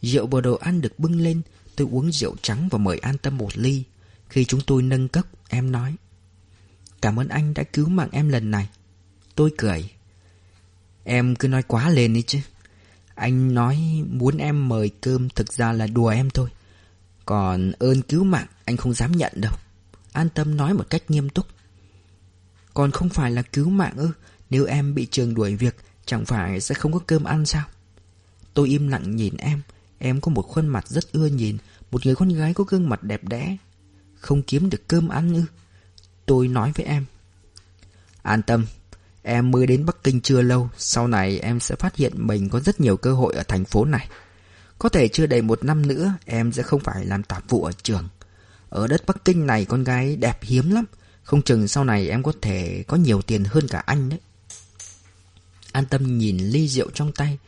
Rượu 0.03 0.27
và 0.27 0.41
đồ 0.41 0.55
ăn 0.55 0.81
được 0.81 0.99
bưng 0.99 1.21
lên. 1.21 1.43
Tôi 1.77 1.89
uống 1.91 2.13
rượu 2.13 2.37
trắng 2.43 2.69
và 2.69 2.79
mời 2.79 2.99
an 2.99 3.19
tâm 3.19 3.39
một 3.39 3.59
ly. 3.59 3.83
Khi 4.29 4.45
chúng 4.45 4.61
tôi 4.67 4.83
nâng 4.83 5.09
cốc, 5.09 5.27
Em 5.49 5.73
nói 5.73 5.95
Cảm 7.01 7.19
ơn 7.19 7.29
anh 7.29 7.55
đã 7.55 7.63
cứu 7.63 7.89
mạng 7.89 8.09
em 8.13 8.29
lần 8.29 8.51
này 8.51 8.69
Tôi 9.35 9.53
cười 9.59 9.91
Em 11.05 11.37
cứ 11.37 11.49
nói 11.49 11.63
quá 11.63 11.91
lên 11.91 12.15
đi 12.15 12.23
chứ 12.23 12.41
anh 13.19 13.55
nói 13.55 14.05
muốn 14.11 14.37
em 14.37 14.69
mời 14.69 14.91
cơm 15.01 15.29
thực 15.29 15.53
ra 15.53 15.73
là 15.73 15.87
đùa 15.87 16.09
em 16.09 16.31
thôi. 16.31 16.49
Còn 17.27 17.73
ơn 17.79 18.03
cứu 18.03 18.25
mạng 18.25 18.47
anh 18.65 18.77
không 18.77 18.95
dám 18.95 19.13
nhận 19.13 19.33
đâu. 19.35 19.53
An 20.13 20.29
tâm 20.29 20.57
nói 20.57 20.75
một 20.75 20.91
cách 20.91 21.11
nghiêm 21.11 21.29
túc. 21.29 21.47
Còn 22.75 22.91
không 22.91 23.09
phải 23.09 23.31
là 23.31 23.43
cứu 23.43 23.71
mạng 23.71 23.97
ư, 23.97 24.11
nếu 24.51 24.65
em 24.65 24.95
bị 24.95 25.07
trường 25.11 25.35
đuổi 25.35 25.57
việc 25.57 25.77
chẳng 26.07 26.25
phải 26.25 26.61
sẽ 26.61 26.75
không 26.75 26.93
có 26.93 26.99
cơm 27.07 27.25
ăn 27.25 27.47
sao? 27.47 27.65
Tôi 28.55 28.69
im 28.69 28.89
lặng 28.89 29.17
nhìn 29.17 29.37
em, 29.37 29.63
em 29.99 30.21
có 30.21 30.31
một 30.31 30.43
khuôn 30.43 30.67
mặt 30.67 30.89
rất 30.89 31.13
ưa 31.13 31.27
nhìn, 31.27 31.59
một 31.91 32.07
người 32.07 32.15
con 32.15 32.29
gái 32.29 32.55
có 32.55 32.65
gương 32.65 32.89
mặt 32.89 33.03
đẹp 33.03 33.25
đẽ. 33.25 33.57
Không 34.21 34.43
kiếm 34.43 34.71
được 34.71 34.89
cơm 34.89 35.09
ăn 35.09 35.35
ư? 35.35 35.43
Tôi 36.29 36.49
nói 36.49 36.73
với 36.77 36.87
em. 36.87 37.05
An 38.23 38.43
tâm, 38.43 38.67
Em 39.31 39.51
mới 39.51 39.67
đến 39.67 39.87
Bắc 39.87 40.05
Kinh 40.05 40.21
chưa 40.21 40.43
lâu, 40.43 40.71
sau 40.79 41.09
này 41.09 41.39
em 41.39 41.61
sẽ 41.61 41.75
phát 41.75 41.97
hiện 41.97 42.13
mình 42.27 42.49
có 42.49 42.61
rất 42.61 42.81
nhiều 42.81 42.97
cơ 42.97 43.15
hội 43.15 43.35
ở 43.35 43.43
thành 43.43 43.65
phố 43.65 43.85
này. 43.85 44.09
Có 44.79 44.89
thể 44.89 45.09
chưa 45.09 45.27
đầy 45.27 45.43
một 45.43 45.65
năm 45.65 45.87
nữa, 45.87 46.15
em 46.25 46.53
sẽ 46.53 46.63
không 46.63 46.81
phải 46.81 47.07
làm 47.07 47.23
tạp 47.23 47.49
vụ 47.49 47.65
ở 47.65 47.73
trường. 47.83 48.09
Ở 48.69 48.87
đất 48.87 49.03
Bắc 49.07 49.25
Kinh 49.25 49.47
này 49.47 49.65
con 49.65 49.85
gái 49.85 50.17
đẹp 50.17 50.39
hiếm 50.43 50.71
lắm, 50.71 50.85
không 51.23 51.43
chừng 51.43 51.69
sau 51.69 51.85
này 51.85 52.09
em 52.09 52.23
có 52.23 52.33
thể 52.43 52.85
có 52.87 52.97
nhiều 52.97 53.23
tiền 53.23 53.45
hơn 53.45 53.69
cả 53.69 53.83
anh 53.87 54.09
đấy. 54.09 54.19
An 55.73 55.87
tâm 55.87 56.19
nhìn 56.19 56.39
ly 56.39 56.69
rượu 56.69 56.91
trong 56.95 57.13
tay, 57.13 57.39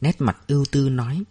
nét 0.00 0.20
mặt 0.20 0.36
ưu 0.48 0.64
tư 0.70 0.88
nói. 0.88 1.22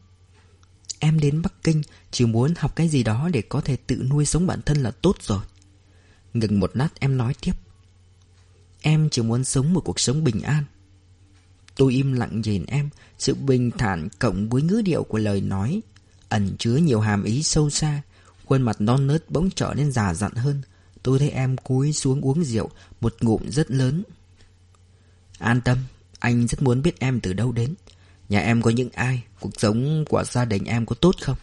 Em 1.00 1.20
đến 1.20 1.42
Bắc 1.42 1.54
Kinh 1.64 1.82
chỉ 2.12 2.26
muốn 2.26 2.54
học 2.58 2.76
cái 2.76 2.88
gì 2.88 3.04
đó 3.04 3.30
để 3.34 3.42
có 3.42 3.62
thể 3.62 3.78
tự 3.88 4.04
nuôi 4.10 4.26
sống 4.26 4.48
bản 4.48 4.62
thân 4.62 4.84
là 4.84 4.92
tốt 4.92 5.16
rồi. 5.22 5.42
Ngừng 6.34 6.60
một 6.60 6.72
lát 6.74 6.90
em 7.00 7.18
nói 7.18 7.34
tiếp. 7.42 7.54
Em 8.82 9.10
chỉ 9.10 9.22
muốn 9.22 9.44
sống 9.44 9.74
một 9.74 9.82
cuộc 9.82 10.00
sống 10.00 10.24
bình 10.24 10.42
an. 10.42 10.64
Tôi 11.76 11.94
im 11.94 12.14
lặng 12.14 12.42
nhìn 12.42 12.66
em, 12.66 12.90
Sự 13.20 13.36
bình 13.36 13.72
thản 13.72 14.10
cộng 14.20 14.50
với 14.50 14.62
ngữ 14.62 14.82
điệu 14.86 15.04
của 15.04 15.18
lời 15.18 15.42
nói. 15.42 15.82
Ẩn 16.30 16.56
chứa 16.60 16.76
nhiều 16.76 17.00
hàm 17.00 17.24
ý 17.24 17.44
sâu 17.44 17.70
xa, 17.70 18.02
Khuôn 18.46 18.62
mặt 18.62 18.82
non 18.82 19.08
nớt 19.08 19.30
bỗng 19.30 19.50
trở 19.56 19.74
nên 19.78 19.92
già 19.92 20.14
dặn 20.14 20.32
hơn. 20.34 20.62
Tôi 21.04 21.20
thấy 21.20 21.30
em 21.30 21.58
cúi 21.58 21.94
xuống 21.94 22.22
uống 22.22 22.44
rượu, 22.44 22.70
Một 23.02 23.16
ngụm 23.22 23.50
rất 23.50 23.72
lớn. 23.72 24.04
An 25.40 25.62
tâm, 25.62 25.78
Anh 26.20 26.48
rất 26.48 26.62
muốn 26.62 26.82
biết 26.82 27.00
em 27.00 27.20
từ 27.20 27.34
đâu 27.34 27.52
đến. 27.52 27.74
Nhà 28.30 28.40
em 28.40 28.62
có 28.62 28.70
những 28.70 28.90
ai? 28.94 29.24
Cuộc 29.40 29.52
sống 29.58 30.06
của 30.10 30.24
gia 30.24 30.46
đình 30.46 30.66
em 30.66 30.86
có 30.86 30.96
tốt 30.96 31.16
không? 31.22 31.38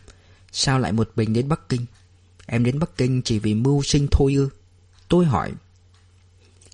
Sao 0.53 0.79
lại 0.79 0.93
một 0.93 1.11
mình 1.17 1.33
đến 1.33 1.49
Bắc 1.49 1.69
Kinh? 1.69 1.87
Em 2.47 2.65
đến 2.65 2.79
Bắc 2.79 2.97
Kinh 2.97 3.23
chỉ 3.23 3.39
vì 3.39 3.55
mưu 3.55 3.83
sinh 3.83 4.09
thôi 4.11 4.35
ư? 4.35 4.49
Tôi 5.09 5.25
hỏi, 5.25 5.53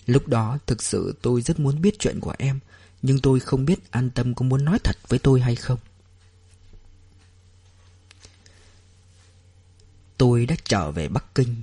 Lúc 0.07 0.29
đó 0.29 0.59
thực 0.67 0.83
sự 0.83 1.15
tôi 1.23 1.43
rất 1.43 1.61
muốn 1.61 1.83
biết 1.83 1.99
chuyện 1.99 2.21
của 2.21 2.35
em, 2.39 2.59
Nhưng 3.03 3.19
tôi 3.19 3.41
không 3.41 3.65
biết 3.65 3.91
an 3.91 4.11
tâm 4.11 4.35
có 4.35 4.45
muốn 4.45 4.65
nói 4.65 4.79
thật 4.85 4.97
với 5.09 5.19
tôi 5.19 5.41
hay 5.41 5.57
không? 5.57 5.79
Tôi 10.17 10.47
đã 10.47 10.57
trở 10.65 10.91
về 10.91 11.09
Bắc 11.09 11.35
Kinh. 11.35 11.55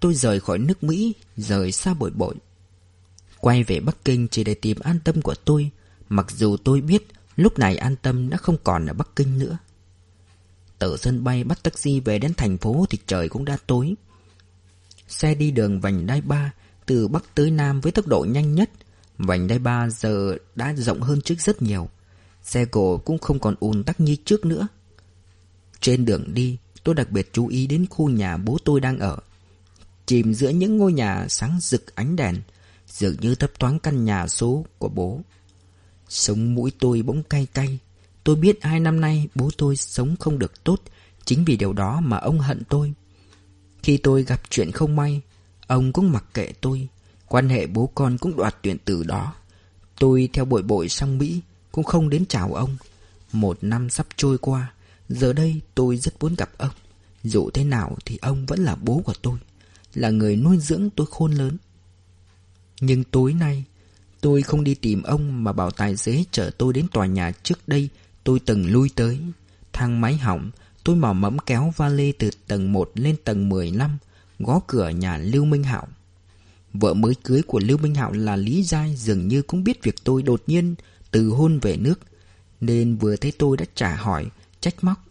Tôi 0.00 0.14
rời 0.14 0.40
khỏi 0.40 0.58
nước 0.58 0.84
Mỹ, 0.84 1.14
Rời 1.36 1.72
xa 1.72 1.94
bội 1.94 2.10
bội. 2.10 2.34
Quay 3.40 3.64
về 3.64 3.80
Bắc 3.80 4.04
Kinh 4.04 4.28
chỉ 4.28 4.44
để 4.44 4.54
tìm 4.54 4.78
an 4.80 4.98
tâm 5.04 5.22
của 5.22 5.34
tôi, 5.34 5.70
Mặc 6.08 6.30
dù 6.30 6.56
tôi 6.56 6.80
biết 6.80 7.06
Lúc 7.36 7.58
này 7.58 7.76
an 7.76 7.96
tâm 8.02 8.30
đã 8.30 8.36
không 8.36 8.56
còn 8.64 8.86
ở 8.86 8.92
Bắc 8.92 9.08
Kinh 9.16 9.38
nữa. 9.38 9.58
Từ 10.78 10.96
sân 10.96 11.24
bay 11.24 11.44
bắt 11.44 11.62
taxi 11.62 12.00
về 12.00 12.18
đến 12.18 12.34
thành 12.34 12.58
phố 12.58 12.86
Thì 12.90 12.98
trời 13.06 13.28
cũng 13.28 13.44
đã 13.44 13.56
tối. 13.66 13.94
Xe 15.12 15.34
đi 15.34 15.50
đường 15.50 15.80
vành 15.80 16.06
đai 16.06 16.20
ba 16.20 16.52
Từ 16.86 17.08
Bắc 17.08 17.34
tới 17.34 17.50
Nam 17.50 17.80
với 17.80 17.92
tốc 17.92 18.06
độ 18.06 18.26
nhanh 18.28 18.54
nhất. 18.54 18.70
Vành 19.18 19.48
đai 19.48 19.58
ba 19.58 19.88
giờ 19.90 20.36
đã 20.54 20.74
rộng 20.76 21.00
hơn 21.00 21.20
trước 21.20 21.40
rất 21.40 21.62
nhiều. 21.62 21.88
Xe 22.42 22.64
cổ 22.64 22.98
cũng 23.04 23.18
không 23.18 23.38
còn 23.38 23.54
ùn 23.60 23.84
tắc 23.84 24.00
như 24.00 24.16
trước 24.24 24.44
nữa. 24.44 24.68
Trên 25.80 26.04
đường 26.04 26.34
đi, 26.34 26.58
Tôi 26.84 26.94
đặc 26.94 27.10
biệt 27.10 27.30
chú 27.32 27.46
ý 27.46 27.66
đến 27.66 27.86
khu 27.90 28.08
nhà 28.08 28.36
bố 28.36 28.58
tôi 28.64 28.80
đang 28.80 28.98
ở. 28.98 29.18
Chìm 30.06 30.34
giữa 30.34 30.48
những 30.48 30.76
ngôi 30.78 30.92
nhà 30.92 31.26
sáng 31.28 31.58
rực 31.60 31.94
ánh 31.94 32.16
đèn, 32.16 32.42
Dường 32.86 33.16
như 33.20 33.34
thấp 33.34 33.50
thoáng 33.58 33.78
căn 33.78 34.04
nhà 34.04 34.26
số 34.26 34.64
của 34.78 34.88
bố. 34.88 35.20
Sống 36.08 36.54
mũi 36.54 36.72
tôi 36.78 37.02
bỗng 37.02 37.22
cay 37.22 37.46
cay. 37.46 37.78
Tôi 38.24 38.36
biết 38.36 38.58
hai 38.62 38.80
năm 38.80 39.00
nay 39.00 39.28
bố 39.34 39.50
tôi 39.58 39.76
sống 39.76 40.16
không 40.16 40.38
được 40.38 40.64
tốt 40.64 40.80
Chính 41.24 41.44
vì 41.44 41.56
điều 41.56 41.72
đó 41.72 42.00
mà 42.00 42.16
ông 42.16 42.38
hận 42.38 42.62
tôi. 42.68 42.92
Khi 43.82 43.96
tôi 43.96 44.22
gặp 44.22 44.40
chuyện 44.50 44.72
không 44.72 44.96
may, 44.96 45.20
Ông 45.66 45.92
cũng 45.92 46.12
mặc 46.12 46.24
kệ 46.34 46.52
tôi, 46.60 46.88
Quan 47.28 47.48
hệ 47.48 47.66
bố 47.66 47.90
con 47.94 48.18
cũng 48.18 48.36
đoạt 48.36 48.56
tuyển 48.62 48.76
từ 48.84 49.04
đó. 49.04 49.34
Tôi 49.98 50.28
theo 50.32 50.44
bội 50.44 50.62
bội 50.62 50.88
sang 50.88 51.18
Mỹ, 51.18 51.40
Cũng 51.72 51.84
không 51.84 52.10
đến 52.10 52.26
chào 52.26 52.54
ông. 52.54 52.76
Một 53.32 53.58
năm 53.62 53.90
sắp 53.90 54.06
trôi 54.16 54.38
qua, 54.38 54.72
Giờ 55.08 55.32
đây 55.32 55.60
tôi 55.74 55.96
rất 55.96 56.14
muốn 56.20 56.34
gặp 56.34 56.50
ông. 56.58 56.74
Dù 57.24 57.50
thế 57.50 57.64
nào 57.64 57.96
thì 58.04 58.18
ông 58.22 58.46
vẫn 58.46 58.60
là 58.60 58.76
bố 58.76 59.02
của 59.04 59.14
tôi, 59.22 59.38
Là 59.94 60.10
người 60.10 60.36
nuôi 60.36 60.58
dưỡng 60.58 60.90
tôi 60.96 61.06
khôn 61.10 61.32
lớn. 61.32 61.56
Nhưng 62.80 63.04
tối 63.04 63.32
nay, 63.32 63.64
Tôi 64.20 64.42
không 64.42 64.64
đi 64.64 64.74
tìm 64.74 65.02
ông 65.02 65.44
Mà 65.44 65.52
bảo 65.52 65.70
tài 65.70 65.96
xế 65.96 66.24
chở 66.30 66.50
tôi 66.58 66.72
đến 66.72 66.86
tòa 66.92 67.06
nhà 67.06 67.32
trước 67.42 67.68
đây 67.68 67.88
Tôi 68.24 68.40
từng 68.40 68.72
lui 68.72 68.90
tới. 68.94 69.18
Thang 69.72 70.00
máy 70.00 70.16
hỏng 70.16 70.50
Tôi 70.84 70.96
mò 70.96 71.12
mẫm 71.12 71.38
kéo 71.38 71.72
vali 71.76 72.12
từ 72.12 72.30
tầng 72.46 72.72
1 72.72 72.90
lên 72.94 73.16
tầng 73.24 73.48
15 73.48 73.98
gõ 74.38 74.60
cửa 74.66 74.88
nhà 74.88 75.18
Lưu 75.18 75.44
Minh 75.44 75.62
Hạo. 75.62 75.88
Vợ 76.72 76.94
mới 76.94 77.14
cưới 77.24 77.42
của 77.42 77.60
Lưu 77.60 77.78
Minh 77.78 77.94
Hạo 77.94 78.12
là 78.12 78.36
Lý 78.36 78.62
Giai 78.62 78.96
Dường 78.96 79.28
như 79.28 79.42
cũng 79.42 79.64
biết 79.64 79.82
việc 79.82 80.04
tôi 80.04 80.22
đột 80.22 80.42
nhiên 80.46 80.74
Từ 81.10 81.28
hôn 81.28 81.58
về 81.58 81.76
nước, 81.76 82.00
Nên 82.60 82.96
vừa 82.96 83.16
thấy 83.16 83.32
tôi 83.38 83.56
đã 83.56 83.64
trả 83.74 83.94
hỏi, 83.94 84.26
Trách 84.60 84.84
móc. 84.84 85.04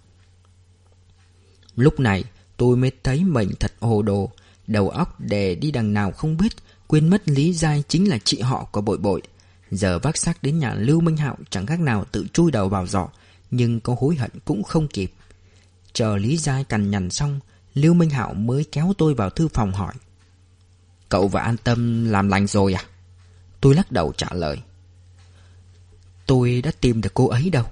Lúc 1.76 2.00
này, 2.00 2.24
tôi 2.58 2.78
mới 2.78 2.92
thấy 3.04 3.24
mình 3.24 3.52
thật 3.60 3.74
hồ 3.80 4.02
đồ, 4.02 4.32
Đầu 4.68 4.90
óc 4.90 5.22
đè 5.22 5.56
đi 5.56 5.72
đằng 5.72 5.94
nào 5.94 6.12
không 6.12 6.38
biết, 6.38 6.52
Quên 6.88 7.10
mất 7.10 7.22
Lý 7.30 7.54
Giai 7.54 7.84
chính 7.88 8.10
là 8.10 8.18
chị 8.24 8.42
họ 8.42 8.68
của 8.72 8.82
bội 8.82 8.98
bội. 8.98 9.22
Giờ 9.72 10.00
vác 10.00 10.18
xác 10.18 10.44
đến 10.44 10.60
nhà 10.60 10.74
Lưu 10.74 11.02
Minh 11.02 11.18
Hạo 11.18 11.38
Chẳng 11.50 11.66
khác 11.66 11.80
nào 11.80 12.06
tự 12.12 12.26
chui 12.34 12.52
đầu 12.52 12.70
vào 12.70 12.88
giỏ, 12.88 13.08
Nhưng 13.52 13.80
có 13.80 13.96
hối 14.00 14.16
hận 14.16 14.32
cũng 14.46 14.64
không 14.64 14.88
kịp. 14.88 15.14
Chờ 15.94 16.18
Lý 16.18 16.38
Giai 16.38 16.64
cằn 16.64 16.92
nhằn 16.92 17.10
xong, 17.10 17.40
Lưu 17.74 17.94
Minh 17.94 18.10
Hạo 18.10 18.34
mới 18.34 18.66
kéo 18.72 18.94
tôi 18.98 19.14
vào 19.14 19.30
thư 19.30 19.48
phòng 19.48 19.74
hỏi. 19.74 19.94
Cậu 21.10 21.28
và 21.28 21.42
an 21.42 21.58
tâm 21.64 22.06
làm 22.06 22.28
lành 22.28 22.48
rồi 22.48 22.74
à? 22.74 22.84
Tôi 23.62 23.76
lắc 23.76 23.92
đầu 23.92 24.14
trả 24.18 24.28
lời. 24.32 24.62
Tôi 26.26 26.62
đã 26.62 26.72
tìm 26.82 27.02
được 27.02 27.14
cô 27.14 27.28
ấy 27.28 27.50
đâu. 27.50 27.66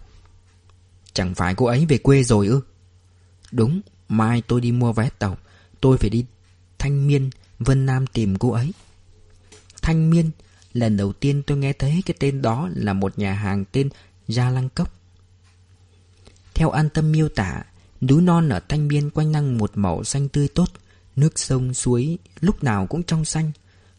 Chẳng 1.13 1.35
phải 1.35 1.55
cô 1.55 1.65
ấy 1.65 1.85
về 1.85 1.97
quê 1.97 2.23
rồi 2.23 2.47
ư? 2.47 2.61
Đúng, 3.51 3.81
Mai 4.09 4.41
tôi 4.47 4.61
đi 4.61 4.71
mua 4.71 4.93
vé 4.93 5.09
tàu. 5.19 5.37
Tôi 5.81 5.97
phải 5.97 6.09
đi 6.09 6.25
Thanh 6.79 7.07
Miên, 7.07 7.29
Vân 7.59 7.85
Nam 7.85 8.07
tìm 8.07 8.37
cô 8.37 8.51
ấy. 8.51 8.73
Thanh 9.81 10.09
Miên, 10.09 10.31
Lần 10.73 10.97
đầu 10.97 11.13
tiên 11.13 11.43
tôi 11.47 11.57
nghe 11.57 11.73
thấy 11.73 12.03
cái 12.05 12.15
tên 12.19 12.41
đó 12.41 12.69
Là 12.73 12.93
một 12.93 13.19
nhà 13.19 13.33
hàng 13.33 13.65
tên 13.71 13.89
Gia 14.27 14.49
Lăng 14.49 14.69
Cốc. 14.69 14.93
Theo 16.53 16.69
an 16.69 16.89
tâm 16.89 17.11
miêu 17.11 17.29
tả 17.29 17.63
Núi 18.01 18.21
non 18.21 18.49
ở 18.49 18.59
Thanh 18.69 18.87
biên 18.87 19.09
quanh 19.09 19.31
năng 19.31 19.57
một 19.57 19.71
màu 19.75 20.03
xanh 20.03 20.29
tươi 20.29 20.47
tốt, 20.47 20.69
Nước 21.15 21.39
sông, 21.39 21.73
suối, 21.73 22.17
lúc 22.41 22.63
nào 22.63 22.87
cũng 22.87 23.03
trong 23.03 23.25
xanh. 23.25 23.51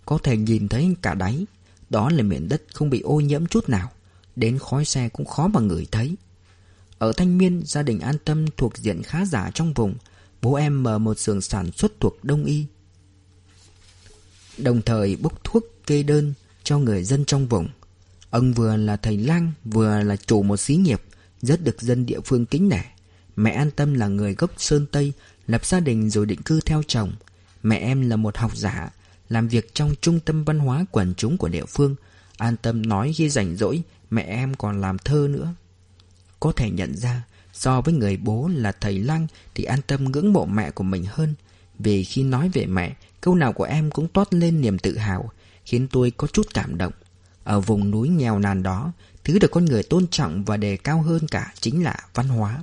Có 0.07 0.19
thể 0.23 0.37
nhìn 0.37 0.69
thấy 0.69 0.95
cả 1.03 1.15
đáy, 1.15 1.47
Đó 1.91 2.11
là 2.11 2.23
miền 2.23 2.49
đất 2.49 2.63
không 2.73 2.91
bị 2.91 3.01
ô 3.01 3.21
nhiễm 3.21 3.47
chút 3.47 3.69
nào, 3.69 3.91
Đến 4.37 4.59
khói 4.59 4.85
xe 4.85 5.09
cũng 5.09 5.27
khó 5.27 5.49
mà 5.49 5.61
ngửi 5.61 5.87
thấy. 5.91 6.17
Ở 6.99 7.13
Thanh 7.13 7.39
Miên 7.39 7.63
gia 7.67 7.83
đình 7.83 8.01
an 8.01 8.17
tâm 8.25 8.47
thuộc 8.57 8.77
diện 8.77 9.03
khá 9.03 9.25
giả 9.25 9.51
trong 9.55 9.73
vùng, 9.73 9.95
Bố 10.43 10.55
em 10.55 10.83
mở 10.83 10.99
một 10.99 11.19
xưởng 11.19 11.41
sản 11.41 11.71
xuất 11.73 11.93
thuộc 12.01 12.25
Đông 12.25 12.45
Y. 12.45 12.67
Đồng 14.59 14.83
thời 14.83 15.17
bốc 15.17 15.45
thuốc 15.45 15.65
kê 15.87 16.03
đơn 16.03 16.33
cho 16.63 16.79
người 16.79 17.05
dân 17.05 17.25
trong 17.25 17.47
vùng. 17.47 17.69
Ông 18.31 18.53
vừa 18.53 18.77
là 18.77 18.97
thầy 18.97 19.17
lang, 19.17 19.53
vừa 19.65 20.03
là 20.03 20.17
chủ 20.17 20.43
một 20.43 20.57
xí 20.57 20.77
nghiệp, 20.77 21.03
Rất 21.43 21.65
được 21.65 21.83
dân 21.83 22.07
địa 22.07 22.21
phương 22.25 22.47
kính 22.47 22.69
nể. 22.69 22.81
Mẹ 23.41 23.51
an 23.51 23.71
tâm 23.71 23.95
là 23.95 24.09
người 24.09 24.35
gốc 24.35 24.51
Sơn 24.57 24.87
Tây, 24.93 25.13
Lập 25.47 25.67
gia 25.67 25.81
đình 25.81 26.11
rồi 26.11 26.27
định 26.27 26.43
cư 26.43 26.61
theo 26.61 26.83
chồng. 26.87 27.13
Mẹ 27.63 27.77
em 27.77 28.11
là 28.11 28.17
một 28.17 28.37
học 28.37 28.57
giả, 28.57 28.91
Làm 29.29 29.49
việc 29.49 29.75
trong 29.75 29.95
trung 30.01 30.21
tâm 30.21 30.45
văn 30.45 30.59
hóa 30.59 30.85
quần 30.91 31.15
chúng 31.17 31.39
của 31.39 31.49
địa 31.49 31.65
phương. 31.65 31.95
An 32.37 32.57
tâm 32.57 32.89
nói 32.89 33.13
khi 33.17 33.29
rảnh 33.29 33.57
rỗi, 33.57 33.83
Mẹ 34.11 34.23
em 34.23 34.55
còn 34.55 34.81
làm 34.81 34.99
thơ 34.99 35.29
nữa. 35.31 35.55
Có 36.41 36.53
thể 36.53 36.71
nhận 36.71 36.97
ra, 36.97 37.23
So 37.53 37.81
với 37.81 37.95
người 37.95 38.17
bố 38.17 38.51
là 38.55 38.73
thầy 38.73 38.99
Lăng 38.99 39.27
Thì 39.55 39.65
an 39.65 39.81
tâm 39.87 40.05
ngưỡng 40.05 40.33
mộ 40.33 40.45
mẹ 40.45 40.71
của 40.71 40.85
mình 40.85 41.05
hơn. 41.09 41.35
Vì 41.79 42.05
khi 42.05 42.23
nói 42.23 42.49
về 42.49 42.67
mẹ, 42.67 42.97
Câu 43.21 43.35
nào 43.35 43.53
của 43.53 43.65
em 43.65 43.91
cũng 43.91 44.09
toát 44.09 44.35
lên 44.35 44.61
niềm 44.61 44.79
tự 44.79 44.97
hào, 44.97 45.31
Khiến 45.65 45.89
tôi 45.89 46.11
có 46.17 46.27
chút 46.27 46.47
cảm 46.55 46.79
động. 46.79 46.93
Ở 47.45 47.61
vùng 47.61 47.91
núi 47.91 48.09
nghèo 48.09 48.39
nàn 48.39 48.63
đó, 48.63 48.93
Thứ 49.25 49.39
được 49.39 49.51
con 49.51 49.65
người 49.65 49.83
tôn 49.83 50.07
trọng 50.07 50.45
và 50.45 50.57
đề 50.57 50.77
cao 50.77 51.03
hơn 51.03 51.29
cả 51.31 51.53
Chính 51.61 51.85
là 51.85 51.97
văn 52.15 52.29
hóa 52.29 52.63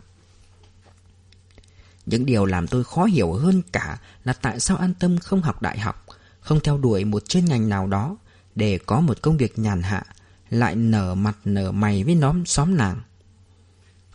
những 2.08 2.26
điều 2.26 2.46
làm 2.46 2.68
tôi 2.68 2.84
khó 2.84 3.06
hiểu 3.06 3.34
hơn 3.34 3.62
cả 3.72 4.00
là 4.24 4.34
tại 4.34 4.60
sao 4.60 4.78
an 4.78 4.94
tâm 5.00 5.18
không 5.18 5.42
học 5.42 5.62
đại 5.62 5.80
học, 5.80 6.06
không 6.40 6.60
theo 6.60 6.78
đuổi 6.78 7.06
một 7.06 7.30
chuyên 7.30 7.46
ngành 7.46 7.70
nào 7.70 7.88
đó 7.88 8.18
để 8.56 8.80
có 8.86 9.00
một 9.00 9.22
công 9.22 9.38
việc 9.38 9.60
nhàn 9.60 9.82
hạ, 9.82 10.04
lại 10.50 10.76
nở 10.76 11.16
mặt 11.16 11.38
nở 11.46 11.72
mày 11.72 12.04
với 12.04 12.16
nhóm 12.16 12.46
xóm 12.46 12.78
nàng. 12.78 13.02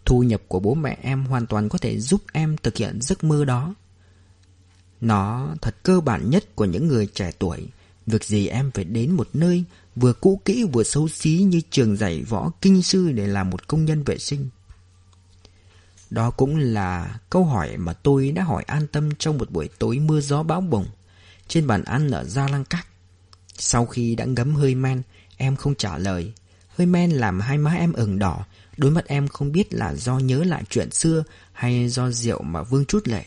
Thu 0.05 0.23
nhập 0.23 0.43
của 0.49 0.61
bố 0.61 0.75
mẹ 0.75 0.99
em 1.03 1.25
hoàn 1.25 1.47
toàn 1.47 1.69
có 1.69 1.79
thể 1.79 1.99
giúp 2.01 2.23
em 2.33 2.57
thực 2.63 2.77
hiện 2.77 2.99
giấc 3.03 3.25
mơ 3.25 3.45
đó. 3.45 3.75
Nó 5.01 5.55
thật 5.61 5.77
cơ 5.83 6.01
bản 6.01 6.31
nhất 6.31 6.45
của 6.55 6.65
những 6.65 6.89
người 6.89 7.07
trẻ 7.07 7.33
tuổi. 7.39 7.69
Việc 8.07 8.25
gì 8.25 8.47
em 8.47 8.71
phải 8.71 8.85
đến 8.85 9.11
một 9.13 9.29
nơi 9.33 9.65
vừa 9.97 10.13
cũ 10.13 10.41
kỹ 10.45 10.65
vừa 10.73 10.83
xấu 10.83 11.09
xí 11.09 11.31
như 11.31 11.61
trường 11.71 11.97
dạy 11.97 12.23
võ 12.23 12.51
kinh 12.61 12.83
sư 12.83 13.13
để 13.13 13.27
làm 13.27 13.51
một 13.51 13.69
công 13.69 13.85
nhân 13.85 14.03
vệ 14.03 14.19
sinh. 14.19 14.49
Đó 16.13 16.31
cũng 16.31 16.57
là 16.57 17.19
câu 17.31 17.45
hỏi 17.45 17.77
mà 17.77 17.93
tôi 17.93 18.33
đã 18.33 18.43
hỏi 18.43 18.63
an 18.67 18.87
tâm 18.87 19.11
trong 19.19 19.39
một 19.39 19.51
buổi 19.51 19.69
tối 19.79 19.99
mưa 19.99 20.21
gió 20.21 20.43
bão 20.43 20.61
bùng 20.61 20.87
trên 21.49 21.67
bàn 21.67 21.85
ăn 21.85 22.11
ở 22.11 22.25
Gia 22.25 22.49
Lăng 22.49 22.65
Cát. 22.65 22.87
Sau 23.59 23.87
khi 23.87 24.15
đã 24.15 24.25
ngấm 24.25 24.55
hơi 24.55 24.75
men, 24.75 25.03
em 25.37 25.57
không 25.57 25.75
trả 25.75 25.99
lời. 25.99 26.33
Hơi 26.69 26.87
men 26.87 27.11
làm 27.11 27.41
hai 27.41 27.59
má 27.59 27.75
em 27.75 27.93
ửng 27.93 28.19
đỏ, 28.19 28.45
đôi 28.77 28.91
mắt 28.91 29.07
em 29.07 29.29
không 29.29 29.53
biết 29.53 29.75
là 29.75 29.95
do 29.95 30.19
nhớ 30.19 30.45
lại 30.45 30.63
chuyện 30.71 30.91
xưa 30.91 31.25
hay 31.53 31.89
do 31.89 32.11
rượu 32.11 32.43
mà 32.43 32.63
vương 32.63 32.85
chút 32.85 33.09
lệ. 33.09 33.25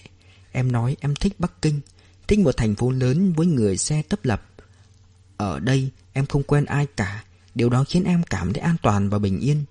Em 0.51 0.71
nói 0.71 0.97
em 0.99 1.15
thích 1.15 1.33
Bắc 1.39 1.61
Kinh, 1.61 1.79
thích 2.27 2.39
một 2.39 2.57
thành 2.57 2.75
phố 2.75 2.91
lớn 2.91 3.33
với 3.33 3.47
người 3.47 3.77
xe 3.77 4.01
tấp 4.09 4.19
lập. 4.23 4.45
Ở 5.37 5.59
đây 5.59 5.89
em 6.13 6.25
không 6.25 6.43
quen 6.43 6.65
ai 6.65 6.87
cả, 6.97 7.23
điều 7.55 7.69
đó 7.69 7.83
khiến 7.87 8.03
em 8.03 8.23
cảm 8.23 8.53
thấy 8.53 8.61
an 8.61 8.75
toàn 8.81 9.09
và 9.09 9.19
bình 9.19 9.39
yên. 9.39 9.65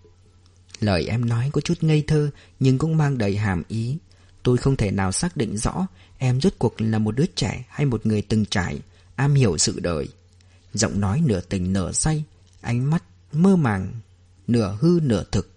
Lời 0.81 1.07
em 1.07 1.29
nói 1.29 1.51
có 1.53 1.61
chút 1.61 1.83
ngây 1.83 2.05
thơ 2.07 2.31
nhưng 2.61 2.79
cũng 2.79 2.97
mang 2.97 3.19
đầy 3.19 3.37
hàm 3.37 3.63
ý. 3.69 3.99
Tôi 4.43 4.57
không 4.57 4.77
thể 4.77 4.91
nào 4.91 5.13
xác 5.13 5.37
định 5.37 5.57
rõ 5.57 5.87
em 6.19 6.41
rốt 6.41 6.53
cuộc 6.59 6.81
là 6.81 6.99
một 6.99 7.17
đứa 7.17 7.27
trẻ 7.37 7.65
hay 7.69 7.87
một 7.87 8.07
người 8.07 8.23
từng 8.23 8.45
trải, 8.47 8.81
am 9.17 9.35
hiểu 9.35 9.59
sự 9.59 9.81
đời. 9.81 10.09
Giọng 10.75 11.01
nói 11.01 11.23
nửa 11.27 11.41
tình 11.41 11.73
nửa 11.73 11.93
say, 11.93 12.25
ánh 12.61 12.91
mắt 12.91 13.03
mơ 13.33 13.57
màng, 13.57 13.93
nửa 14.47 14.79
hư 14.81 15.01
nửa 15.03 15.25
thực, 15.33 15.51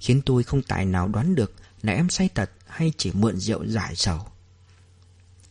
khiến 0.00 0.22
tôi 0.26 0.42
không 0.42 0.62
tài 0.62 0.84
nào 0.84 1.08
đoán 1.08 1.34
được 1.34 1.52
là 1.82 1.92
em 1.92 2.10
say 2.10 2.28
thật 2.34 2.50
hay 2.66 2.92
chỉ 2.96 3.10
mượn 3.14 3.36
rượu 3.36 3.66
giải 3.66 3.96
sầu. 3.96 4.20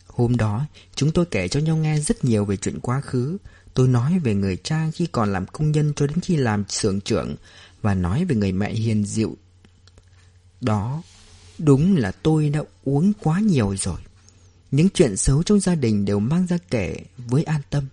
Hôm 0.08 0.38
đó, 0.38 0.66
chúng 0.96 1.12
tôi 1.12 1.26
kể 1.26 1.48
cho 1.48 1.60
nhau 1.60 1.78
nghe 1.78 2.00
rất 2.00 2.26
nhiều 2.26 2.46
về 2.46 2.58
chuyện 2.58 2.80
quá 2.80 3.02
khứ. 3.02 3.38
Tôi 3.74 3.88
nói 3.88 4.20
về 4.20 4.36
người 4.36 4.58
cha 4.58 4.90
khi 4.94 5.06
còn 5.06 5.34
làm 5.34 5.46
công 5.46 5.72
nhân 5.72 5.94
cho 5.96 6.08
đến 6.08 6.20
khi 6.22 6.36
làm 6.36 6.64
xưởng 6.70 7.02
trưởng, 7.02 7.36
và 7.82 7.94
nói 7.94 8.26
về 8.26 8.36
người 8.36 8.52
mẹ 8.52 8.74
hiền 8.74 9.06
dịu. 9.06 9.38
Đó, 10.62 11.04
đúng 11.58 11.98
là 11.98 12.12
tôi 12.12 12.50
đã 12.50 12.62
uống 12.84 13.14
quá 13.24 13.40
nhiều 13.40 13.76
rồi. 13.78 14.00
Những 14.72 14.90
chuyện 14.90 15.18
xấu 15.18 15.44
trong 15.44 15.60
gia 15.60 15.76
đình 15.76 16.06
đều 16.06 16.20
mang 16.20 16.48
ra 16.48 16.58
kể 16.70 16.98
với 17.18 17.44
an 17.44 17.62
tâm. 17.70 17.86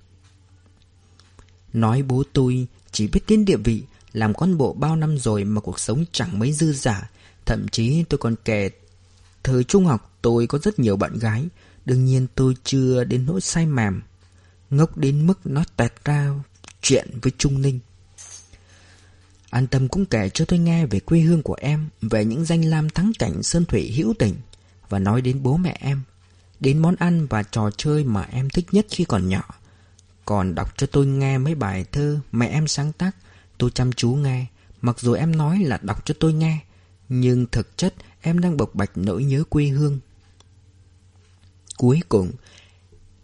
Nói 1.72 2.02
bố 2.02 2.22
tôi 2.32 2.66
chỉ 2.92 3.08
biết 3.08 3.20
đến 3.28 3.44
địa 3.44 3.56
vị, 3.56 3.82
làm 4.12 4.34
con 4.34 4.58
bộ 4.58 4.72
bao 4.72 4.96
năm 4.96 5.18
rồi 5.18 5.44
mà 5.44 5.60
cuộc 5.60 5.80
sống 5.80 6.04
chẳng 6.12 6.38
mấy 6.38 6.52
dư 6.52 6.72
giả. 6.72 7.10
Thậm 7.46 7.68
chí 7.68 8.04
tôi 8.08 8.18
còn 8.18 8.34
kể 8.44 8.70
thời 9.46 9.64
trung 9.64 9.86
học 9.86 10.18
tôi 10.22 10.46
có 10.46 10.58
rất 10.58 10.78
nhiều 10.78 10.96
bạn 10.96 11.18
gái 11.18 11.48
Đương 11.84 12.04
nhiên 12.04 12.26
tôi 12.34 12.54
chưa 12.64 13.04
đến 13.04 13.26
nỗi 13.26 13.40
say 13.40 13.66
mềm 13.66 14.02
Ngốc 14.70 14.96
đến 14.96 15.26
mức 15.26 15.38
nó 15.44 15.64
tẹt 15.76 15.92
ra 16.04 16.30
chuyện 16.82 17.08
với 17.22 17.32
Trung 17.38 17.62
Ninh 17.62 17.78
An 19.56 19.66
Tâm 19.66 19.88
cũng 19.88 20.06
kể 20.06 20.28
cho 20.28 20.44
tôi 20.44 20.58
nghe 20.58 20.86
về 20.86 21.00
quê 21.00 21.20
hương 21.20 21.42
của 21.42 21.56
em, 21.60 21.88
Về 22.00 22.24
những 22.24 22.44
danh 22.44 22.64
lam 22.64 22.90
thắng 22.90 23.12
cảnh 23.18 23.42
sơn 23.42 23.64
thủy 23.64 23.92
hữu 23.96 24.14
tình, 24.18 24.34
Và 24.88 24.98
nói 24.98 25.20
đến 25.20 25.42
bố 25.42 25.56
mẹ 25.56 25.76
em, 25.80 26.02
Đến 26.60 26.78
món 26.78 26.96
ăn 26.96 27.26
và 27.26 27.42
trò 27.42 27.70
chơi 27.76 28.04
mà 28.04 28.22
em 28.22 28.50
thích 28.50 28.66
nhất 28.72 28.86
khi 28.90 29.04
còn 29.04 29.28
nhỏ. 29.28 29.42
Còn 30.24 30.54
đọc 30.54 30.74
cho 30.76 30.86
tôi 30.86 31.06
nghe 31.06 31.38
mấy 31.38 31.54
bài 31.54 31.84
thơ 31.92 32.20
mẹ 32.32 32.46
em 32.46 32.66
sáng 32.66 32.92
tác, 32.92 33.16
Tôi 33.58 33.70
chăm 33.70 33.92
chú 33.92 34.10
nghe. 34.10 34.46
Mặc 34.80 35.00
dù 35.00 35.12
em 35.12 35.36
nói 35.36 35.58
là 35.58 35.78
đọc 35.82 36.04
cho 36.04 36.14
tôi 36.20 36.32
nghe, 36.32 36.58
Nhưng 37.08 37.46
thực 37.46 37.76
chất 37.76 37.94
em 38.20 38.38
đang 38.38 38.56
bộc 38.56 38.74
bạch 38.74 38.90
nỗi 38.94 39.24
nhớ 39.24 39.44
quê 39.48 39.66
hương. 39.66 39.98
Cuối 41.76 42.00
cùng, 42.08 42.32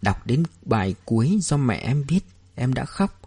Đọc 0.01 0.27
đến 0.27 0.43
bài 0.61 0.95
cuối 1.05 1.39
do 1.41 1.57
mẹ 1.57 1.75
em 1.75 2.03
viết, 2.03 2.21
Em 2.55 2.73
đã 2.73 2.85
khóc. 2.85 3.22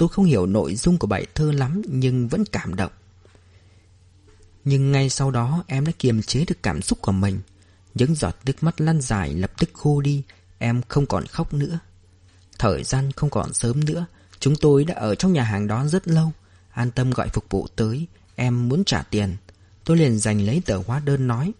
Tôi 0.00 0.08
không 0.08 0.24
hiểu 0.24 0.46
nội 0.46 0.74
dung 0.74 0.98
của 0.98 1.06
bài 1.06 1.26
thơ 1.34 1.52
lắm, 1.52 1.82
Nhưng 1.88 2.28
vẫn 2.28 2.44
cảm 2.52 2.74
động. 2.74 2.92
Nhưng 4.64 4.92
ngay 4.92 5.10
sau 5.10 5.30
đó, 5.30 5.64
em 5.66 5.86
đã 5.86 5.92
kiềm 5.98 6.22
chế 6.22 6.44
được 6.44 6.62
cảm 6.62 6.82
xúc 6.82 6.98
của 7.00 7.12
mình. 7.12 7.40
Những 7.94 8.14
giọt 8.14 8.36
nước 8.44 8.62
mắt 8.62 8.80
lăn 8.80 9.00
dài 9.00 9.34
lập 9.34 9.52
tức 9.58 9.70
khô 9.74 10.00
đi, 10.00 10.22
Em 10.58 10.82
không 10.88 11.06
còn 11.06 11.26
khóc 11.26 11.54
nữa. 11.54 11.78
Thời 12.58 12.84
gian 12.84 13.12
không 13.12 13.30
còn 13.30 13.54
sớm 13.54 13.84
nữa, 13.84 14.06
Chúng 14.38 14.56
tôi 14.56 14.84
đã 14.84 14.94
ở 14.94 15.14
trong 15.14 15.32
nhà 15.32 15.42
hàng 15.42 15.66
đó 15.66 15.86
rất 15.86 16.08
lâu. 16.08 16.32
An 16.70 16.90
tâm 16.90 17.10
gọi 17.10 17.28
phục 17.28 17.44
vụ 17.50 17.66
tới, 17.76 18.06
Em 18.36 18.68
muốn 18.68 18.84
trả 18.84 19.02
tiền. 19.02 19.36
Tôi 19.84 19.96
liền 19.96 20.18
giành 20.18 20.40
lấy 20.40 20.62
tờ 20.66 20.76
hóa 20.86 21.00
đơn 21.00 21.26
nói, 21.26 21.52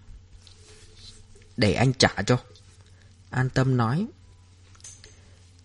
Để 1.56 1.72
anh 1.72 1.92
trả 1.94 2.14
cho. 2.26 2.38
An 3.30 3.50
tâm 3.50 3.76
nói, 3.76 4.06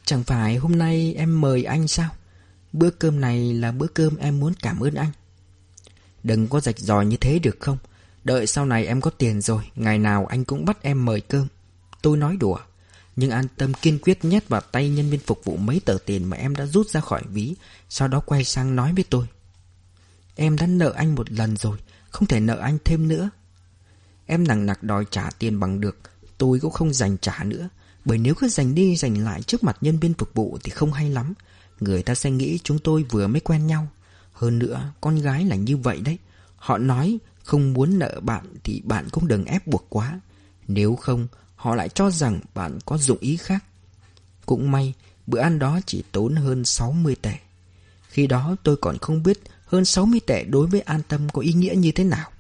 Chẳng 0.06 0.24
phải 0.24 0.56
hôm 0.56 0.78
nay 0.78 1.14
em 1.18 1.42
mời 1.42 1.64
anh 1.64 1.88
sao? 1.88 2.10
Bữa 2.76 2.90
cơm 2.90 3.22
này 3.22 3.54
là 3.54 3.72
bữa 3.72 3.88
cơm 3.88 4.18
em 4.18 4.40
muốn 4.40 4.54
cảm 4.62 4.80
ơn 4.80 4.96
anh. 4.96 5.12
Đừng 6.24 6.48
có 6.48 6.60
rạch 6.60 6.80
ròi 6.80 7.06
như 7.06 7.18
thế 7.18 7.40
được 7.40 7.58
không? 7.60 7.78
Đợi 8.24 8.48
sau 8.48 8.66
này 8.66 8.86
em 8.86 9.02
có 9.02 9.12
tiền 9.12 9.42
rồi, 9.42 9.64
Ngày 9.76 10.00
nào 10.00 10.26
anh 10.26 10.46
cũng 10.46 10.66
bắt 10.66 10.82
em 10.82 11.06
mời 11.06 11.22
cơm. 11.22 11.48
Tôi 12.02 12.18
nói 12.18 12.38
đùa, 12.38 12.58
Nhưng 13.16 13.30
an 13.30 13.46
tâm 13.58 13.74
kiên 13.74 14.00
quyết 14.00 14.26
nhét 14.26 14.50
vào 14.50 14.62
tay 14.62 14.90
nhân 14.90 15.10
viên 15.10 15.20
phục 15.20 15.44
vụ 15.44 15.58
mấy 15.58 15.82
tờ 15.86 15.98
tiền 16.06 16.30
mà 16.30 16.38
em 16.38 16.56
đã 16.56 16.66
rút 16.66 16.88
ra 16.88 17.02
khỏi 17.02 17.22
ví, 17.30 17.56
Sau 17.90 18.08
đó 18.08 18.20
quay 18.20 18.44
sang 18.44 18.76
nói 18.76 18.94
với 18.94 19.04
tôi. 19.10 19.26
Em 20.36 20.56
đã 20.56 20.68
nợ 20.68 20.94
anh 20.96 21.16
một 21.16 21.32
lần 21.32 21.58
rồi, 21.58 21.78
Không 22.10 22.28
thể 22.28 22.40
nợ 22.40 22.58
anh 22.58 22.78
thêm 22.86 23.08
nữa. 23.08 23.30
Em 24.26 24.48
nặng 24.48 24.66
nặc 24.66 24.84
đòi 24.84 25.06
trả 25.12 25.30
tiền 25.40 25.60
bằng 25.60 25.82
được, 25.82 25.98
Tôi 26.38 26.60
cũng 26.60 26.72
không 26.72 26.94
dành 26.94 27.18
trả 27.18 27.44
nữa. 27.44 27.70
Bởi 28.06 28.18
nếu 28.18 28.36
cứ 28.36 28.48
dành 28.48 28.76
đi 28.76 28.96
dành 28.96 29.24
lại 29.24 29.42
trước 29.44 29.64
mặt 29.64 29.78
nhân 29.82 30.00
viên 30.00 30.14
phục 30.14 30.34
vụ 30.34 30.58
Thì 30.64 30.72
không 30.72 30.94
hay 30.94 31.10
lắm. 31.10 31.34
Người 31.80 32.04
ta 32.04 32.16
sẽ 32.16 32.32
nghĩ 32.32 32.60
chúng 32.64 32.80
tôi 32.80 33.04
vừa 33.04 33.28
mới 33.28 33.40
quen 33.40 33.68
nhau. 33.68 33.88
Hơn 34.34 34.60
nữa, 34.60 34.94
con 35.02 35.16
gái 35.16 35.46
là 35.46 35.56
như 35.56 35.78
vậy 35.78 36.02
đấy. 36.02 36.18
Họ 36.56 36.78
nói 36.78 37.18
không 37.44 37.74
muốn 37.74 38.00
nợ 38.00 38.20
bạn 38.22 38.46
Thì 38.64 38.82
bạn 38.86 39.08
cũng 39.12 39.28
đừng 39.28 39.46
ép 39.46 39.68
buộc 39.68 39.86
quá. 39.90 40.20
Nếu 40.68 40.96
không, 40.96 41.28
họ 41.56 41.76
lại 41.76 41.90
cho 41.90 42.12
rằng 42.12 42.40
bạn 42.54 42.80
có 42.86 42.98
dụng 42.98 43.18
ý 43.20 43.38
khác. 43.38 43.64
Cũng 44.46 44.72
may, 44.72 44.94
bữa 45.28 45.40
ăn 45.40 45.60
đó 45.60 45.80
chỉ 45.86 46.04
tốn 46.12 46.36
hơn 46.36 46.66
60 46.66 47.16
tệ. 47.22 47.34
Khi 48.10 48.28
đó 48.28 48.56
tôi 48.64 48.78
còn 48.78 48.98
không 48.98 49.24
biết 49.24 49.40
hơn 49.66 49.86
60 49.86 50.20
tệ 50.28 50.44
đối 50.44 50.68
với 50.68 50.82
an 50.82 51.02
tâm 51.08 51.30
có 51.30 51.42
ý 51.42 51.54
nghĩa 51.54 51.74
như 51.76 51.92
thế 51.92 52.04
nào. 52.04 52.32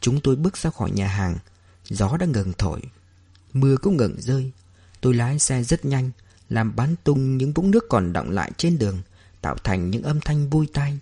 Chúng 0.00 0.20
tôi 0.20 0.36
bước 0.36 0.56
ra 0.56 0.70
khỏi 0.70 0.90
nhà 0.90 1.06
hàng. 1.06 1.36
Gió 1.84 2.16
đã 2.16 2.26
ngừng 2.26 2.52
thổi. 2.58 2.80
Mưa 3.52 3.76
cũng 3.76 3.96
ngừng 3.96 4.16
rơi. 4.18 4.50
Tôi 5.00 5.14
lái 5.14 5.38
xe 5.38 5.62
rất 5.62 5.84
nhanh. 5.84 6.10
Làm 6.48 6.76
bắn 6.76 6.94
tung 7.04 7.36
những 7.36 7.52
vũng 7.52 7.70
nước 7.70 7.84
còn 7.88 8.12
đọng 8.12 8.30
lại 8.30 8.52
trên 8.56 8.78
đường, 8.78 9.02
Tạo 9.40 9.56
thành 9.64 9.90
những 9.90 10.02
âm 10.02 10.20
thanh 10.20 10.50
vui 10.50 10.68
tai. 10.72 10.98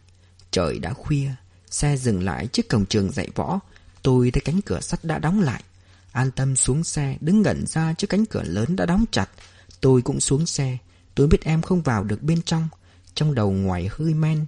Trời 0.50 0.78
đã 0.78 0.92
khuya, 0.92 1.30
Xe 1.70 1.96
dừng 1.96 2.22
lại 2.22 2.46
trước 2.46 2.68
cổng 2.68 2.86
trường 2.86 3.12
dạy 3.12 3.28
võ. 3.34 3.60
Tôi 4.02 4.30
thấy 4.30 4.40
cánh 4.40 4.60
cửa 4.62 4.80
sắt 4.80 5.04
đã 5.04 5.18
đóng 5.18 5.40
lại. 5.40 5.62
An 6.12 6.30
tâm 6.30 6.56
xuống 6.56 6.84
xe, 6.84 7.16
Đứng 7.20 7.42
ngẩn 7.42 7.66
ra 7.66 7.94
trước 7.98 8.06
cánh 8.10 8.26
cửa 8.26 8.42
lớn 8.42 8.76
đã 8.76 8.86
đóng 8.86 9.04
chặt. 9.10 9.30
Tôi 9.80 10.02
cũng 10.02 10.20
xuống 10.20 10.46
xe. 10.46 10.78
Tôi 11.14 11.26
biết 11.26 11.44
em 11.44 11.62
không 11.62 11.82
vào 11.82 12.04
được 12.04 12.22
bên 12.22 12.42
trong. 12.42 12.68
Trong 13.14 13.34
đầu 13.34 13.50
ngoài 13.50 13.88
hơi 13.92 14.14
men. 14.14 14.46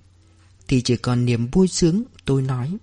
Thì 0.69 0.83
chỉ 0.83 0.97
còn 0.97 1.25
niềm 1.25 1.47
vui 1.47 1.69
sướng, 1.69 2.03
Tôi 2.25 2.43
nói. 2.43 2.77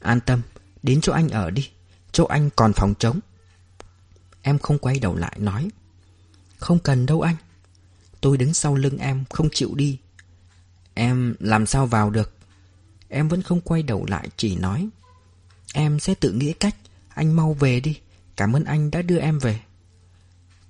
An 0.00 0.20
tâm, 0.20 0.42
Đến 0.82 1.00
chỗ 1.00 1.12
anh 1.12 1.28
ở 1.28 1.50
đi. 1.50 1.68
Chỗ 2.12 2.24
anh 2.24 2.50
còn 2.56 2.72
phòng 2.72 2.94
trống. 2.98 3.20
Em 4.42 4.58
không 4.58 4.78
quay 4.78 4.98
đầu 4.98 5.16
lại, 5.16 5.36
nói. 5.38 5.70
Không 6.62 6.78
cần 6.78 7.06
đâu 7.06 7.20
anh. 7.20 7.36
Tôi 8.20 8.36
đứng 8.36 8.54
sau 8.54 8.74
lưng 8.74 8.98
em, 8.98 9.24
không 9.30 9.48
chịu 9.52 9.74
đi. 9.74 9.98
Em 10.94 11.34
làm 11.40 11.66
sao 11.66 11.86
vào 11.86 12.10
được? 12.10 12.34
Em 13.08 13.28
vẫn 13.28 13.42
không 13.42 13.60
quay 13.60 13.82
đầu 13.82 14.06
lại, 14.08 14.28
chỉ 14.36 14.56
nói. 14.56 14.88
Em 15.74 16.00
sẽ 16.00 16.14
tự 16.14 16.32
nghĩ 16.32 16.52
cách. 16.52 16.76
Anh 17.08 17.36
mau 17.36 17.54
về 17.54 17.80
đi. 17.80 18.00
Cảm 18.36 18.56
ơn 18.56 18.64
anh 18.64 18.90
đã 18.90 19.02
đưa 19.02 19.18
em 19.18 19.38
về. 19.38 19.60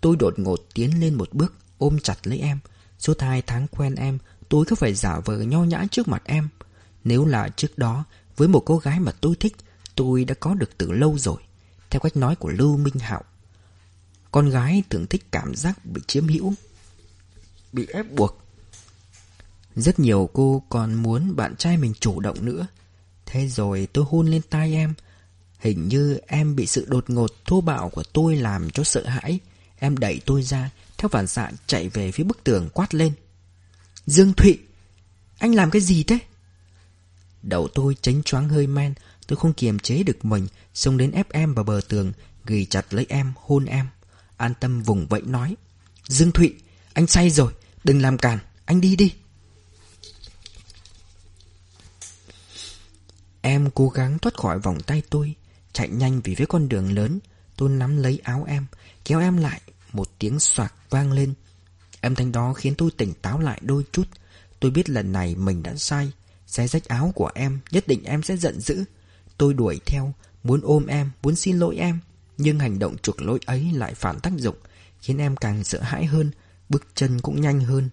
Tôi 0.00 0.16
đột 0.16 0.38
ngột 0.38 0.60
tiến 0.74 1.00
lên 1.00 1.14
một 1.14 1.28
bước, 1.32 1.54
Ôm 1.78 1.98
chặt 1.98 2.26
lấy 2.26 2.38
em. 2.38 2.58
Suốt 2.98 3.20
hai 3.20 3.42
tháng 3.42 3.66
quen 3.66 3.94
em, 3.94 4.18
Tôi 4.48 4.64
cứ 4.68 4.76
phải 4.76 4.94
giả 4.94 5.20
vờ 5.24 5.38
nho 5.38 5.64
nhã 5.64 5.84
trước 5.90 6.08
mặt 6.08 6.22
em. 6.24 6.48
Nếu 7.04 7.24
là 7.24 7.48
trước 7.48 7.78
đó, 7.78 8.04
Với 8.36 8.48
một 8.48 8.62
cô 8.66 8.78
gái 8.78 9.00
mà 9.00 9.12
tôi 9.20 9.34
thích, 9.40 9.56
Tôi 9.94 10.24
đã 10.24 10.34
có 10.40 10.54
được 10.54 10.70
từ 10.78 10.92
lâu 10.92 11.18
rồi. 11.18 11.42
Theo 11.90 12.00
cách 12.00 12.16
nói 12.16 12.36
của 12.36 12.48
Lưu 12.48 12.76
Minh 12.76 12.98
Hạo 12.98 13.22
con 14.32 14.50
gái 14.50 14.82
thường 14.90 15.06
thích 15.06 15.24
cảm 15.30 15.54
giác 15.54 15.84
bị 15.84 16.00
chiếm 16.06 16.28
hữu, 16.28 16.54
Bị 17.72 17.86
ép 17.86 18.12
buộc. 18.12 18.38
Rất 19.76 19.98
nhiều 19.98 20.30
cô 20.32 20.62
còn 20.68 20.94
muốn 20.94 21.36
bạn 21.36 21.56
trai 21.56 21.76
mình 21.76 21.92
chủ 22.00 22.20
động 22.20 22.44
nữa. 22.44 22.66
Thế 23.26 23.48
rồi 23.48 23.88
tôi 23.92 24.04
hôn 24.08 24.26
lên 24.26 24.42
tai 24.50 24.74
em. 24.74 24.94
Hình 25.58 25.88
như 25.88 26.18
em 26.26 26.56
bị 26.56 26.66
sự 26.66 26.86
đột 26.88 27.10
ngột, 27.10 27.32
thô 27.44 27.60
bạo 27.60 27.88
của 27.88 28.02
tôi 28.02 28.36
làm 28.36 28.70
cho 28.70 28.84
sợ 28.84 29.06
hãi. 29.06 29.38
Em 29.78 29.98
đẩy 29.98 30.20
tôi 30.26 30.42
ra, 30.42 30.70
Theo 30.98 31.08
phản 31.08 31.26
xạ 31.26 31.50
chạy 31.66 31.88
về 31.88 32.12
phía 32.12 32.24
bức 32.24 32.44
tường 32.44 32.68
quát 32.74 32.94
lên. 32.94 33.12
Dương 34.06 34.32
Thụy, 34.32 34.58
Anh 35.38 35.54
làm 35.54 35.70
cái 35.70 35.82
gì 35.82 36.02
thế? 36.02 36.18
Đầu 37.42 37.68
tôi 37.68 37.96
tránh 38.02 38.22
choáng 38.22 38.48
hơi 38.48 38.66
men, 38.66 38.94
Tôi 39.26 39.36
không 39.36 39.52
kiềm 39.52 39.78
chế 39.78 40.02
được 40.02 40.24
mình, 40.24 40.46
Xông 40.74 40.96
đến 40.96 41.10
ép 41.12 41.32
em 41.32 41.54
vào 41.54 41.64
bờ 41.64 41.80
tường, 41.88 42.12
Ghi 42.46 42.64
chặt 42.64 42.94
lấy 42.94 43.06
em, 43.08 43.32
hôn 43.36 43.64
em. 43.64 43.86
An 44.42 44.54
tâm 44.60 44.82
vùng 44.82 45.06
vẫy 45.06 45.22
nói, 45.22 45.56
Dương 46.08 46.32
Thụy, 46.32 46.54
Anh 46.92 47.06
say 47.06 47.30
rồi, 47.30 47.52
Đừng 47.84 48.02
làm 48.02 48.18
cản 48.18 48.38
Anh 48.64 48.80
đi 48.80 48.96
đi. 48.96 49.14
Em 53.40 53.70
cố 53.74 53.88
gắng 53.88 54.18
thoát 54.18 54.34
khỏi 54.34 54.58
vòng 54.58 54.80
tay 54.80 55.02
tôi, 55.10 55.34
Chạy 55.72 55.88
nhanh 55.88 56.20
vì 56.20 56.34
phía 56.34 56.44
con 56.44 56.68
đường 56.68 56.92
lớn, 56.92 57.18
Tôi 57.56 57.68
nắm 57.68 57.96
lấy 57.96 58.20
áo 58.24 58.44
em, 58.48 58.66
Kéo 59.04 59.20
em 59.20 59.36
lại, 59.36 59.60
Một 59.92 60.08
tiếng 60.18 60.40
soạt 60.40 60.72
vang 60.90 61.12
lên. 61.12 61.34
Âm 62.00 62.14
thanh 62.14 62.32
đó 62.32 62.52
khiến 62.52 62.74
tôi 62.74 62.90
tỉnh 62.96 63.14
táo 63.14 63.40
lại 63.40 63.60
đôi 63.62 63.84
chút. 63.92 64.08
Tôi 64.60 64.70
biết 64.70 64.90
lần 64.90 65.12
này 65.12 65.34
mình 65.34 65.62
đã 65.62 65.74
sai 65.76 66.12
Xé 66.46 66.68
rách 66.68 66.84
áo 66.84 67.12
của 67.14 67.30
em, 67.34 67.60
Nhất 67.70 67.86
định 67.86 68.04
em 68.04 68.22
sẽ 68.22 68.36
giận 68.36 68.60
dữ. 68.60 68.84
Tôi 69.38 69.54
đuổi 69.54 69.80
theo, 69.86 70.14
Muốn 70.44 70.60
ôm 70.64 70.86
em, 70.86 71.10
Muốn 71.22 71.36
xin 71.36 71.58
lỗi 71.58 71.76
em 71.76 72.00
nhưng 72.42 72.58
hành 72.58 72.78
động 72.78 72.96
chuộc 73.02 73.22
lỗi 73.22 73.38
ấy 73.46 73.70
lại 73.72 73.94
phản 73.94 74.20
tác 74.20 74.32
dụng, 74.36 74.56
Khiến 75.00 75.18
em 75.18 75.36
càng 75.36 75.64
sợ 75.64 75.80
hãi 75.80 76.04
hơn, 76.04 76.30
Bước 76.68 76.86
chân 76.94 77.20
cũng 77.20 77.40
nhanh 77.40 77.60
hơn. 77.60 77.90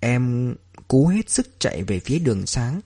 Em 0.00 0.54
cố 0.88 1.08
hết 1.08 1.30
sức 1.30 1.48
chạy 1.58 1.82
về 1.82 2.00
phía 2.00 2.18
đường 2.18 2.46
sáng. 2.46 2.80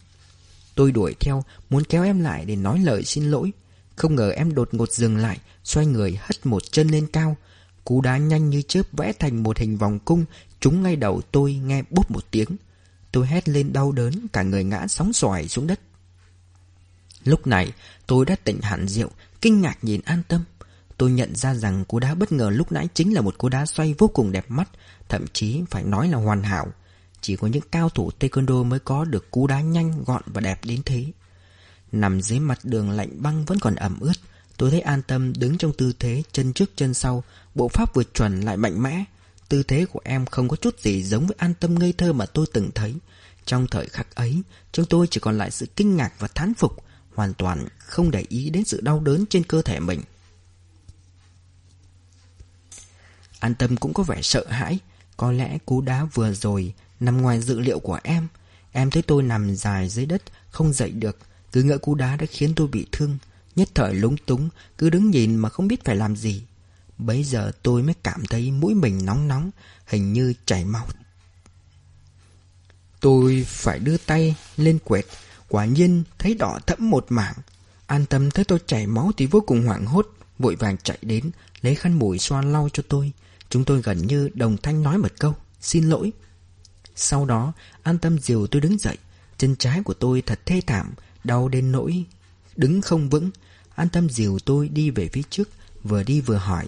Tôi 0.74 0.93
đuổi 0.93 1.14
theo, 1.20 1.45
Muốn 1.70 1.85
kéo 1.85 2.05
em 2.05 2.20
lại 2.20 2.45
để 2.45 2.57
nói 2.57 2.78
lời 2.78 3.05
xin 3.05 3.30
lỗi. 3.30 3.53
Không 3.97 4.14
ngờ 4.14 4.30
em 4.30 4.55
đột 4.55 4.74
ngột 4.74 4.91
dừng 4.91 5.16
lại, 5.16 5.39
Xoay 5.64 5.87
người 5.87 6.18
hất 6.20 6.47
một 6.47 6.72
chân 6.72 6.89
lên 6.89 7.07
cao. 7.12 7.37
Cú 7.85 8.01
đá 8.01 8.18
nhanh 8.18 8.51
như 8.51 8.62
chớp 8.62 8.82
vẽ 8.93 9.12
thành 9.12 9.43
một 9.43 9.59
hình 9.59 9.76
vòng 9.76 9.99
cung, 9.99 10.24
Trúng 10.61 10.82
ngay 10.82 10.97
đầu 10.97 11.22
tôi 11.32 11.55
nghe 11.55 11.82
bốp 11.91 12.11
một 12.11 12.24
tiếng. 12.30 12.49
Tôi 13.12 13.26
hét 13.26 13.49
lên 13.49 13.72
đau 13.72 13.93
đớn, 13.93 14.26
Cả 14.32 14.43
người 14.43 14.64
ngã 14.64 14.87
sóng 14.87 15.12
xoài 15.12 15.49
xuống 15.49 15.66
đất. 15.66 15.80
Lúc 17.24 17.47
này, 17.47 17.72
tôi 18.07 18.24
đã 18.24 18.37
tỉnh 18.45 18.61
hẳn 18.61 18.89
rượu, 18.89 19.11
Kinh 19.41 19.61
ngạc 19.61 19.78
nhìn 19.82 20.01
an 20.05 20.22
tâm. 20.28 20.45
Tôi 20.99 21.11
nhận 21.11 21.36
ra 21.36 21.55
rằng 21.55 21.84
cú 21.84 21.99
đá 21.99 22.14
bất 22.14 22.32
ngờ 22.32 22.51
lúc 22.51 22.72
nãy 22.72 22.88
chính 22.95 23.14
là 23.14 23.20
một 23.20 23.38
cú 23.38 23.49
đá 23.49 23.66
xoay 23.66 23.95
vô 23.99 24.09
cùng 24.09 24.32
đẹp 24.32 24.45
mắt, 24.49 24.68
thậm 25.09 25.24
chí 25.32 25.62
phải 25.70 25.84
nói 25.84 26.09
là 26.09 26.18
hoàn 26.18 26.42
hảo. 26.42 26.66
Chỉ 27.20 27.36
có 27.36 27.47
những 27.47 27.62
cao 27.70 27.88
thủ 27.88 28.11
taekwondo 28.20 28.64
mới 28.64 28.78
có 28.78 29.05
được 29.05 29.30
cú 29.30 29.47
đá 29.47 29.61
nhanh, 29.61 30.05
gọn 30.05 30.22
và 30.26 30.40
đẹp 30.40 30.64
đến 30.64 30.80
thế. 30.84 31.07
Nằm 31.92 32.20
dưới 32.20 32.40
mặt 32.40 32.59
đường 32.62 32.90
lạnh 32.90 33.22
băng 33.22 33.45
vẫn 33.45 33.59
còn 33.61 33.74
ẩm 33.74 34.01
ướt, 34.01 34.12
tôi 34.57 34.70
thấy 34.70 34.80
an 34.80 35.03
tâm 35.03 35.32
đứng 35.38 35.59
trong 35.59 35.72
tư 35.72 35.92
thế 35.99 36.22
chân 36.32 36.53
trước 36.53 36.70
chân 36.76 36.95
sau, 36.95 37.24
bộ 37.55 37.68
pháp 37.68 37.95
vừa 37.95 38.05
chuẩn 38.05 38.40
lại 38.40 38.57
mạnh 38.57 38.82
mẽ. 38.82 39.05
Tư 39.49 39.62
thế 39.62 39.86
của 39.92 40.01
em 40.05 40.26
không 40.26 40.49
có 40.49 40.57
chút 40.57 40.80
gì 40.80 41.03
giống 41.03 41.26
với 41.26 41.36
an 41.38 41.55
tâm 41.55 41.78
ngây 41.78 41.92
thơ 41.92 42.12
mà 42.12 42.26
tôi 42.26 42.47
từng 42.53 42.70
thấy. 42.74 42.95
Trong 43.45 43.66
thời 43.66 43.86
khắc 43.86 44.14
ấy, 44.14 44.42
chúng 44.72 44.86
tôi 44.86 45.07
chỉ 45.11 45.20
còn 45.20 45.38
lại 45.38 45.51
sự 45.51 45.66
kinh 45.76 45.97
ngạc 45.97 46.12
và 46.18 46.28
thán 46.34 46.55
phục, 46.55 46.84
hoàn 47.14 47.34
toàn 47.34 47.68
không 47.78 48.11
để 48.11 48.24
ý 48.28 48.51
đến 48.51 48.64
sự 48.64 48.80
đau 48.80 49.01
đớn 49.01 49.24
trên 49.30 49.45
cơ 49.45 49.62
thể 49.62 49.80
mình. 49.80 50.01
An 53.45 53.55
tâm 53.55 53.76
cũng 53.76 53.95
có 53.95 54.03
vẻ 54.03 54.22
sợ 54.22 54.45
hãi. 54.49 54.78
Có 55.16 55.32
lẽ 55.32 55.59
cú 55.66 55.80
đá 55.80 56.05
vừa 56.05 56.32
rồi 56.32 56.74
Nằm 57.01 57.22
ngoài 57.22 57.40
dự 57.40 57.61
liệu 57.61 57.78
của 57.78 57.99
em. 58.03 58.28
Em 58.72 58.90
thấy 58.90 59.03
tôi 59.03 59.22
nằm 59.22 59.55
dài 59.55 59.88
dưới 59.88 60.07
đất, 60.07 60.22
Không 60.51 60.72
dậy 60.72 60.90
được. 60.90 61.18
Cứ 61.53 61.62
ngỡ 61.62 61.78
cú 61.78 61.95
đá 61.95 62.16
đã 62.16 62.26
khiến 62.30 62.55
tôi 62.55 62.68
bị 62.68 62.86
thương. 62.92 63.18
Nhất 63.57 63.68
thời 63.74 63.95
lúng 63.95 64.16
túng, 64.16 64.49
Cứ 64.78 64.90
đứng 64.90 65.11
nhìn 65.11 65.36
mà 65.36 65.49
không 65.49 65.68
biết 65.68 65.84
phải 65.84 65.97
làm 65.97 66.16
gì. 66.16 66.42
Bấy 66.99 67.24
giờ 67.24 67.53
tôi 67.62 67.82
mới 67.82 67.95
cảm 68.03 68.26
thấy 68.26 68.51
mũi 68.51 68.74
mình 68.74 69.05
nóng 69.05 69.28
nóng, 69.28 69.51
Hình 69.86 70.12
như 70.12 70.34
chảy 70.47 70.64
máu. 70.64 70.86
Tôi 73.01 73.45
phải 73.49 73.78
đưa 73.78 73.97
tay 73.97 74.34
lên 74.57 74.78
quẹt, 74.84 75.07
Quả 75.49 75.64
nhiên 75.64 76.03
thấy 76.18 76.34
đỏ 76.34 76.59
thẫm 76.66 76.90
một 76.90 77.07
mảng. 77.09 77.34
An 77.86 78.07
tâm 78.07 78.30
thấy 78.30 78.45
tôi 78.45 78.59
chảy 78.66 78.86
máu 78.86 79.12
thì 79.16 79.26
vô 79.26 79.40
cùng 79.47 79.66
hoảng 79.66 79.86
hốt, 79.86 80.09
Vội 80.38 80.57
vàng 80.57 80.76
chạy 80.82 80.99
đến, 81.03 81.30
Lấy 81.62 81.74
khăn 81.74 81.92
mùi 81.99 82.18
xoa 82.18 82.42
lau 82.42 82.68
cho 82.72 82.82
tôi. 82.88 83.12
Chúng 83.55 83.64
tôi 83.64 83.82
gần 83.82 84.07
như 84.07 84.30
đồng 84.34 84.57
thanh 84.57 84.82
nói 84.82 84.98
một 84.98 85.09
câu, 85.18 85.34
Xin 85.61 85.84
lỗi. 85.88 86.12
Sau 86.96 87.26
đó, 87.26 87.52
an 87.82 87.98
tâm 87.98 88.18
dìu 88.18 88.46
tôi 88.46 88.61
đứng 88.61 88.78
dậy. 88.78 88.98
Chân 89.38 89.57
trái 89.57 89.82
của 89.82 89.94
tôi 89.94 90.22
thật 90.22 90.40
thê 90.46 90.61
thảm, 90.66 90.94
Đau 91.24 91.48
đến 91.48 91.72
nỗi 91.72 92.05
Đứng 92.57 92.80
không 92.82 93.09
vững. 93.09 93.30
An 93.74 93.88
tâm 93.88 94.09
dìu 94.09 94.38
tôi 94.44 94.68
đi 94.68 94.90
về 94.90 95.09
phía 95.12 95.22
trước, 95.30 95.48
Vừa 95.82 96.02
đi 96.02 96.20
vừa 96.20 96.36
hỏi 96.36 96.66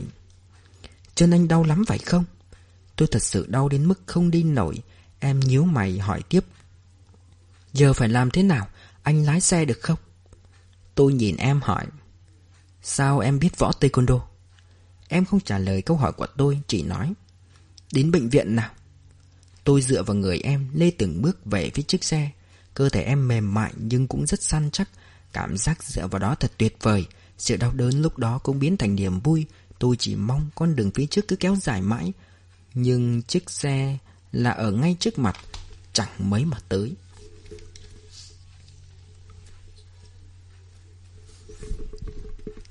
Chân 1.14 1.30
anh 1.30 1.48
đau 1.48 1.64
lắm 1.64 1.84
phải 1.86 1.98
không? 1.98 2.24
Tôi 2.96 3.08
thật 3.10 3.22
sự 3.22 3.46
đau 3.48 3.68
đến 3.68 3.84
mức 3.84 4.00
không 4.06 4.30
đi 4.30 4.42
nổi. 4.42 4.78
Em 5.18 5.40
nhíu 5.40 5.64
mày 5.64 5.98
hỏi 5.98 6.22
tiếp, 6.28 6.44
Giờ 7.72 7.92
phải 7.92 8.08
làm 8.08 8.30
thế 8.30 8.42
nào? 8.42 8.68
Anh 9.02 9.24
lái 9.24 9.40
xe 9.40 9.64
được 9.64 9.78
không? 9.82 9.98
Tôi 10.94 11.12
nhìn 11.12 11.36
em 11.36 11.60
hỏi, 11.64 11.86
Sao 12.82 13.18
em 13.18 13.38
biết 13.38 13.58
võ 13.58 13.70
taekwondo? 13.80 14.20
Em 15.08 15.24
không 15.24 15.40
trả 15.40 15.58
lời 15.58 15.82
câu 15.82 15.96
hỏi 15.96 16.12
của 16.12 16.26
tôi, 16.36 16.60
Chỉ 16.66 16.82
nói, 16.82 17.12
Đến 17.92 18.10
bệnh 18.10 18.28
viện 18.28 18.56
nào? 18.56 18.70
Tôi 19.64 19.82
dựa 19.82 20.02
vào 20.02 20.16
người 20.16 20.40
em, 20.40 20.68
lê 20.74 20.90
từng 20.90 21.22
bước 21.22 21.44
về 21.44 21.70
phía 21.74 21.82
chiếc 21.82 22.04
xe. 22.04 22.30
Cơ 22.74 22.88
thể 22.88 23.02
em 23.02 23.28
mềm 23.28 23.54
mại 23.54 23.72
nhưng 23.76 24.06
cũng 24.06 24.26
rất 24.26 24.42
săn 24.42 24.70
chắc. 24.70 24.88
Cảm 25.32 25.56
giác 25.56 25.84
dựa 25.84 26.06
vào 26.06 26.18
đó 26.18 26.34
thật 26.34 26.52
tuyệt 26.58 26.76
vời. 26.82 27.06
Sự 27.38 27.56
đau 27.56 27.72
đớn 27.72 28.02
lúc 28.02 28.18
đó 28.18 28.38
cũng 28.38 28.58
biến 28.58 28.76
thành 28.76 28.94
niềm 28.94 29.20
vui. 29.20 29.46
Tôi 29.78 29.96
chỉ 29.98 30.16
mong 30.16 30.50
con 30.54 30.76
đường 30.76 30.90
phía 30.90 31.06
trước 31.06 31.28
cứ 31.28 31.36
kéo 31.36 31.56
dài 31.56 31.82
mãi. 31.82 32.12
Nhưng 32.74 33.22
chiếc 33.22 33.50
xe 33.50 33.98
là 34.32 34.50
ở 34.50 34.70
ngay 34.70 34.96
trước 35.00 35.18
mặt, 35.18 35.36
Chẳng 35.92 36.08
mấy 36.18 36.44
mà 36.44 36.56
tới. 36.68 36.94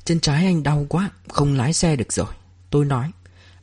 Chân 0.06 0.20
trái 0.20 0.46
anh 0.46 0.64
đau 0.64 0.86
quá, 0.90 1.12
Không 1.30 1.54
lái 1.54 1.74
xe 1.74 1.96
được 1.96 2.14
rồi. 2.14 2.34
Tôi 2.70 2.86
nói, 2.86 3.12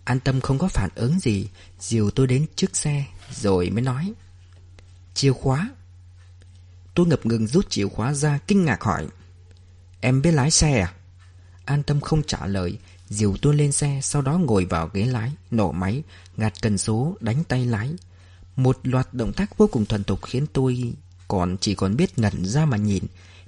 An 0.04 0.20
tâm 0.20 0.40
không 0.40 0.58
có 0.58 0.68
phản 0.68 0.90
ứng 0.94 1.20
gì, 1.20 1.48
Dìu 1.80 2.10
tôi 2.10 2.26
đến 2.26 2.46
trước 2.56 2.76
xe 2.76 3.04
Rồi 3.30 3.70
mới 3.70 3.82
nói. 3.82 4.12
Chìa 5.14 5.32
khóa. 5.32 5.70
Tôi 6.94 7.06
ngập 7.06 7.26
ngừng 7.26 7.46
rút 7.46 7.70
chìa 7.70 7.88
khóa 7.88 8.14
ra, 8.14 8.38
kinh 8.46 8.64
ngạc 8.64 8.82
hỏi, 8.82 9.06
Em 10.00 10.22
biết 10.22 10.30
lái 10.30 10.50
xe 10.50 10.80
à? 10.80 10.94
An 11.64 11.82
tâm 11.82 12.00
không 12.00 12.22
trả 12.22 12.46
lời, 12.46 12.78
Dìu 13.08 13.36
tôi 13.42 13.54
lên 13.54 13.72
xe, 13.72 14.00
Sau 14.02 14.22
đó 14.22 14.38
ngồi 14.38 14.64
vào 14.64 14.90
ghế 14.92 15.04
lái, 15.04 15.32
Nổ 15.50 15.72
máy 15.72 16.02
Gạt 16.36 16.52
cần 16.62 16.78
số, 16.78 17.16
Đánh 17.20 17.44
tay 17.44 17.66
lái. 17.66 17.94
Một 18.56 18.78
loạt 18.82 19.14
động 19.14 19.32
tác 19.32 19.58
vô 19.58 19.66
cùng 19.72 19.86
thuần 19.86 20.04
thục 20.04 20.24
Khiến 20.24 20.46
tôi 20.52 20.94
còn 21.28 21.56
chỉ 21.60 21.74
còn 21.74 21.96
biết 21.96 22.18
ngẩn 22.18 22.44
ra 22.44 22.64
mà 22.64 22.76
nhìn. 22.76 23.04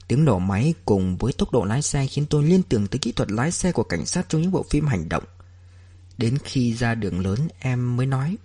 Tiếng 0.09 0.25
nổ 0.25 0.39
máy 0.39 0.75
cùng 0.85 1.17
với 1.17 1.33
tốc 1.33 1.53
độ 1.53 1.65
lái 1.65 1.83
xe 1.83 2.07
khiến 2.07 2.27
tôi 2.27 2.45
liên 2.45 2.63
tưởng 2.63 2.87
tới 2.87 2.99
kỹ 2.99 3.13
thuật 3.13 3.31
lái 3.31 3.53
xe 3.53 3.73
của 3.73 3.83
cảnh 3.83 4.07
sát 4.07 4.27
trong 4.29 4.43
những 4.43 4.51
bộ 4.51 4.65
phim 4.71 4.87
hành 4.87 5.09
động. 5.09 5.25
Đến 6.19 6.39
khi 6.45 6.75
ra 6.75 6.95
đường 6.95 7.21
lớn, 7.21 7.49
em 7.59 7.97
mới 7.97 8.07
nói, 8.07 8.37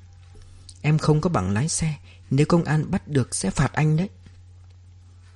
Em 0.81 0.97
không 0.97 1.21
có 1.21 1.29
bằng 1.29 1.51
lái 1.51 1.69
xe, 1.69 1.93
Nếu 2.29 2.45
công 2.45 2.63
an 2.63 2.91
bắt 2.91 3.07
được 3.07 3.35
sẽ 3.35 3.49
phạt 3.49 3.73
anh 3.73 3.97
đấy. 3.97 4.09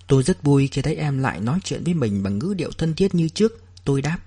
Tôi 0.08 0.24
rất 0.24 0.44
vui 0.44 0.68
khi 0.68 0.82
thấy 0.82 0.96
em 0.96 1.20
lại 1.20 1.40
nói 1.40 1.60
chuyện 1.64 1.84
với 1.84 1.94
mình 1.94 2.24
bằng 2.24 2.40
ngữ 2.40 2.54
điệu 2.58 2.72
thân 2.78 2.96
thiết 2.96 3.16
như 3.16 3.30
trước. 3.30 3.62
Tôi 3.84 4.02
đáp, 4.02 4.18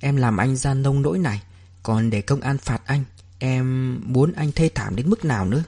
Em 0.00 0.16
làm 0.16 0.36
anh 0.36 0.56
ra 0.56 0.74
nông 0.74 1.02
nỗi 1.02 1.18
này, 1.18 1.42
Còn 1.82 2.10
để 2.10 2.20
công 2.20 2.40
an 2.40 2.58
phạt 2.58 2.80
anh, 2.84 3.04
Em 3.38 4.00
muốn 4.04 4.32
anh 4.32 4.52
thê 4.52 4.70
thảm 4.74 4.96
đến 4.96 5.10
mức 5.10 5.24
nào 5.24 5.44
nữa? 5.44 5.62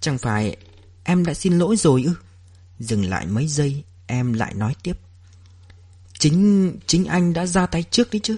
Chẳng 0.00 0.18
phải 0.18 0.56
em 1.04 1.24
đã 1.24 1.34
xin 1.34 1.58
lỗi 1.58 1.76
rồi 1.76 2.02
ư? 2.02 2.14
Dừng 2.80 3.10
lại 3.10 3.26
mấy 3.26 3.46
giây, 3.46 3.84
Em 4.06 4.32
lại 4.32 4.54
nói 4.54 4.74
tiếp. 4.82 4.98
Chính 6.18 6.72
chính 6.86 7.04
anh 7.04 7.32
đã 7.32 7.46
ra 7.46 7.66
tay 7.66 7.84
trước 7.90 8.10
đấy 8.12 8.20
chứ? 8.22 8.36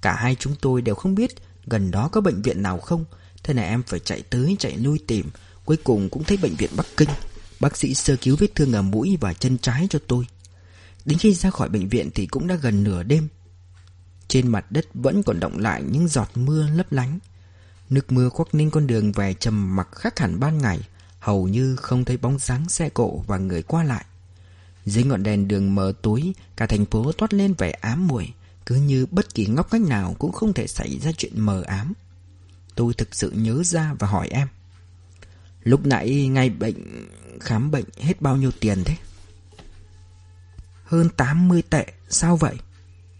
Cả 0.00 0.14
hai 0.14 0.34
chúng 0.34 0.54
tôi 0.60 0.82
đều 0.82 0.94
không 0.94 1.14
biết 1.14 1.30
Gần 1.70 1.90
đó 1.90 2.08
có 2.12 2.20
bệnh 2.20 2.42
viện 2.42 2.62
nào 2.62 2.78
không. 2.78 3.04
Thế 3.42 3.54
này 3.54 3.68
em 3.68 3.82
phải 3.82 4.00
chạy 4.00 4.22
tới, 4.22 4.56
chạy 4.58 4.76
lui 4.76 4.98
tìm. 5.06 5.30
Cuối 5.64 5.76
cùng 5.76 6.08
cũng 6.08 6.24
thấy 6.24 6.36
bệnh 6.36 6.54
viện 6.54 6.70
Bắc 6.76 6.86
Kinh. 6.96 7.08
Bác 7.60 7.76
sĩ 7.76 7.94
sơ 7.94 8.16
cứu 8.16 8.36
vết 8.36 8.54
thương 8.54 8.72
ở 8.72 8.82
mũi 8.82 9.18
và 9.20 9.34
chân 9.34 9.58
trái 9.58 9.86
cho 9.90 9.98
tôi. 10.06 10.26
Đến 11.04 11.18
khi 11.18 11.34
ra 11.34 11.50
khỏi 11.50 11.68
bệnh 11.68 11.88
viện 11.88 12.10
thì 12.14 12.26
cũng 12.26 12.46
đã 12.46 12.54
gần 12.54 12.84
nửa 12.84 13.02
đêm. 13.02 13.28
Trên 14.28 14.48
mặt 14.48 14.72
đất 14.72 14.86
vẫn 14.94 15.22
còn 15.22 15.40
động 15.40 15.58
lại 15.58 15.82
những 15.90 16.08
giọt 16.08 16.30
mưa 16.34 16.66
lấp 16.76 16.92
lánh. 16.92 17.18
Nước 17.90 18.12
mưa 18.12 18.28
khoác 18.28 18.54
ninh 18.54 18.70
con 18.70 18.86
đường 18.86 19.12
về 19.12 19.34
trầm 19.34 19.76
mặc 19.76 19.88
khác 19.92 20.18
hẳn 20.18 20.40
ban 20.40 20.58
ngày. 20.58 20.80
Hầu 21.18 21.48
như 21.48 21.76
không 21.76 22.04
thấy 22.04 22.16
bóng 22.16 22.38
dáng 22.38 22.68
xe 22.68 22.88
cộ 22.88 23.24
và 23.26 23.38
người 23.38 23.62
qua 23.62 23.84
lại. 23.84 24.04
Dưới 24.86 25.04
ngọn 25.04 25.22
đèn 25.22 25.48
đường 25.48 25.74
mờ 25.74 25.92
tối, 26.02 26.32
Cả 26.56 26.66
thành 26.66 26.86
phố 26.86 27.12
toát 27.12 27.34
lên 27.34 27.54
vẻ 27.54 27.70
ám 27.70 28.08
muội, 28.08 28.32
Cứ 28.66 28.74
như 28.74 29.06
bất 29.10 29.34
kỳ 29.34 29.46
ngóc 29.46 29.72
ngách 29.72 29.80
nào 29.82 30.16
Cũng 30.18 30.32
không 30.32 30.52
thể 30.52 30.66
xảy 30.66 30.98
ra 30.98 31.12
chuyện 31.12 31.40
mờ 31.40 31.62
ám. 31.62 31.92
Tôi 32.74 32.94
thực 32.94 33.14
sự 33.14 33.30
nhớ 33.30 33.62
ra 33.64 33.94
và 33.98 34.06
hỏi 34.06 34.28
em, 34.28 34.48
Lúc 35.62 35.86
nãy 35.86 36.26
ngay 36.28 36.50
bệnh, 36.50 37.08
Khám 37.40 37.70
bệnh 37.70 37.84
hết 38.00 38.20
bao 38.20 38.36
nhiêu 38.36 38.50
tiền 38.60 38.82
thế? 38.84 38.96
Hơn 40.84 41.08
80 41.08 41.62
tệ, 41.70 41.86
Sao 42.08 42.36
vậy? 42.36 42.56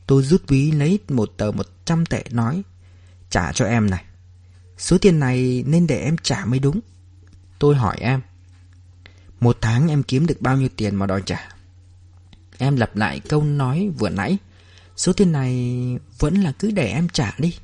Tôi 0.07 0.23
rút 0.23 0.43
ví 0.49 0.71
lấy 0.71 0.99
một 1.09 1.33
tờ 1.37 1.53
100 1.53 2.07
tệ 2.07 2.25
nói, 2.31 2.63
Trả 3.31 3.53
cho 3.53 3.65
em 3.65 3.91
này. 3.91 4.05
Số 4.79 4.99
tiền 4.99 5.19
này 5.19 5.65
nên 5.67 5.87
để 5.87 6.01
em 6.01 6.17
trả 6.23 6.45
mới 6.45 6.59
đúng. 6.59 6.81
Tôi 7.59 7.77
hỏi 7.77 7.97
em, 8.01 8.21
Một 9.41 9.59
tháng 9.61 9.89
em 9.89 10.03
kiếm 10.03 10.27
được 10.27 10.41
bao 10.41 10.57
nhiêu 10.57 10.69
tiền 10.77 10.97
mà 10.97 11.07
đòi 11.07 11.23
trả? 11.27 11.49
Em 12.59 12.77
lặp 12.77 12.97
lại 12.97 13.21
câu 13.21 13.43
nói 13.43 13.91
vừa 13.99 14.09
nãy, 14.09 14.39
Số 14.97 15.13
tiền 15.13 15.33
này 15.33 15.77
vẫn 16.19 16.35
là 16.35 16.53
cứ 16.59 16.71
để 16.71 16.89
em 16.89 17.09
trả 17.09 17.35
đi. 17.39 17.55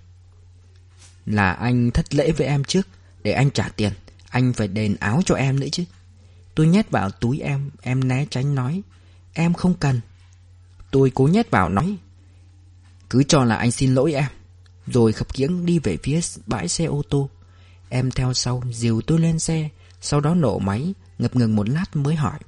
Là 1.27 1.53
anh 1.53 1.91
thất 1.91 2.15
lễ 2.15 2.33
với 2.33 2.47
em 2.47 2.65
trước, 2.65 2.87
Để 3.23 3.33
anh 3.33 3.51
trả 3.51 3.69
tiền, 3.69 3.93
Anh 4.29 4.53
phải 4.53 4.69
đền 4.69 4.97
áo 5.01 5.21
cho 5.25 5.35
em 5.35 5.61
nữa 5.61 5.69
chứ. 5.73 5.85
Tôi 6.55 6.67
nhét 6.67 6.91
vào 6.91 7.11
túi 7.11 7.41
em 7.41 7.71
Em 7.83 8.09
né 8.09 8.27
tránh 8.31 8.55
nói, 8.55 8.83
Em 9.33 9.55
không 9.55 9.75
cần. 9.75 10.01
Tôi 10.91 11.13
cố 11.15 11.27
nhét 11.27 11.51
vào 11.51 11.69
nói, 11.69 11.97
Cứ 13.11 13.23
cho 13.23 13.45
là 13.45 13.57
anh 13.57 13.71
xin 13.71 13.95
lỗi 13.95 14.13
em. 14.13 14.31
Rồi 14.87 15.13
khập 15.13 15.33
khiễng 15.33 15.67
đi 15.67 15.79
về 15.79 15.97
phía 16.03 16.21
bãi 16.47 16.69
xe 16.69 16.85
ô 16.85 17.03
tô. 17.11 17.29
Em 17.89 18.11
theo 18.11 18.33
sau, 18.33 18.63
dìu 18.73 19.01
tôi 19.07 19.19
lên 19.19 19.39
xe 19.39 19.69
sau 20.05 20.21
đó 20.21 20.35
nổ 20.35 20.59
máy, 20.59 20.95
Ngập 21.19 21.37
ngừng 21.37 21.57
một 21.57 21.69
lát 21.69 21.97
mới 21.97 22.15
hỏi, 22.15 22.39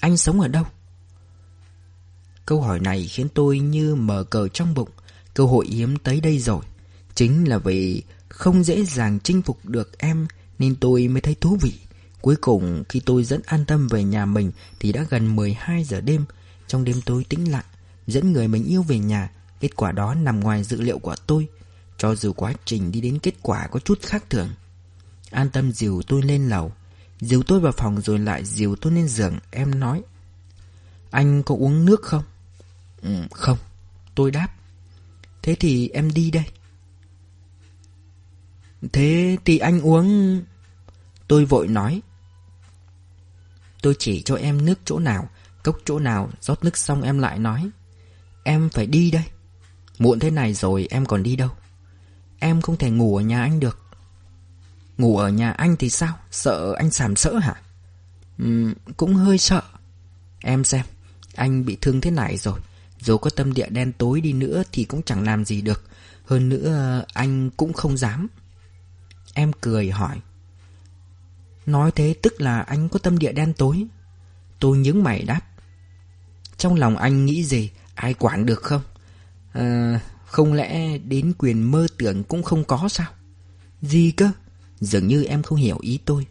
Anh 0.00 0.16
sống 0.16 0.40
ở 0.40 0.48
đâu? 0.48 0.64
Câu 2.46 2.60
hỏi 2.60 2.80
này 2.80 3.06
khiến 3.06 3.28
tôi 3.34 3.58
như 3.58 3.94
mở 3.94 4.24
cờ 4.24 4.48
trong 4.48 4.74
bụng. 4.74 4.88
Cơ 5.34 5.44
hội 5.44 5.66
hiếm 5.66 5.96
tới 5.96 6.20
đây 6.20 6.38
rồi. 6.38 6.64
Chính 7.14 7.48
là 7.48 7.58
vì 7.58 8.02
không 8.28 8.64
dễ 8.64 8.84
dàng 8.84 9.18
chinh 9.24 9.42
phục 9.42 9.64
được 9.64 9.98
em, 9.98 10.26
Nên 10.58 10.76
tôi 10.76 11.08
mới 11.08 11.20
thấy 11.20 11.36
thú 11.40 11.58
vị. 11.60 11.72
Cuối 12.20 12.36
cùng, 12.36 12.84
khi 12.88 13.00
tôi 13.00 13.24
dẫn 13.24 13.40
an 13.46 13.64
tâm 13.64 13.88
về 13.88 14.04
nhà 14.04 14.26
mình, 14.26 14.52
Thì 14.80 14.92
đã 14.92 15.04
gần 15.10 15.36
12 15.36 15.84
giờ 15.84 16.00
đêm. 16.00 16.24
Trong 16.66 16.84
đêm 16.84 17.00
tối 17.06 17.24
tĩnh 17.28 17.50
lặng, 17.50 17.66
Dẫn 18.06 18.32
người 18.32 18.48
mình 18.48 18.64
yêu 18.64 18.82
về 18.82 18.98
nhà. 18.98 19.30
Kết 19.60 19.76
quả 19.76 19.92
đó 19.92 20.14
nằm 20.14 20.40
ngoài 20.40 20.64
dự 20.64 20.80
liệu 20.80 20.98
của 20.98 21.16
tôi. 21.26 21.48
Cho 21.98 22.14
dù 22.14 22.32
quá 22.32 22.54
trình 22.64 22.92
đi 22.92 23.00
đến 23.00 23.18
kết 23.18 23.34
quả 23.42 23.66
có 23.66 23.80
chút 23.80 23.98
khác 24.02 24.24
thường 24.30 24.48
An 25.32 25.50
tâm 25.50 25.72
dìu 25.72 26.02
tôi 26.06 26.22
lên 26.22 26.48
lầu. 26.48 26.72
Dìu 27.20 27.42
tôi 27.42 27.60
vào 27.60 27.72
phòng 27.72 28.00
rồi 28.00 28.18
lại 28.18 28.44
dìu 28.44 28.76
tôi 28.76 28.92
lên 28.92 29.08
giường 29.08 29.38
Em 29.50 29.80
nói. 29.80 30.02
Anh 31.10 31.42
có 31.42 31.54
uống 31.54 31.84
nước 31.84 32.02
không? 32.02 32.24
Ừ, 33.02 33.22
không. 33.30 33.58
Tôi 34.14 34.30
đáp. 34.30 34.48
Thế 35.42 35.56
thì 35.60 35.88
em 35.88 36.12
đi 36.14 36.30
đây. 36.30 36.44
Thế 38.92 39.36
thì 39.44 39.58
anh 39.58 39.80
uống. 39.80 40.42
Tôi 41.28 41.44
vội 41.44 41.68
nói. 41.68 42.02
Tôi 43.82 43.94
chỉ 43.98 44.22
cho 44.22 44.34
em 44.34 44.64
nước 44.64 44.78
chỗ 44.84 44.98
nào 44.98 45.28
Cốc 45.62 45.78
chỗ 45.84 45.98
nào 45.98 46.30
rót 46.40 46.64
nước 46.64 46.76
xong 46.76 47.02
em 47.02 47.18
lại 47.18 47.38
nói. 47.38 47.70
Em 48.44 48.68
phải 48.68 48.86
đi 48.86 49.10
đây. 49.10 49.24
Muộn 49.98 50.18
thế 50.18 50.30
này 50.30 50.54
rồi 50.54 50.88
em 50.90 51.06
còn 51.06 51.22
đi 51.22 51.36
đâu? 51.36 51.50
Em 52.38 52.60
không 52.60 52.76
thể 52.76 52.90
ngủ 52.90 53.16
ở 53.16 53.22
nhà 53.22 53.42
anh 53.42 53.60
được. 53.60 53.81
Ngủ 54.98 55.18
ở 55.18 55.28
nhà 55.28 55.50
anh 55.50 55.76
thì 55.76 55.90
sao? 55.90 56.18
Sợ 56.30 56.74
anh 56.78 56.90
sàm 56.90 57.16
sỡ 57.16 57.38
hả? 57.38 57.54
Uhm, 58.42 58.72
Cũng 58.96 59.14
hơi 59.14 59.38
sợ. 59.38 59.62
Em 60.40 60.64
xem 60.64 60.84
Anh 61.34 61.64
bị 61.64 61.76
thương 61.80 62.00
thế 62.00 62.10
này 62.10 62.36
rồi. 62.36 62.60
Dù 63.00 63.18
có 63.18 63.30
tâm 63.30 63.52
địa 63.52 63.68
đen 63.68 63.92
tối 63.92 64.20
đi 64.20 64.32
nữa 64.32 64.62
Thì 64.72 64.84
cũng 64.84 65.02
chẳng 65.02 65.24
làm 65.24 65.44
gì 65.44 65.60
được. 65.60 65.84
Hơn 66.24 66.48
nữa 66.48 67.04
anh 67.12 67.50
cũng 67.50 67.72
không 67.72 67.96
dám. 67.96 68.28
Em 69.34 69.52
cười 69.60 69.90
hỏi. 69.90 70.20
Nói 71.66 71.90
thế 71.94 72.14
tức 72.22 72.40
là 72.40 72.60
anh 72.60 72.88
có 72.88 72.98
tâm 72.98 73.18
địa 73.18 73.32
đen 73.32 73.52
tối. 73.54 73.86
Tôi 74.60 74.78
nhướng 74.78 75.02
mày 75.02 75.22
đáp. 75.22 75.40
Trong 76.56 76.74
lòng 76.74 76.96
anh 76.96 77.26
nghĩ 77.26 77.44
gì? 77.44 77.70
Ai 77.94 78.14
quản 78.14 78.46
được 78.46 78.62
không? 78.62 78.82
À, 79.52 80.00
Không 80.26 80.52
lẽ 80.52 80.98
đến 80.98 81.32
quyền 81.38 81.70
mơ 81.70 81.86
tưởng 81.98 82.24
cũng 82.24 82.42
không 82.42 82.64
có 82.64 82.88
sao? 82.88 83.06
Gì 83.82 84.10
cơ? 84.10 84.30
Dường 84.82 85.06
như 85.06 85.24
em 85.24 85.42
không 85.42 85.58
hiểu 85.58 85.78
ý 85.80 85.98
tôi. 86.04 86.26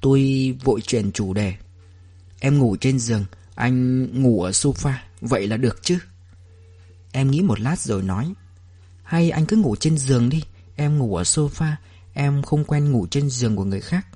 Tôi 0.00 0.54
vội 0.64 0.80
chuyển 0.80 1.12
chủ 1.12 1.34
đề. 1.34 1.54
Em 2.40 2.58
ngủ 2.58 2.76
trên 2.80 2.98
giường 2.98 3.24
Anh 3.54 4.06
ngủ 4.22 4.42
ở 4.42 4.50
sofa 4.50 4.92
Vậy 5.20 5.46
là 5.46 5.56
được 5.56 5.82
chứ? 5.82 5.98
Em 7.12 7.30
nghĩ 7.30 7.42
một 7.42 7.60
lát 7.60 7.80
rồi 7.80 8.02
nói. 8.02 8.32
Hay 9.02 9.30
anh 9.30 9.46
cứ 9.46 9.56
ngủ 9.56 9.76
trên 9.76 9.98
giường 9.98 10.28
đi 10.28 10.42
Em 10.76 10.98
ngủ 10.98 11.16
ở 11.16 11.22
sofa 11.22 11.72
Em 12.12 12.42
không 12.42 12.64
quen 12.64 12.92
ngủ 12.92 13.06
trên 13.10 13.30
giường 13.30 13.56
của 13.56 13.64
người 13.64 13.80
khác. 13.80 14.06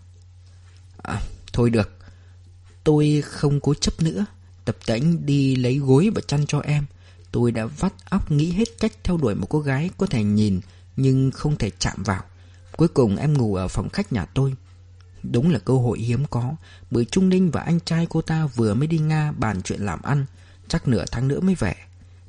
À, 1.03 1.23
Thôi 1.53 1.71
được. 1.71 1.91
Tôi 2.85 3.23
không 3.27 3.61
cố 3.61 3.75
chấp 3.75 4.03
nữa. 4.03 4.27
Tập 4.65 4.77
tễnh 4.87 5.27
đi 5.27 5.57
lấy 5.57 5.79
gối 5.79 6.11
và 6.15 6.21
chăn 6.27 6.47
cho 6.47 6.61
em. 6.61 6.85
Tôi 7.33 7.53
đã 7.53 7.67
vắt 7.67 7.93
óc 8.11 8.31
nghĩ 8.31 8.53
hết 8.53 8.69
cách 8.81 8.93
theo 9.05 9.17
đuổi 9.17 9.35
một 9.35 9.47
cô 9.51 9.61
gái 9.61 9.91
có 9.99 10.07
thể 10.07 10.23
nhìn 10.23 10.61
Nhưng 10.97 11.31
không 11.31 11.57
thể 11.57 11.71
chạm 11.79 12.03
vào. 12.03 12.23
Cuối 12.77 12.89
cùng 12.89 13.17
em 13.17 13.35
ngủ 13.35 13.55
ở 13.55 13.69
phòng 13.69 13.89
khách 13.89 14.13
nhà 14.13 14.25
tôi. 14.25 14.55
Đúng 15.23 15.51
là 15.51 15.59
cơ 15.59 15.75
hội 15.75 15.99
hiếm 15.99 16.25
có, 16.31 16.55
Bởi 16.91 17.05
Trung 17.05 17.29
Ninh 17.29 17.51
và 17.51 17.61
anh 17.61 17.81
trai 17.81 18.07
cô 18.11 18.23
ta 18.23 18.47
vừa 18.47 18.75
mới 18.75 18.87
đi 18.87 18.99
Nga 18.99 19.33
bàn 19.33 19.63
chuyện 19.63 19.81
làm 19.81 20.03
ăn, 20.03 20.27
Chắc 20.69 20.89
nửa 20.89 21.05
tháng 21.11 21.29
nữa 21.29 21.41
mới 21.41 21.55
về. 21.55 21.75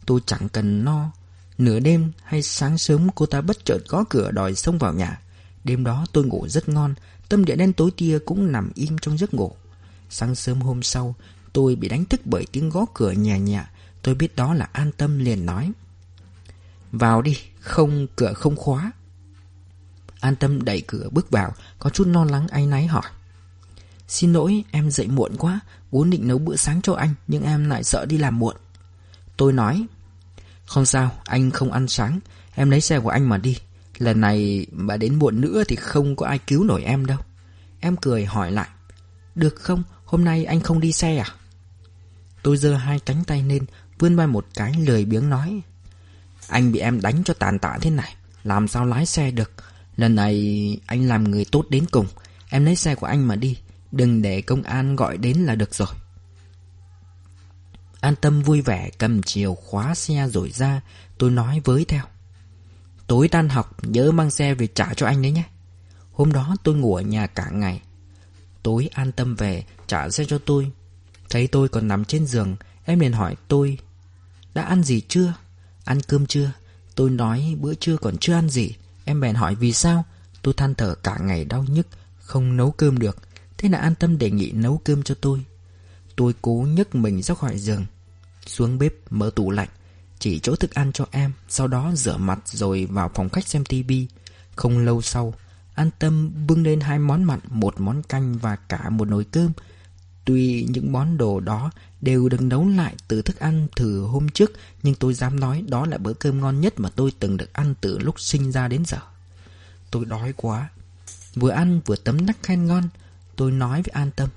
Tôi 0.06 0.20
chẳng 0.26 0.50
cần 0.50 0.86
no. 0.86 1.12
Nửa 1.58 1.80
đêm 1.80 2.12
hay 2.24 2.43
sáng 2.43 2.78
sớm 2.78 3.08
cô 3.16 3.26
ta 3.26 3.41
bất 3.41 3.66
chợt 3.66 3.78
gõ 3.88 4.04
cửa 4.10 4.32
đòi 4.32 4.56
xông 4.56 4.78
vào 4.78 4.93
nhà. 4.93 5.22
Đêm 5.64 5.84
đó 5.84 6.06
tôi 6.14 6.26
ngủ 6.26 6.48
rất 6.48 6.70
ngon, 6.70 6.93
Tâm 7.30 7.45
địa 7.45 7.56
đen 7.56 7.74
tối 7.74 7.91
tia 7.98 8.20
cũng 8.26 8.52
nằm 8.52 8.72
im 8.76 8.98
trong 8.98 9.18
giấc 9.18 9.34
ngủ. 9.34 9.52
Sáng 10.10 10.36
sớm 10.36 10.62
hôm 10.62 10.84
sau, 10.84 11.16
Tôi 11.54 11.76
bị 11.76 11.89
đánh 11.89 12.06
thức 12.06 12.22
bởi 12.26 12.45
tiếng 12.52 12.70
gõ 12.70 12.86
cửa 12.93 13.12
nhẹ 13.12 13.39
nhẹ. 13.39 13.64
Tôi 14.02 14.16
biết 14.16 14.36
đó 14.36 14.54
là 14.54 14.70
an 14.72 14.91
tâm 14.98 15.20
liền 15.20 15.45
nói, 15.45 15.72
Vào 16.91 17.22
đi, 17.22 17.38
Không, 17.60 18.08
cửa 18.16 18.34
không 18.34 18.56
khóa. 18.56 18.91
An 20.28 20.36
tâm 20.36 20.65
đẩy 20.65 20.82
cửa 20.88 21.09
bước 21.11 21.32
vào, 21.32 21.53
Có 21.80 21.89
chút 21.89 22.07
lo 22.07 22.25
lắng 22.25 22.47
áy 22.47 22.67
náy 22.67 22.88
hỏi. 22.88 23.03
Xin 24.07 24.34
lỗi, 24.34 24.63
em 24.71 24.91
dậy 24.91 25.07
muộn 25.07 25.36
quá, 25.38 25.59
Vốn 25.91 26.09
định 26.09 26.28
nấu 26.28 26.38
bữa 26.38 26.55
sáng 26.55 26.82
cho 26.82 26.93
anh, 26.93 27.13
Nhưng 27.28 27.43
em 27.43 27.69
lại 27.69 27.84
sợ 27.84 28.05
đi 28.05 28.17
làm 28.17 28.39
muộn. 28.39 28.55
Tôi 29.38 29.53
nói, 29.53 29.86
Không 30.65 30.86
sao, 30.86 31.11
anh 31.25 31.51
không 31.51 31.71
ăn 31.71 31.88
sáng, 31.88 32.19
Em 32.55 32.69
lấy 32.69 32.82
xe 32.82 32.99
của 32.99 33.09
anh 33.09 33.30
mà 33.30 33.38
đi. 33.38 33.57
Lần 33.97 34.21
này 34.21 34.67
mà 34.71 34.97
đến 34.97 35.15
muộn 35.15 35.41
nữa 35.41 35.63
Thì 35.67 35.75
không 35.75 36.15
có 36.15 36.25
ai 36.25 36.39
cứu 36.39 36.63
nổi 36.63 36.84
em 36.84 37.05
đâu. 37.05 37.19
Em 37.80 37.95
cười 37.95 38.25
hỏi 38.25 38.51
lại, 38.51 38.69
Được 39.36 39.55
không? 39.55 39.84
Hôm 40.05 40.23
nay 40.23 40.45
anh 40.45 40.59
không 40.59 40.80
đi 40.80 40.91
xe 40.91 41.17
à? 41.17 41.28
Tôi 42.43 42.57
giơ 42.57 42.75
hai 42.75 42.99
cánh 42.99 43.23
tay 43.23 43.43
lên, 43.43 43.65
Vươn 43.99 44.15
vai 44.15 44.28
một 44.28 44.47
cái 44.53 44.73
lười 44.73 45.05
biếng 45.05 45.30
nói, 45.30 45.61
Anh 46.47 46.71
bị 46.71 46.80
em 46.80 47.01
đánh 47.01 47.23
cho 47.23 47.34
tàn 47.34 47.59
tạ 47.59 47.78
thế 47.82 47.89
này, 47.89 48.15
Làm 48.43 48.67
sao 48.67 48.86
lái 48.86 49.05
xe 49.05 49.32
được? 49.32 49.51
Lần 49.98 50.16
này 50.16 50.80
anh 50.86 51.08
làm 51.08 51.24
người 51.24 51.45
tốt 51.45 51.66
đến 51.70 51.86
cùng. 51.91 52.08
Em 52.50 52.66
lấy 52.66 52.76
xe 52.76 52.95
của 52.95 53.08
anh 53.08 53.28
mà 53.28 53.36
đi. 53.36 53.58
Đừng 53.91 54.22
để 54.22 54.41
công 54.41 54.64
an 54.64 54.95
gọi 54.95 55.18
đến 55.18 55.38
là 55.38 55.56
được 55.56 55.76
rồi. 55.76 55.88
An 58.00 58.16
tâm 58.16 58.41
vui 58.41 58.62
vẻ 58.62 58.89
cầm 58.98 59.24
chìa 59.24 59.48
khóa 59.48 59.95
xe 59.95 60.28
rồi 60.28 60.52
ra. 60.52 60.82
Tôi 61.18 61.32
nói 61.32 61.62
với 61.64 61.86
theo. 61.86 62.04
Tối 63.08 63.28
tan 63.28 63.50
học, 63.50 63.86
nhớ 63.86 64.12
mang 64.12 64.32
xe 64.32 64.54
về 64.54 64.68
trả 64.68 64.93
cho 64.93 65.06
anh 65.06 65.22
đấy 65.22 65.32
nhé. 65.32 65.43
Hôm 66.12 66.34
đó 66.34 66.56
tôi 66.64 66.76
ngủ 66.76 66.95
ở 66.95 67.02
nhà 67.02 67.28
cả 67.28 67.50
ngày. 67.50 67.82
Tối 68.64 68.89
an 68.93 69.12
tâm 69.12 69.36
về, 69.36 69.64
trả 69.88 70.10
xe 70.10 70.26
cho 70.26 70.38
tôi. 70.38 70.72
Thấy 71.30 71.48
tôi 71.48 71.68
còn 71.68 71.88
nằm 71.88 72.06
trên 72.06 72.26
giường, 72.26 72.56
Em 72.86 73.00
liền 73.00 73.14
hỏi 73.14 73.36
tôi, 73.48 73.78
Đã 74.54 74.64
ăn 74.64 74.84
gì 74.84 75.02
chưa? 75.02 75.34
Ăn 75.86 76.02
cơm 76.02 76.26
chưa? 76.26 76.52
Tôi 76.95 77.10
nói, 77.10 77.56
bữa 77.60 77.74
trưa 77.74 77.98
còn 77.98 78.18
chưa 78.18 78.34
ăn 78.34 78.50
gì. 78.50 78.74
Em 79.08 79.22
bèn 79.22 79.36
hỏi 79.36 79.55
vì 79.55 79.74
sao? 79.74 80.05
Tôi 80.41 80.53
than 80.53 80.76
thở 80.76 80.95
cả 80.95 81.18
ngày 81.22 81.45
đau 81.45 81.66
nhức, 81.68 81.88
Không 82.20 82.58
nấu 82.58 82.72
cơm 82.72 82.99
được. 82.99 83.18
Thế 83.58 83.70
là 83.70 83.78
an 83.78 83.95
tâm 83.95 84.18
đề 84.18 84.32
nghị 84.32 84.51
nấu 84.51 84.82
cơm 84.84 85.03
cho 85.03 85.16
tôi. 85.22 85.45
Tôi 86.16 86.34
cố 86.41 86.68
nhấc 86.70 86.95
mình 86.95 87.22
ra 87.22 87.36
khỏi 87.36 87.58
giường, 87.58 87.86
Xuống 88.45 88.78
bếp 88.78 88.93
mở 89.10 89.32
tủ 89.36 89.51
lạnh, 89.51 89.70
Chỉ 90.20 90.39
chỗ 90.39 90.55
thức 90.55 90.74
ăn 90.74 90.91
cho 90.91 91.05
em, 91.12 91.32
Sau 91.49 91.68
đó 91.68 91.91
rửa 91.95 92.18
mặt 92.18 92.39
rồi 92.45 92.86
vào 92.86 93.12
phòng 93.16 93.30
khách 93.30 93.47
xem 93.47 93.66
tivi 93.66 94.08
Không 94.55 94.80
lâu 94.80 95.01
sau, 95.01 95.34
An 95.76 95.89
tâm 95.99 96.32
bưng 96.47 96.64
lên 96.64 96.80
hai 96.80 96.99
món 96.99 97.24
mặn, 97.24 97.39
Một 97.49 97.82
món 97.82 98.03
canh 98.03 98.38
và 98.38 98.55
cả 98.55 98.89
một 98.89 99.08
nồi 99.08 99.26
cơm. 99.32 99.51
Tuy 100.26 100.68
những 100.70 100.91
món 100.91 101.18
đồ 101.18 101.39
đó 101.39 101.72
đều 102.02 102.30
được 102.30 102.41
nấu 102.41 102.68
lại 102.68 102.95
từ 103.08 103.22
thức 103.22 103.39
ăn 103.39 103.68
từ 103.76 104.02
hôm 104.02 104.30
trước, 104.30 104.52
Nhưng 104.84 104.95
tôi 104.95 105.14
dám 105.14 105.39
nói 105.39 105.64
đó 105.68 105.86
là 105.86 105.98
bữa 105.98 106.14
cơm 106.14 106.41
ngon 106.41 106.62
nhất 106.62 106.74
mà 106.78 106.89
tôi 106.95 107.12
từng 107.20 107.38
được 107.38 107.54
ăn 107.54 107.74
từ 107.82 108.00
lúc 108.00 108.20
sinh 108.20 108.52
ra 108.52 108.68
đến 108.68 108.86
giờ. 108.86 109.00
Tôi 109.91 110.06
đói 110.06 110.34
quá. 110.38 110.70
Vừa 111.36 111.52
ăn 111.52 111.82
vừa 111.86 111.95
tấm 111.95 112.26
nắc 112.26 112.38
khen 112.43 112.66
ngon. 112.66 112.89
Tôi 113.36 113.52
nói 113.52 113.82
với 113.82 113.91
an 113.93 114.12
tâm, 114.16 114.30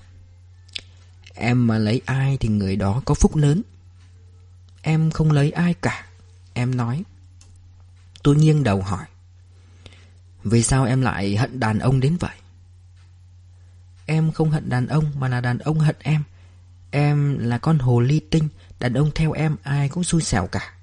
Em 1.34 1.66
mà 1.66 1.78
lấy 1.78 2.00
ai 2.06 2.36
thì 2.40 2.48
người 2.48 2.76
đó 2.76 3.02
có 3.04 3.14
phúc 3.14 3.36
lớn. 3.36 3.62
Em 4.82 5.10
không 5.10 5.32
lấy 5.32 5.50
ai 5.50 5.74
cả, 5.74 6.06
Em 6.52 6.76
nói. 6.76 7.04
Tôi 8.22 8.36
nghiêng 8.36 8.64
đầu 8.64 8.82
hỏi, 8.82 9.06
Vì 10.44 10.62
sao 10.62 10.84
em 10.84 11.02
lại 11.02 11.36
hận 11.36 11.60
đàn 11.60 11.78
ông 11.78 12.00
đến 12.00 12.16
vậy? 12.16 12.36
Em 14.06 14.32
không 14.32 14.50
hận 14.50 14.68
đàn 14.68 14.86
ông 14.86 15.04
mà 15.18 15.28
là 15.28 15.40
đàn 15.40 15.58
ông 15.58 15.78
hận 15.78 15.96
em. 15.98 16.22
Em 16.90 17.38
là 17.38 17.58
con 17.58 17.78
hồ 17.78 18.00
ly 18.00 18.20
tinh, 18.30 18.48
Đàn 18.80 18.94
ông 18.94 19.10
theo 19.14 19.32
em 19.32 19.56
ai 19.62 19.88
cũng 19.88 20.04
xui 20.04 20.22
xẻo 20.22 20.46
cả. 20.46 20.74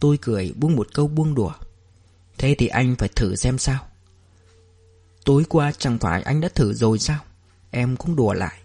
Tôi 0.00 0.18
cười 0.22 0.52
buông 0.56 0.76
một 0.76 0.88
câu 0.94 1.08
buông 1.08 1.34
đùa. 1.34 1.52
Thế 2.38 2.54
thì 2.58 2.66
anh 2.66 2.96
phải 2.96 3.08
thử 3.08 3.36
xem 3.36 3.58
sao. 3.58 3.86
Tối 5.24 5.44
qua 5.48 5.72
chẳng 5.78 5.98
phải 5.98 6.22
anh 6.22 6.40
đã 6.40 6.48
thử 6.54 6.72
rồi 6.74 6.98
sao? 6.98 7.18
Em 7.70 7.96
cũng 7.96 8.16
đùa 8.16 8.32
lại. 8.32 8.60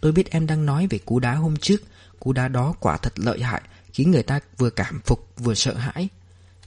Tôi 0.00 0.12
biết 0.12 0.30
em 0.30 0.46
đang 0.46 0.66
nói 0.66 0.86
về 0.90 0.98
cú 0.98 1.18
đá 1.18 1.34
hôm 1.34 1.56
trước. 1.56 1.76
Cú 2.18 2.32
đá 2.32 2.48
đó 2.48 2.74
quả 2.80 2.96
thật 2.96 3.12
lợi 3.18 3.42
hại, 3.42 3.62
Khiến 3.92 4.10
người 4.10 4.22
ta 4.22 4.40
vừa 4.58 4.70
cảm 4.70 5.00
phục, 5.06 5.28
vừa 5.36 5.54
sợ 5.54 5.74
hãi. 5.74 6.08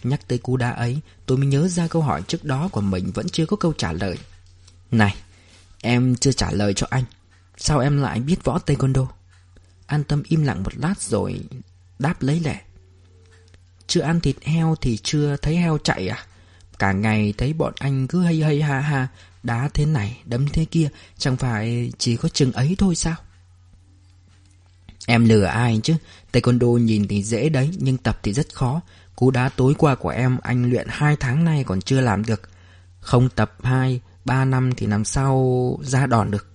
Nhắc 0.03 0.28
tới 0.28 0.38
cú 0.38 0.57
đá 0.57 0.72
ấy, 0.72 0.99
Tôi 1.26 1.38
mới 1.38 1.47
nhớ 1.47 1.67
ra 1.67 1.88
câu 1.88 2.01
hỏi 2.01 2.22
trước 2.28 2.43
đó 2.43 2.69
của 2.72 2.82
mình 2.82 3.11
Vẫn 3.13 3.30
chưa 3.30 3.45
có 3.45 3.57
câu 3.57 3.74
trả 3.78 3.91
lời. 3.91 4.17
Này, 4.91 5.15
Em 5.82 6.15
chưa 6.15 6.32
trả 6.32 6.51
lời 6.51 6.74
cho 6.74 6.88
anh. 6.89 7.03
Sao 7.64 7.80
em 7.80 7.97
lại 7.97 8.20
biết 8.20 8.43
võ 8.43 8.59
taekwondo? 8.66 9.07
An 9.86 10.03
tâm 10.03 10.24
im 10.24 10.43
lặng 10.43 10.64
một 10.64 10.78
lát 10.78 11.01
rồi 11.01 11.41
Đáp 11.99 12.22
lấy 12.22 12.39
lẻ 12.39 12.62
Chưa 13.88 14.01
ăn 14.01 14.20
thịt 14.20 14.36
heo 14.41 14.76
thì 14.82 14.97
chưa 14.97 15.36
thấy 15.41 15.55
heo 15.57 15.78
chạy 15.84 16.07
à? 16.07 16.26
Cả 16.80 16.91
ngày 16.91 17.34
thấy 17.38 17.53
bọn 17.53 17.74
anh 17.80 18.07
cứ 18.07 18.24
hay 18.24 18.41
hay 18.41 18.62
ha 18.62 18.80
ha, 18.80 19.07
Đá 19.43 19.70
thế 19.74 19.86
này, 19.86 20.22
đấm 20.26 20.47
thế 20.47 20.66
kia, 20.66 20.89
Chẳng 21.18 21.38
phải 21.38 21.91
chỉ 21.97 22.18
có 22.18 22.30
chừng 22.30 22.51
ấy 22.51 22.76
thôi 22.80 22.95
sao? 22.95 23.16
Em 25.07 25.26
lừa 25.26 25.43
ai 25.43 25.80
chứ? 25.84 25.95
Taekwondo 26.32 26.78
nhìn 26.78 27.07
thì 27.07 27.24
dễ 27.24 27.49
đấy, 27.49 27.70
Nhưng 27.78 27.97
tập 27.97 28.20
thì 28.24 28.34
rất 28.34 28.53
khó. 28.53 28.82
Cú 29.16 29.32
đá 29.32 29.49
tối 29.49 29.74
qua 29.78 29.95
của 29.95 30.09
em, 30.09 30.38
anh 30.41 30.70
luyện 30.70 30.88
2 30.89 31.16
tháng 31.16 31.45
nay 31.45 31.64
còn 31.64 31.82
chưa 31.82 32.01
làm 32.01 32.26
được. 32.26 32.41
Không 32.99 33.30
tập 33.30 33.55
2 33.64 34.01
3 34.26 34.45
năm 34.45 34.72
thì 34.78 34.88
làm 34.88 35.05
sao 35.05 35.80
ra 35.84 36.05
đòn 36.05 36.32
được? 36.32 36.51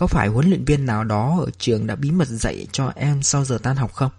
Có 0.00 0.06
phải 0.06 0.28
huấn 0.28 0.48
luyện 0.48 0.64
viên 0.64 0.86
nào 0.86 1.04
đó 1.04 1.38
Ở 1.40 1.50
trường 1.58 1.86
đã 1.86 1.96
bí 1.96 2.10
mật 2.10 2.28
dạy 2.28 2.66
cho 2.72 2.92
em 2.96 3.22
Sau 3.22 3.44
giờ 3.44 3.58
tan 3.62 3.76
học 3.76 3.94
không? 3.94 4.10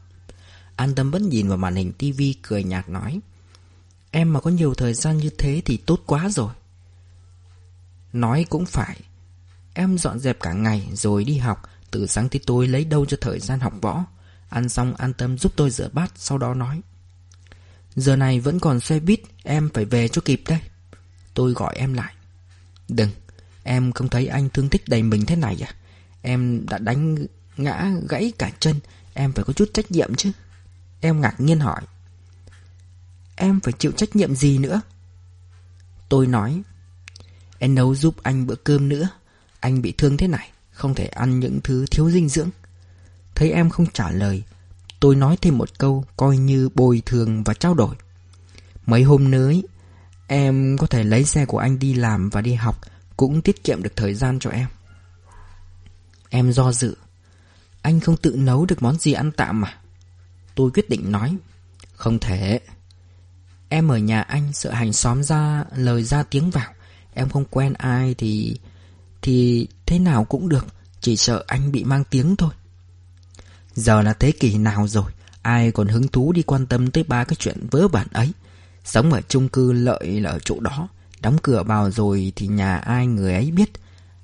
An 0.76 0.96
tâm 0.96 1.12
vẫn 1.12 1.30
nhìn 1.30 1.48
vào 1.48 1.58
màn 1.58 1.76
hình 1.76 1.92
tivi 1.94 2.36
cười 2.42 2.64
nhạt 2.64 2.90
nói, 2.90 3.20
Em 4.12 4.34
mà 4.34 4.40
có 4.40 4.50
nhiều 4.50 4.74
thời 4.74 4.94
gian 4.94 5.18
như 5.18 5.30
thế 5.38 5.62
Thì 5.66 5.78
tốt 5.78 6.00
quá 6.06 6.30
rồi. 6.30 6.54
Nói 8.14 8.46
cũng 8.50 8.66
phải, 8.66 9.00
Em 9.74 9.98
dọn 9.98 10.20
dẹp 10.20 10.40
cả 10.40 10.54
ngày 10.54 10.90
rồi 10.94 11.24
đi 11.24 11.38
học, 11.38 11.70
Từ 11.92 12.08
sáng 12.08 12.30
tới 12.30 12.42
tối 12.46 12.68
lấy 12.68 12.86
đâu 12.86 13.06
cho 13.06 13.18
thời 13.22 13.40
gian 13.40 13.60
học 13.60 13.74
võ. 13.82 14.06
Ăn 14.50 14.70
xong, 14.70 14.96
an 14.96 15.14
tâm 15.14 15.38
giúp 15.38 15.54
tôi 15.56 15.70
rửa 15.70 15.90
bát, 15.94 16.12
Sau 16.16 16.38
đó 16.38 16.54
nói, 16.54 16.82
Giờ 17.96 18.16
này 18.16 18.40
vẫn 18.40 18.60
còn 18.60 18.80
xe 18.80 19.00
buýt, 19.00 19.20
Em 19.44 19.70
phải 19.74 19.86
về 19.86 20.08
cho 20.08 20.22
kịp 20.26 20.42
đây. 20.48 20.60
Tôi 21.34 21.52
gọi 21.52 21.76
em 21.76 21.94
lại, 21.94 22.14
Đừng 22.88 23.10
Em 23.64 23.92
không 23.92 24.10
thấy 24.10 24.28
anh 24.28 24.50
thương 24.50 24.70
tích 24.70 24.88
đầy 24.88 25.04
mình 25.04 25.26
thế 25.26 25.36
này 25.36 25.64
à? 25.68 25.72
Em 26.22 26.66
đã 26.70 26.78
đánh 26.78 27.18
ngã 27.58 27.92
gãy 28.10 28.34
cả 28.38 28.52
chân. 28.60 28.80
Em 29.14 29.34
phải 29.34 29.46
có 29.46 29.54
chút 29.54 29.70
trách 29.74 29.92
nhiệm 29.92 30.16
chứ. 30.16 30.32
Em 31.02 31.22
ngạc 31.22 31.42
nhiên 31.42 31.60
hỏi. 31.60 31.82
Em 33.36 33.60
phải 33.60 33.74
chịu 33.74 33.92
trách 33.92 34.16
nhiệm 34.16 34.36
gì 34.36 34.58
nữa? 34.58 34.82
Tôi 36.10 36.28
nói. 36.28 36.62
Em 37.60 37.76
nấu 37.76 37.96
giúp 37.96 38.16
anh 38.24 38.48
bữa 38.48 38.56
cơm 38.56 38.90
nữa. 38.90 39.10
Anh 39.60 39.82
bị 39.82 39.94
thương 39.98 40.18
thế 40.18 40.28
này, 40.28 40.52
Không 40.72 40.96
thể 40.96 41.06
ăn 41.06 41.40
những 41.40 41.60
thứ 41.64 41.86
thiếu 41.92 42.10
dinh 42.10 42.30
dưỡng. 42.30 42.50
Thấy 43.36 43.52
em 43.52 43.70
không 43.70 43.86
trả 43.94 44.12
lời, 44.12 44.44
Tôi 45.00 45.16
nói 45.16 45.38
thêm 45.42 45.58
một 45.58 45.80
câu 45.80 46.06
Coi 46.18 46.38
như 46.38 46.70
bồi 46.76 47.02
thường 47.06 47.44
và 47.44 47.54
trao 47.54 47.74
đổi. 47.74 47.96
Mấy 48.86 49.04
hôm 49.04 49.32
nới 49.32 49.64
Em 50.28 50.78
có 50.78 50.88
thể 50.88 51.04
lấy 51.04 51.24
xe 51.24 51.46
của 51.46 51.58
anh 51.58 51.80
đi 51.80 51.94
làm 51.94 52.30
và 52.30 52.42
đi 52.42 52.54
học. 52.54 52.82
Cũng 53.22 53.42
tiết 53.42 53.64
kiệm 53.64 53.84
được 53.84 53.96
thời 53.96 54.14
gian 54.14 54.40
cho 54.40 54.50
em. 54.50 54.68
Em 56.30 56.52
do 56.52 56.72
dự. 56.72 56.96
Anh 57.82 58.00
không 58.00 58.18
tự 58.18 58.36
nấu 58.36 58.66
được 58.66 58.84
món 58.84 58.98
gì 58.98 59.14
ăn 59.14 59.32
tạm 59.32 59.62
mà. 59.62 59.78
Tôi 60.56 60.72
quyết 60.72 60.90
định 60.90 61.12
nói, 61.12 61.36
Không 61.96 62.20
thể. 62.20 62.60
Em 63.70 63.92
ở 63.92 63.98
nhà 63.98 64.22
anh 64.22 64.54
sợ 64.54 64.72
hành 64.72 64.94
xóm 64.94 65.24
ra, 65.24 65.66
lời 65.76 66.04
ra 66.04 66.24
tiếng 66.24 66.50
vào. 66.50 66.74
Em 67.14 67.30
không 67.30 67.46
quen 67.46 67.74
ai 67.74 68.16
thì... 68.18 68.58
Thì 69.22 69.68
thế 69.86 70.00
nào 70.00 70.26
cũng 70.26 70.50
được, 70.50 70.66
Chỉ 71.02 71.18
sợ 71.18 71.44
anh 71.48 71.72
bị 71.72 71.84
mang 71.84 72.04
tiếng 72.04 72.36
thôi. 72.36 72.54
Giờ 73.74 74.02
là 74.02 74.14
thế 74.14 74.32
kỷ 74.32 74.58
nào 74.58 74.88
rồi? 74.88 75.12
Ai 75.42 75.72
còn 75.72 75.88
hứng 75.88 76.08
thú 76.08 76.32
đi 76.32 76.42
quan 76.42 76.66
tâm 76.66 76.92
tới 76.92 77.04
ba 77.04 77.24
cái 77.24 77.36
chuyện 77.40 77.68
vớ 77.72 77.88
vẩn 77.88 78.08
ấy? 78.12 78.32
Sống 78.84 79.14
ở 79.14 79.22
chung 79.22 79.50
cư 79.50 79.72
lợi 79.72 80.22
là 80.22 80.30
ở 80.30 80.40
chỗ 80.40 80.60
đó. 80.60 80.90
Đóng 81.22 81.38
cửa 81.44 81.64
vào 81.64 81.92
rồi 81.92 82.34
thì 82.36 82.48
nhà 82.48 82.78
ai 82.78 83.08
người 83.08 83.34
ấy 83.34 83.52
biết 83.52 83.70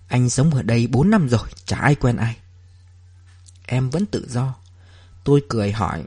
Anh 0.08 0.30
sống 0.30 0.54
ở 0.54 0.62
đây 0.62 0.88
4 0.88 1.10
năm 1.10 1.30
rồi, 1.30 1.48
Chả 1.66 1.78
ai 1.78 1.96
quen 1.96 2.18
ai 2.18 2.38
Em 3.66 3.90
vẫn 3.90 4.06
tự 4.06 4.28
do 4.30 4.56
Tôi 5.24 5.44
cười 5.50 5.72
hỏi, 5.72 6.04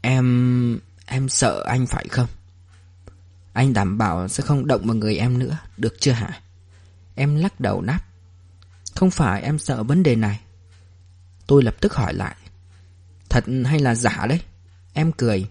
Em... 0.00 0.78
em 1.06 1.28
sợ 1.28 1.64
anh 1.66 1.86
phải 1.86 2.08
không? 2.10 2.28
Anh 3.52 3.72
đảm 3.72 3.98
bảo 3.98 4.28
sẽ 4.28 4.42
không 4.42 4.66
động 4.66 4.86
vào 4.86 4.96
người 4.96 5.16
em 5.16 5.38
nữa 5.38 5.58
Được 5.76 5.94
chưa 6.00 6.12
hả? 6.12 6.40
Em 7.14 7.36
lắc 7.36 7.60
đầu 7.60 7.80
đáp, 7.80 8.00
Không 8.94 9.10
phải 9.10 9.42
em 9.42 9.58
sợ 9.58 9.82
vấn 9.82 10.02
đề 10.02 10.16
này 10.16 10.40
Tôi 11.46 11.62
lập 11.62 11.74
tức 11.80 11.94
hỏi 11.94 12.14
lại, 12.14 12.36
Thật 13.28 13.44
hay 13.64 13.78
là 13.78 13.94
giả 13.94 14.26
đấy? 14.28 14.40
Em 14.92 15.12
cười, 15.12 15.48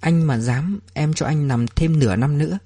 Anh 0.00 0.26
mà 0.26 0.38
dám 0.38 0.78
Em 0.94 1.14
cho 1.14 1.26
anh 1.26 1.48
nằm 1.48 1.66
thêm 1.66 1.98
nửa 1.98 2.16
năm 2.16 2.38
nữa 2.38 2.58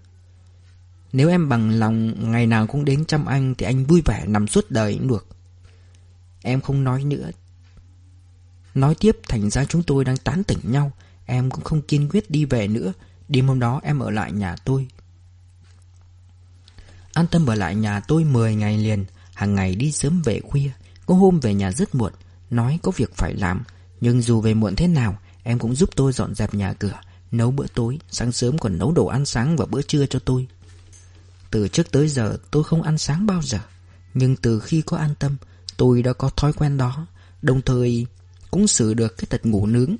nếu 1.12 1.28
em 1.28 1.48
bằng 1.48 1.70
lòng, 1.70 2.14
Ngày 2.32 2.46
nào 2.46 2.66
cũng 2.66 2.84
đến 2.84 3.04
chăm 3.04 3.26
anh 3.26 3.54
Thì 3.54 3.66
anh 3.66 3.84
vui 3.84 4.02
vẻ 4.04 4.24
nằm 4.26 4.48
suốt 4.48 4.70
đời 4.70 4.94
cũng 4.98 5.08
được. 5.08 5.26
Em 6.42 6.60
không 6.60 6.84
nói 6.84 7.04
nữa. 7.04 7.30
Nói 8.74 8.94
tiếp, 8.94 9.16
thành 9.28 9.50
ra 9.50 9.64
chúng 9.64 9.82
tôi 9.82 10.04
đang 10.04 10.16
tán 10.16 10.44
tỉnh 10.44 10.58
nhau. 10.62 10.92
Em 11.26 11.50
cũng 11.50 11.64
không 11.64 11.82
kiên 11.82 12.08
quyết 12.08 12.30
đi 12.30 12.44
về 12.44 12.68
nữa. 12.68 12.92
Đêm 13.28 13.48
hôm 13.48 13.60
đó 13.60 13.80
em 13.84 13.98
ở 13.98 14.10
lại 14.10 14.32
nhà 14.32 14.56
tôi. 14.64 14.88
An 17.12 17.26
tâm 17.26 17.46
ở 17.46 17.54
lại 17.54 17.74
nhà 17.74 18.00
tôi 18.00 18.24
10 18.24 18.54
ngày 18.54 18.78
liền. 18.78 19.04
Hàng 19.34 19.54
ngày 19.54 19.74
đi 19.74 19.92
sớm 19.92 20.22
về 20.22 20.40
khuya. 20.40 20.70
Có 21.06 21.14
hôm 21.14 21.40
về 21.40 21.54
nhà 21.54 21.72
rất 21.72 21.94
muộn. 21.94 22.12
Nói 22.50 22.78
có 22.82 22.92
việc 22.96 23.14
phải 23.14 23.34
làm. 23.34 23.62
Nhưng 24.00 24.22
dù 24.22 24.40
về 24.40 24.54
muộn 24.54 24.76
thế 24.76 24.88
nào, 24.88 25.18
Em 25.48 25.58
cũng 25.58 25.74
giúp 25.74 25.90
tôi 25.96 26.12
dọn 26.12 26.34
dẹp 26.34 26.54
nhà 26.54 26.72
cửa, 26.72 27.00
Nấu 27.30 27.50
bữa 27.50 27.66
tối. 27.66 27.98
Sáng 28.10 28.32
sớm 28.32 28.58
còn 28.58 28.78
nấu 28.78 28.92
đồ 28.92 29.06
ăn 29.06 29.26
sáng 29.26 29.56
và 29.56 29.66
bữa 29.66 29.82
trưa 29.82 30.06
cho 30.06 30.18
tôi. 30.18 30.46
Từ 31.50 31.68
trước 31.68 31.92
tới 31.92 32.08
giờ 32.08 32.36
tôi 32.50 32.64
không 32.64 32.82
ăn 32.82 32.98
sáng 32.98 33.26
bao 33.26 33.42
giờ. 33.42 33.58
Nhưng 34.14 34.36
từ 34.36 34.60
khi 34.60 34.82
có 34.82 34.96
an 34.96 35.14
tâm, 35.18 35.36
Tôi 35.78 36.02
đã 36.02 36.12
có 36.12 36.30
thói 36.36 36.52
quen 36.52 36.76
đó. 36.76 37.06
Đồng 37.42 37.62
thời, 37.62 38.06
cũng 38.50 38.66
xử 38.66 38.94
được 38.94 39.18
cái 39.18 39.26
tật 39.30 39.46
ngủ 39.46 39.66
nướng. 39.66 39.96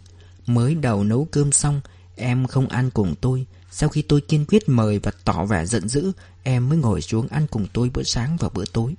Mới 0.46 0.74
đầu 0.74 1.04
nấu 1.04 1.24
cơm 1.24 1.52
xong, 1.52 1.80
Em 2.16 2.46
không 2.46 2.68
ăn 2.68 2.90
cùng 2.90 3.14
tôi. 3.20 3.46
Sau 3.70 3.88
khi 3.88 4.02
tôi 4.02 4.20
kiên 4.20 4.44
quyết 4.44 4.68
mời 4.68 4.98
và 4.98 5.12
tỏ 5.24 5.44
vẻ 5.44 5.66
giận 5.66 5.88
dữ, 5.88 6.12
Em 6.42 6.68
mới 6.68 6.78
ngồi 6.78 7.02
xuống 7.02 7.28
ăn 7.28 7.46
cùng 7.46 7.66
tôi 7.72 7.90
bữa 7.94 8.02
sáng 8.02 8.36
và 8.36 8.48
bữa 8.48 8.64
tối. 8.64 8.94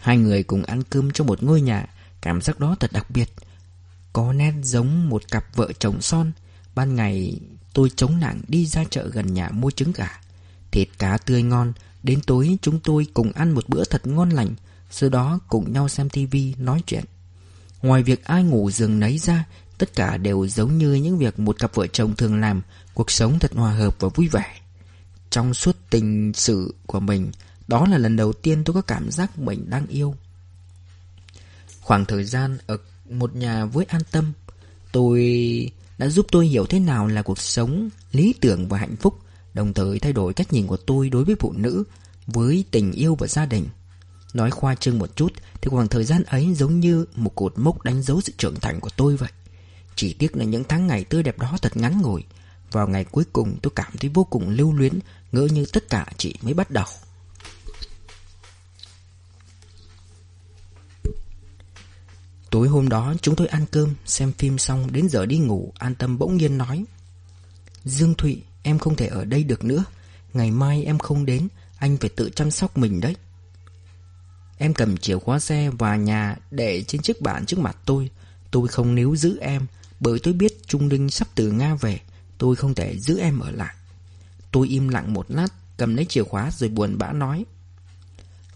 Hai 0.00 0.16
người 0.16 0.42
cùng 0.42 0.64
ăn 0.64 0.82
cơm 0.82 1.10
trong 1.10 1.26
một 1.26 1.42
ngôi 1.42 1.60
nhà, 1.60 1.86
Cảm 2.20 2.40
giác 2.40 2.60
đó 2.60 2.76
thật 2.80 2.92
đặc 2.92 3.10
biệt. 3.10 3.30
Có 4.12 4.32
nét 4.32 4.52
giống 4.62 5.08
một 5.08 5.22
cặp 5.30 5.56
vợ 5.56 5.72
chồng 5.78 6.00
son. 6.00 6.32
Ban 6.74 6.94
ngày, 6.94 7.40
tôi 7.72 7.90
chống 7.96 8.20
nặng 8.20 8.40
đi 8.48 8.66
ra 8.66 8.84
chợ 8.90 9.08
gần 9.08 9.34
nhà 9.34 9.48
mua 9.52 9.70
trứng 9.70 9.92
gà. 9.92 10.20
Thịt 10.70 10.88
cá 10.98 11.18
tươi 11.18 11.42
ngon. 11.42 11.72
Đến 12.02 12.20
tối, 12.26 12.58
chúng 12.62 12.80
tôi 12.80 13.06
cùng 13.14 13.32
ăn 13.32 13.50
một 13.50 13.68
bữa 13.68 13.84
thật 13.84 14.06
ngon 14.06 14.30
lành. 14.30 14.54
Sau 14.90 15.10
đó 15.10 15.38
cùng 15.48 15.72
nhau 15.72 15.88
xem 15.88 16.08
tivi 16.08 16.54
nói 16.58 16.82
chuyện. 16.86 17.04
Ngoài 17.82 18.02
việc 18.02 18.24
ai 18.24 18.42
ngủ 18.42 18.70
giường 18.70 19.00
nấy 19.00 19.18
ra, 19.18 19.44
Tất 19.78 19.94
cả 19.94 20.16
đều 20.16 20.46
giống 20.46 20.78
như 20.78 20.92
những 20.92 21.18
việc 21.18 21.38
một 21.38 21.58
cặp 21.58 21.74
vợ 21.74 21.86
chồng 21.86 22.16
thường 22.16 22.40
làm, 22.40 22.62
Cuộc 22.94 23.10
sống 23.10 23.38
thật 23.38 23.52
hòa 23.54 23.72
hợp 23.72 23.96
và 23.98 24.08
vui 24.08 24.28
vẻ. 24.28 24.60
Trong 25.30 25.54
suốt 25.54 25.76
tình 25.90 26.32
sự 26.34 26.74
của 26.86 27.00
mình, 27.00 27.30
Đó 27.68 27.86
là 27.86 27.98
lần 27.98 28.16
đầu 28.16 28.32
tiên 28.32 28.64
tôi 28.64 28.74
có 28.74 28.80
cảm 28.80 29.10
giác 29.10 29.38
mình 29.38 29.70
đang 29.70 29.86
yêu. 29.86 30.14
Khoảng 31.80 32.04
thời 32.04 32.24
gian 32.24 32.58
ở 32.66 32.78
một 33.10 33.36
nhà 33.36 33.64
với 33.64 33.84
an 33.88 34.02
tâm, 34.10 34.32
Tôi 34.92 35.20
đã 35.98 36.08
giúp 36.08 36.26
tôi 36.32 36.46
hiểu 36.46 36.66
thế 36.66 36.78
nào 36.78 37.06
là 37.06 37.22
cuộc 37.22 37.38
sống, 37.38 37.88
lý 38.12 38.34
tưởng 38.40 38.68
và 38.68 38.78
hạnh 38.78 38.96
phúc. 38.96 39.18
Đồng 39.54 39.74
thời 39.74 39.98
thay 39.98 40.12
đổi 40.12 40.34
cách 40.34 40.52
nhìn 40.52 40.66
của 40.66 40.76
tôi 40.76 41.08
đối 41.08 41.24
với 41.24 41.36
phụ 41.40 41.52
nữ 41.56 41.84
Với 42.26 42.64
tình 42.70 42.92
yêu 42.92 43.14
và 43.14 43.26
gia 43.26 43.46
đình. 43.46 43.66
Nói 44.34 44.50
khoa 44.50 44.74
trương 44.74 44.98
một 44.98 45.16
chút 45.16 45.32
Thì 45.60 45.68
khoảng 45.70 45.88
thời 45.88 46.04
gian 46.04 46.22
ấy 46.22 46.54
giống 46.54 46.80
như 46.80 47.04
một 47.14 47.34
cột 47.34 47.58
mốc 47.58 47.82
đánh 47.82 48.02
dấu 48.02 48.20
sự 48.20 48.32
trưởng 48.38 48.60
thành 48.60 48.80
của 48.80 48.90
tôi 48.96 49.16
vậy. 49.16 49.30
Chỉ 49.94 50.12
tiếc 50.12 50.36
là 50.36 50.44
những 50.44 50.64
tháng 50.68 50.86
ngày 50.86 51.04
tươi 51.04 51.22
đẹp 51.22 51.38
đó 51.38 51.56
thật 51.62 51.76
ngắn 51.76 52.02
ngủi. 52.02 52.24
Vào 52.72 52.88
ngày 52.88 53.04
cuối 53.04 53.24
cùng 53.32 53.56
tôi 53.62 53.72
cảm 53.74 53.92
thấy 54.00 54.10
vô 54.14 54.24
cùng 54.24 54.48
lưu 54.48 54.72
luyến 54.72 54.98
Ngỡ 55.32 55.46
như 55.46 55.66
tất 55.72 55.88
cả 55.88 56.06
chỉ 56.16 56.34
mới 56.42 56.54
bắt 56.54 56.70
đầu. 56.70 56.86
Tối 62.50 62.68
hôm 62.68 62.88
đó 62.88 63.14
chúng 63.22 63.36
tôi 63.36 63.46
ăn 63.46 63.64
cơm, 63.70 63.94
xem 64.06 64.32
phim 64.32 64.58
xong 64.58 64.92
đến 64.92 65.08
giờ 65.08 65.26
đi 65.26 65.38
ngủ 65.38 65.72
An 65.78 65.94
Tâm 65.94 66.18
bỗng 66.18 66.36
nhiên 66.36 66.58
nói 66.58 66.84
Dương 67.84 68.14
Thụy, 68.14 68.42
em 68.62 68.78
không 68.78 68.96
thể 68.96 69.06
ở 69.06 69.24
đây 69.24 69.44
được 69.44 69.64
nữa. 69.64 69.84
Ngày 70.34 70.50
mai 70.50 70.84
em 70.84 70.98
không 70.98 71.26
đến, 71.26 71.48
anh 71.78 71.96
phải 71.96 72.10
tự 72.10 72.30
chăm 72.30 72.50
sóc 72.50 72.78
mình 72.78 73.00
đấy. 73.00 73.16
Em 74.58 74.74
cầm 74.74 74.96
chìa 74.96 75.18
khóa 75.18 75.38
xe 75.38 75.70
và 75.70 75.96
nhà 75.96 76.36
để 76.50 76.82
trên 76.82 77.02
chiếc 77.02 77.20
bàn 77.20 77.46
trước 77.46 77.58
mặt 77.58 77.76
tôi. 77.84 78.10
Tôi 78.50 78.68
không 78.68 78.94
níu 78.94 79.16
giữ 79.16 79.38
em 79.40 79.66
Bởi 80.00 80.18
tôi 80.22 80.34
biết 80.34 80.66
Trung 80.66 80.88
Linh 80.88 81.10
sắp 81.10 81.28
từ 81.34 81.50
Nga 81.52 81.74
về. 81.74 82.00
Tôi 82.38 82.56
không 82.56 82.74
thể 82.74 82.98
giữ 82.98 83.18
em 83.18 83.38
ở 83.38 83.50
lại. 83.50 83.74
Tôi 84.52 84.68
im 84.68 84.88
lặng 84.88 85.14
một 85.14 85.26
lát 85.28 85.48
Cầm 85.80 85.96
lấy 85.96 86.04
chìa 86.04 86.24
khóa 86.24 86.50
rồi 86.50 86.70
buồn 86.70 86.98
bã 86.98 87.12
nói. 87.12 87.44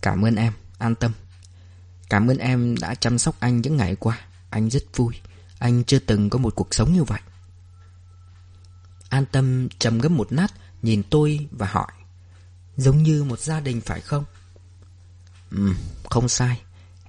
Cảm 0.02 0.24
ơn 0.24 0.36
em, 0.36 0.52
an 0.78 0.94
tâm. 0.94 1.12
Cảm 2.08 2.30
ơn 2.30 2.38
em 2.38 2.76
đã 2.80 2.94
chăm 2.94 3.18
sóc 3.18 3.36
anh 3.40 3.60
những 3.60 3.76
ngày 3.76 3.96
qua. 3.96 4.20
Anh 4.50 4.70
rất 4.70 4.82
vui. 4.96 5.14
Anh 5.58 5.84
chưa 5.84 5.98
từng 5.98 6.30
có 6.30 6.38
một 6.38 6.54
cuộc 6.54 6.74
sống 6.74 6.92
như 6.92 7.04
vậy. 7.04 7.20
An 9.14 9.24
tâm 9.32 9.68
trầm 9.78 9.98
ngâm 9.98 10.16
một 10.16 10.32
nát 10.32 10.52
Nhìn 10.82 11.02
tôi 11.10 11.48
và 11.50 11.66
hỏi 11.66 11.92
Giống 12.76 13.02
như 13.02 13.24
một 13.24 13.40
gia 13.40 13.60
đình 13.60 13.80
phải 13.80 14.00
không? 14.00 14.24
Ừ, 15.50 15.72
không 16.10 16.28
sai 16.28 16.60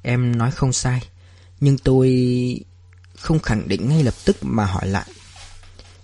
Em 0.02 0.38
nói 0.38 0.52
không 0.52 0.74
sai 0.74 1.08
Nhưng 1.60 1.78
tôi 1.78 2.10
không 3.16 3.40
khẳng 3.40 3.68
định 3.68 3.90
ngay 3.90 4.04
lập 4.04 4.14
tức 4.26 4.38
mà 4.42 4.66
hỏi 4.66 4.88
lại. 4.88 5.08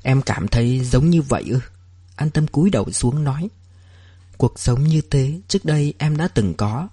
Em 0.04 0.22
cảm 0.22 0.47
thấy 0.47 0.80
giống 0.80 1.10
như 1.10 1.22
vậy 1.22 1.43
ư? 1.49 1.60
An 2.16 2.30
tâm 2.30 2.47
cúi 2.47 2.70
đầu 2.70 2.91
xuống 2.91 3.24
nói 3.24 3.49
Cuộc 4.38 4.60
sống 4.60 4.84
như 4.84 5.02
thế 5.10 5.39
trước 5.47 5.66
đây 5.66 5.93
em 5.97 6.18
đã 6.18 6.28
từng 6.28 6.54
có. 6.54 6.88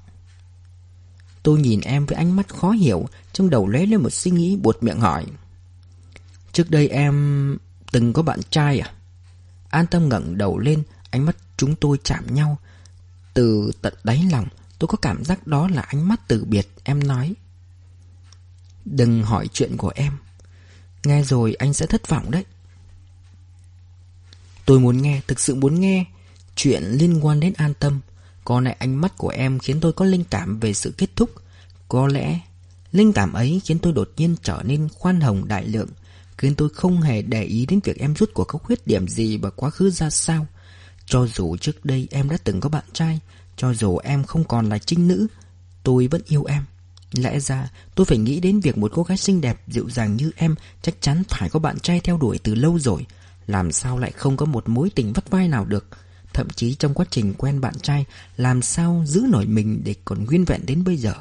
Tôi 1.42 1.60
nhìn 1.60 1.80
em 1.80 2.06
với 2.06 2.16
ánh 2.16 2.36
mắt 2.36 2.48
khó 2.48 2.70
hiểu 2.70 3.08
Trong 3.32 3.50
đầu 3.50 3.68
lóe 3.68 3.86
lên 3.86 4.02
một 4.02 4.10
suy 4.10 4.30
nghĩ 4.30 4.56
buột 4.56 4.82
miệng 4.82 5.00
hỏi 5.00 5.26
Trước 6.52 6.70
đây 6.70 6.88
em 6.88 7.58
từng 7.92 8.12
có 8.12 8.22
bạn 8.22 8.40
trai 8.50 8.78
à? 8.78 8.92
An 9.70 9.86
tâm 9.86 10.08
ngẩng 10.08 10.38
đầu 10.38 10.58
lên 10.58 10.82
Ánh 11.10 11.26
mắt 11.26 11.36
chúng 11.56 11.76
tôi 11.76 11.98
chạm 12.04 12.34
nhau. 12.34 12.58
Từ 13.34 13.72
tận 13.82 13.94
đáy 14.04 14.24
lòng 14.30 14.46
Tôi 14.78 14.88
có 14.88 14.98
cảm 15.02 15.24
giác 15.24 15.46
đó 15.46 15.68
là 15.68 15.82
ánh 15.82 16.08
mắt 16.08 16.20
từ 16.28 16.44
biệt 16.44 16.68
Em 16.84 17.06
nói. 17.06 17.34
Đừng 18.84 19.22
hỏi 19.22 19.48
chuyện 19.52 19.76
của 19.76 19.92
em. 19.94 20.12
Nghe 21.04 21.22
rồi 21.22 21.54
anh 21.54 21.74
sẽ 21.74 21.86
thất 21.86 22.08
vọng 22.08 22.30
đấy. 22.30 22.44
Tôi 24.66 24.80
muốn 24.80 25.02
nghe, 25.02 25.20
thực 25.26 25.40
sự 25.40 25.54
muốn 25.54 25.80
nghe 25.80 26.04
Chuyện 26.56 26.82
liên 26.82 27.26
quan 27.26 27.40
đến 27.40 27.52
an 27.56 27.74
tâm. 27.74 28.00
Có 28.44 28.60
lẽ 28.60 28.76
ánh 28.78 29.00
mắt 29.00 29.18
của 29.18 29.28
em 29.28 29.58
khiến 29.58 29.80
tôi 29.80 29.92
có 29.92 30.04
linh 30.04 30.24
cảm 30.24 30.60
về 30.60 30.74
sự 30.74 30.94
kết 30.98 31.08
thúc. 31.16 31.30
Có 31.88 32.06
lẽ 32.06 32.40
Linh 32.92 33.12
cảm 33.12 33.32
ấy 33.32 33.60
khiến 33.64 33.78
tôi 33.78 33.92
đột 33.92 34.10
nhiên 34.16 34.36
trở 34.42 34.62
nên 34.64 34.88
khoan 34.88 35.20
hồng 35.20 35.48
đại 35.48 35.66
lượng. 35.66 35.88
Khiến 36.38 36.54
tôi 36.54 36.68
không 36.68 37.00
hề 37.00 37.22
để 37.22 37.44
ý 37.44 37.66
đến 37.66 37.80
việc 37.84 37.98
em 37.98 38.14
rút 38.14 38.34
của 38.34 38.44
có 38.44 38.58
khuyết 38.58 38.86
điểm 38.86 39.08
gì 39.08 39.36
và 39.36 39.50
quá 39.50 39.70
khứ 39.70 39.90
ra 39.90 40.10
sao. 40.10 40.46
Cho 41.06 41.26
dù 41.26 41.56
trước 41.56 41.84
đây 41.84 42.08
em 42.10 42.28
đã 42.28 42.36
từng 42.44 42.60
có 42.60 42.68
bạn 42.68 42.84
trai, 42.92 43.20
cho 43.56 43.74
dù 43.74 43.96
em 43.96 44.24
không 44.24 44.44
còn 44.44 44.68
là 44.68 44.78
trinh 44.78 45.08
nữ, 45.08 45.26
Tôi 45.82 46.06
vẫn 46.06 46.22
yêu 46.26 46.44
em. 46.44 46.64
Lẽ 47.12 47.40
ra, 47.40 47.70
tôi 47.94 48.06
phải 48.06 48.18
nghĩ 48.18 48.40
đến 48.40 48.60
việc 48.60 48.78
một 48.78 48.90
cô 48.94 49.02
gái 49.02 49.16
xinh 49.16 49.40
đẹp 49.40 49.60
Dịu 49.68 49.90
dàng 49.90 50.16
như 50.16 50.30
em 50.36 50.54
Chắc 50.82 50.94
chắn 51.00 51.22
phải 51.28 51.48
có 51.48 51.58
bạn 51.58 51.78
trai 51.78 52.00
theo 52.00 52.18
đuổi 52.18 52.38
từ 52.38 52.54
lâu 52.54 52.78
rồi. 52.78 53.06
Làm 53.46 53.72
sao 53.72 53.98
lại 53.98 54.10
không 54.10 54.36
có 54.36 54.46
một 54.46 54.68
mối 54.68 54.90
tình 54.94 55.12
vắt 55.12 55.30
vai 55.30 55.48
nào 55.48 55.64
được? 55.64 55.86
Thậm 56.32 56.48
chí 56.50 56.74
trong 56.74 56.94
quá 56.94 57.06
trình 57.10 57.34
quen 57.34 57.60
bạn 57.60 57.74
trai, 57.82 58.04
Làm 58.36 58.62
sao 58.62 59.02
giữ 59.06 59.24
nổi 59.28 59.46
mình 59.46 59.82
để 59.84 59.94
còn 60.04 60.24
nguyên 60.24 60.44
vẹn 60.44 60.66
đến 60.66 60.84
bây 60.84 60.96
giờ? 60.96 61.14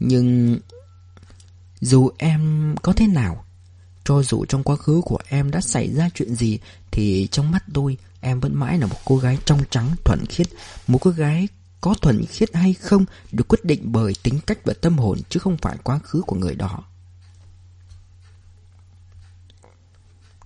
Nhưng 0.00 0.58
Dù 1.80 2.10
em 2.18 2.74
có 2.82 2.92
thế 2.92 3.06
nào 3.06 3.45
cho 4.06 4.22
dù 4.22 4.44
trong 4.44 4.62
quá 4.62 4.76
khứ 4.76 5.00
của 5.04 5.18
em 5.28 5.50
đã 5.50 5.60
xảy 5.60 5.94
ra 5.94 6.08
chuyện 6.14 6.34
gì, 6.34 6.58
Thì 6.90 7.28
trong 7.30 7.50
mắt 7.50 7.64
tôi, 7.74 7.96
Em 8.20 8.40
vẫn 8.40 8.54
mãi 8.54 8.78
là 8.78 8.86
một 8.86 8.96
cô 9.04 9.16
gái 9.16 9.38
trong 9.44 9.60
trắng, 9.70 9.94
thuần 10.04 10.26
khiết. 10.28 10.46
Một 10.86 10.98
cô 11.00 11.10
gái 11.10 11.48
có 11.80 11.94
thuần 12.02 12.24
khiết 12.24 12.54
hay 12.54 12.74
không 12.74 13.04
Được 13.32 13.48
quyết 13.48 13.64
định 13.64 13.80
bởi 13.84 14.12
tính 14.22 14.40
cách 14.46 14.58
và 14.64 14.74
tâm 14.80 14.98
hồn, 14.98 15.18
Chứ 15.28 15.40
không 15.40 15.56
phải 15.56 15.76
quá 15.82 15.98
khứ 15.98 16.22
của 16.26 16.36
người 16.36 16.54
đó. 16.54 16.84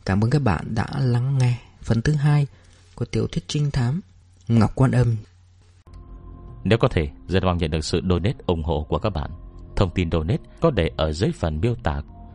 Cảm 0.05 0.25
ơn 0.25 0.31
các 0.31 0.43
bạn 0.43 0.75
đã 0.75 0.87
lắng 0.99 1.39
nghe 1.39 1.59
Phần 1.83 2.03
thứ 2.03 2.13
hai 2.13 2.47
của 2.95 3.05
tiểu 3.05 3.27
thuyết 3.27 3.45
trinh 3.47 3.71
thám 3.71 4.01
Ngọc 4.49 4.73
Quan 4.75 4.91
Âm. 4.91 5.17
Nếu 6.65 6.79
có 6.79 6.89
thể 6.89 7.09
Rất 7.29 7.43
mong 7.43 7.59
nhận 7.59 7.71
được 7.71 7.85
sự 7.85 8.01
donate 8.09 8.39
ủng 8.47 8.65
hộ 8.65 8.87
của 8.89 8.99
các 8.99 9.11
bạn. 9.11 9.31
Thông 9.77 9.91
tin 9.95 10.11
donate 10.11 10.43
có 10.61 10.71
để 10.71 10.91
ở 10.97 11.13
dưới 11.13 11.33
phần 11.33 11.61
miêu 11.61 11.75
tả 11.75 12.03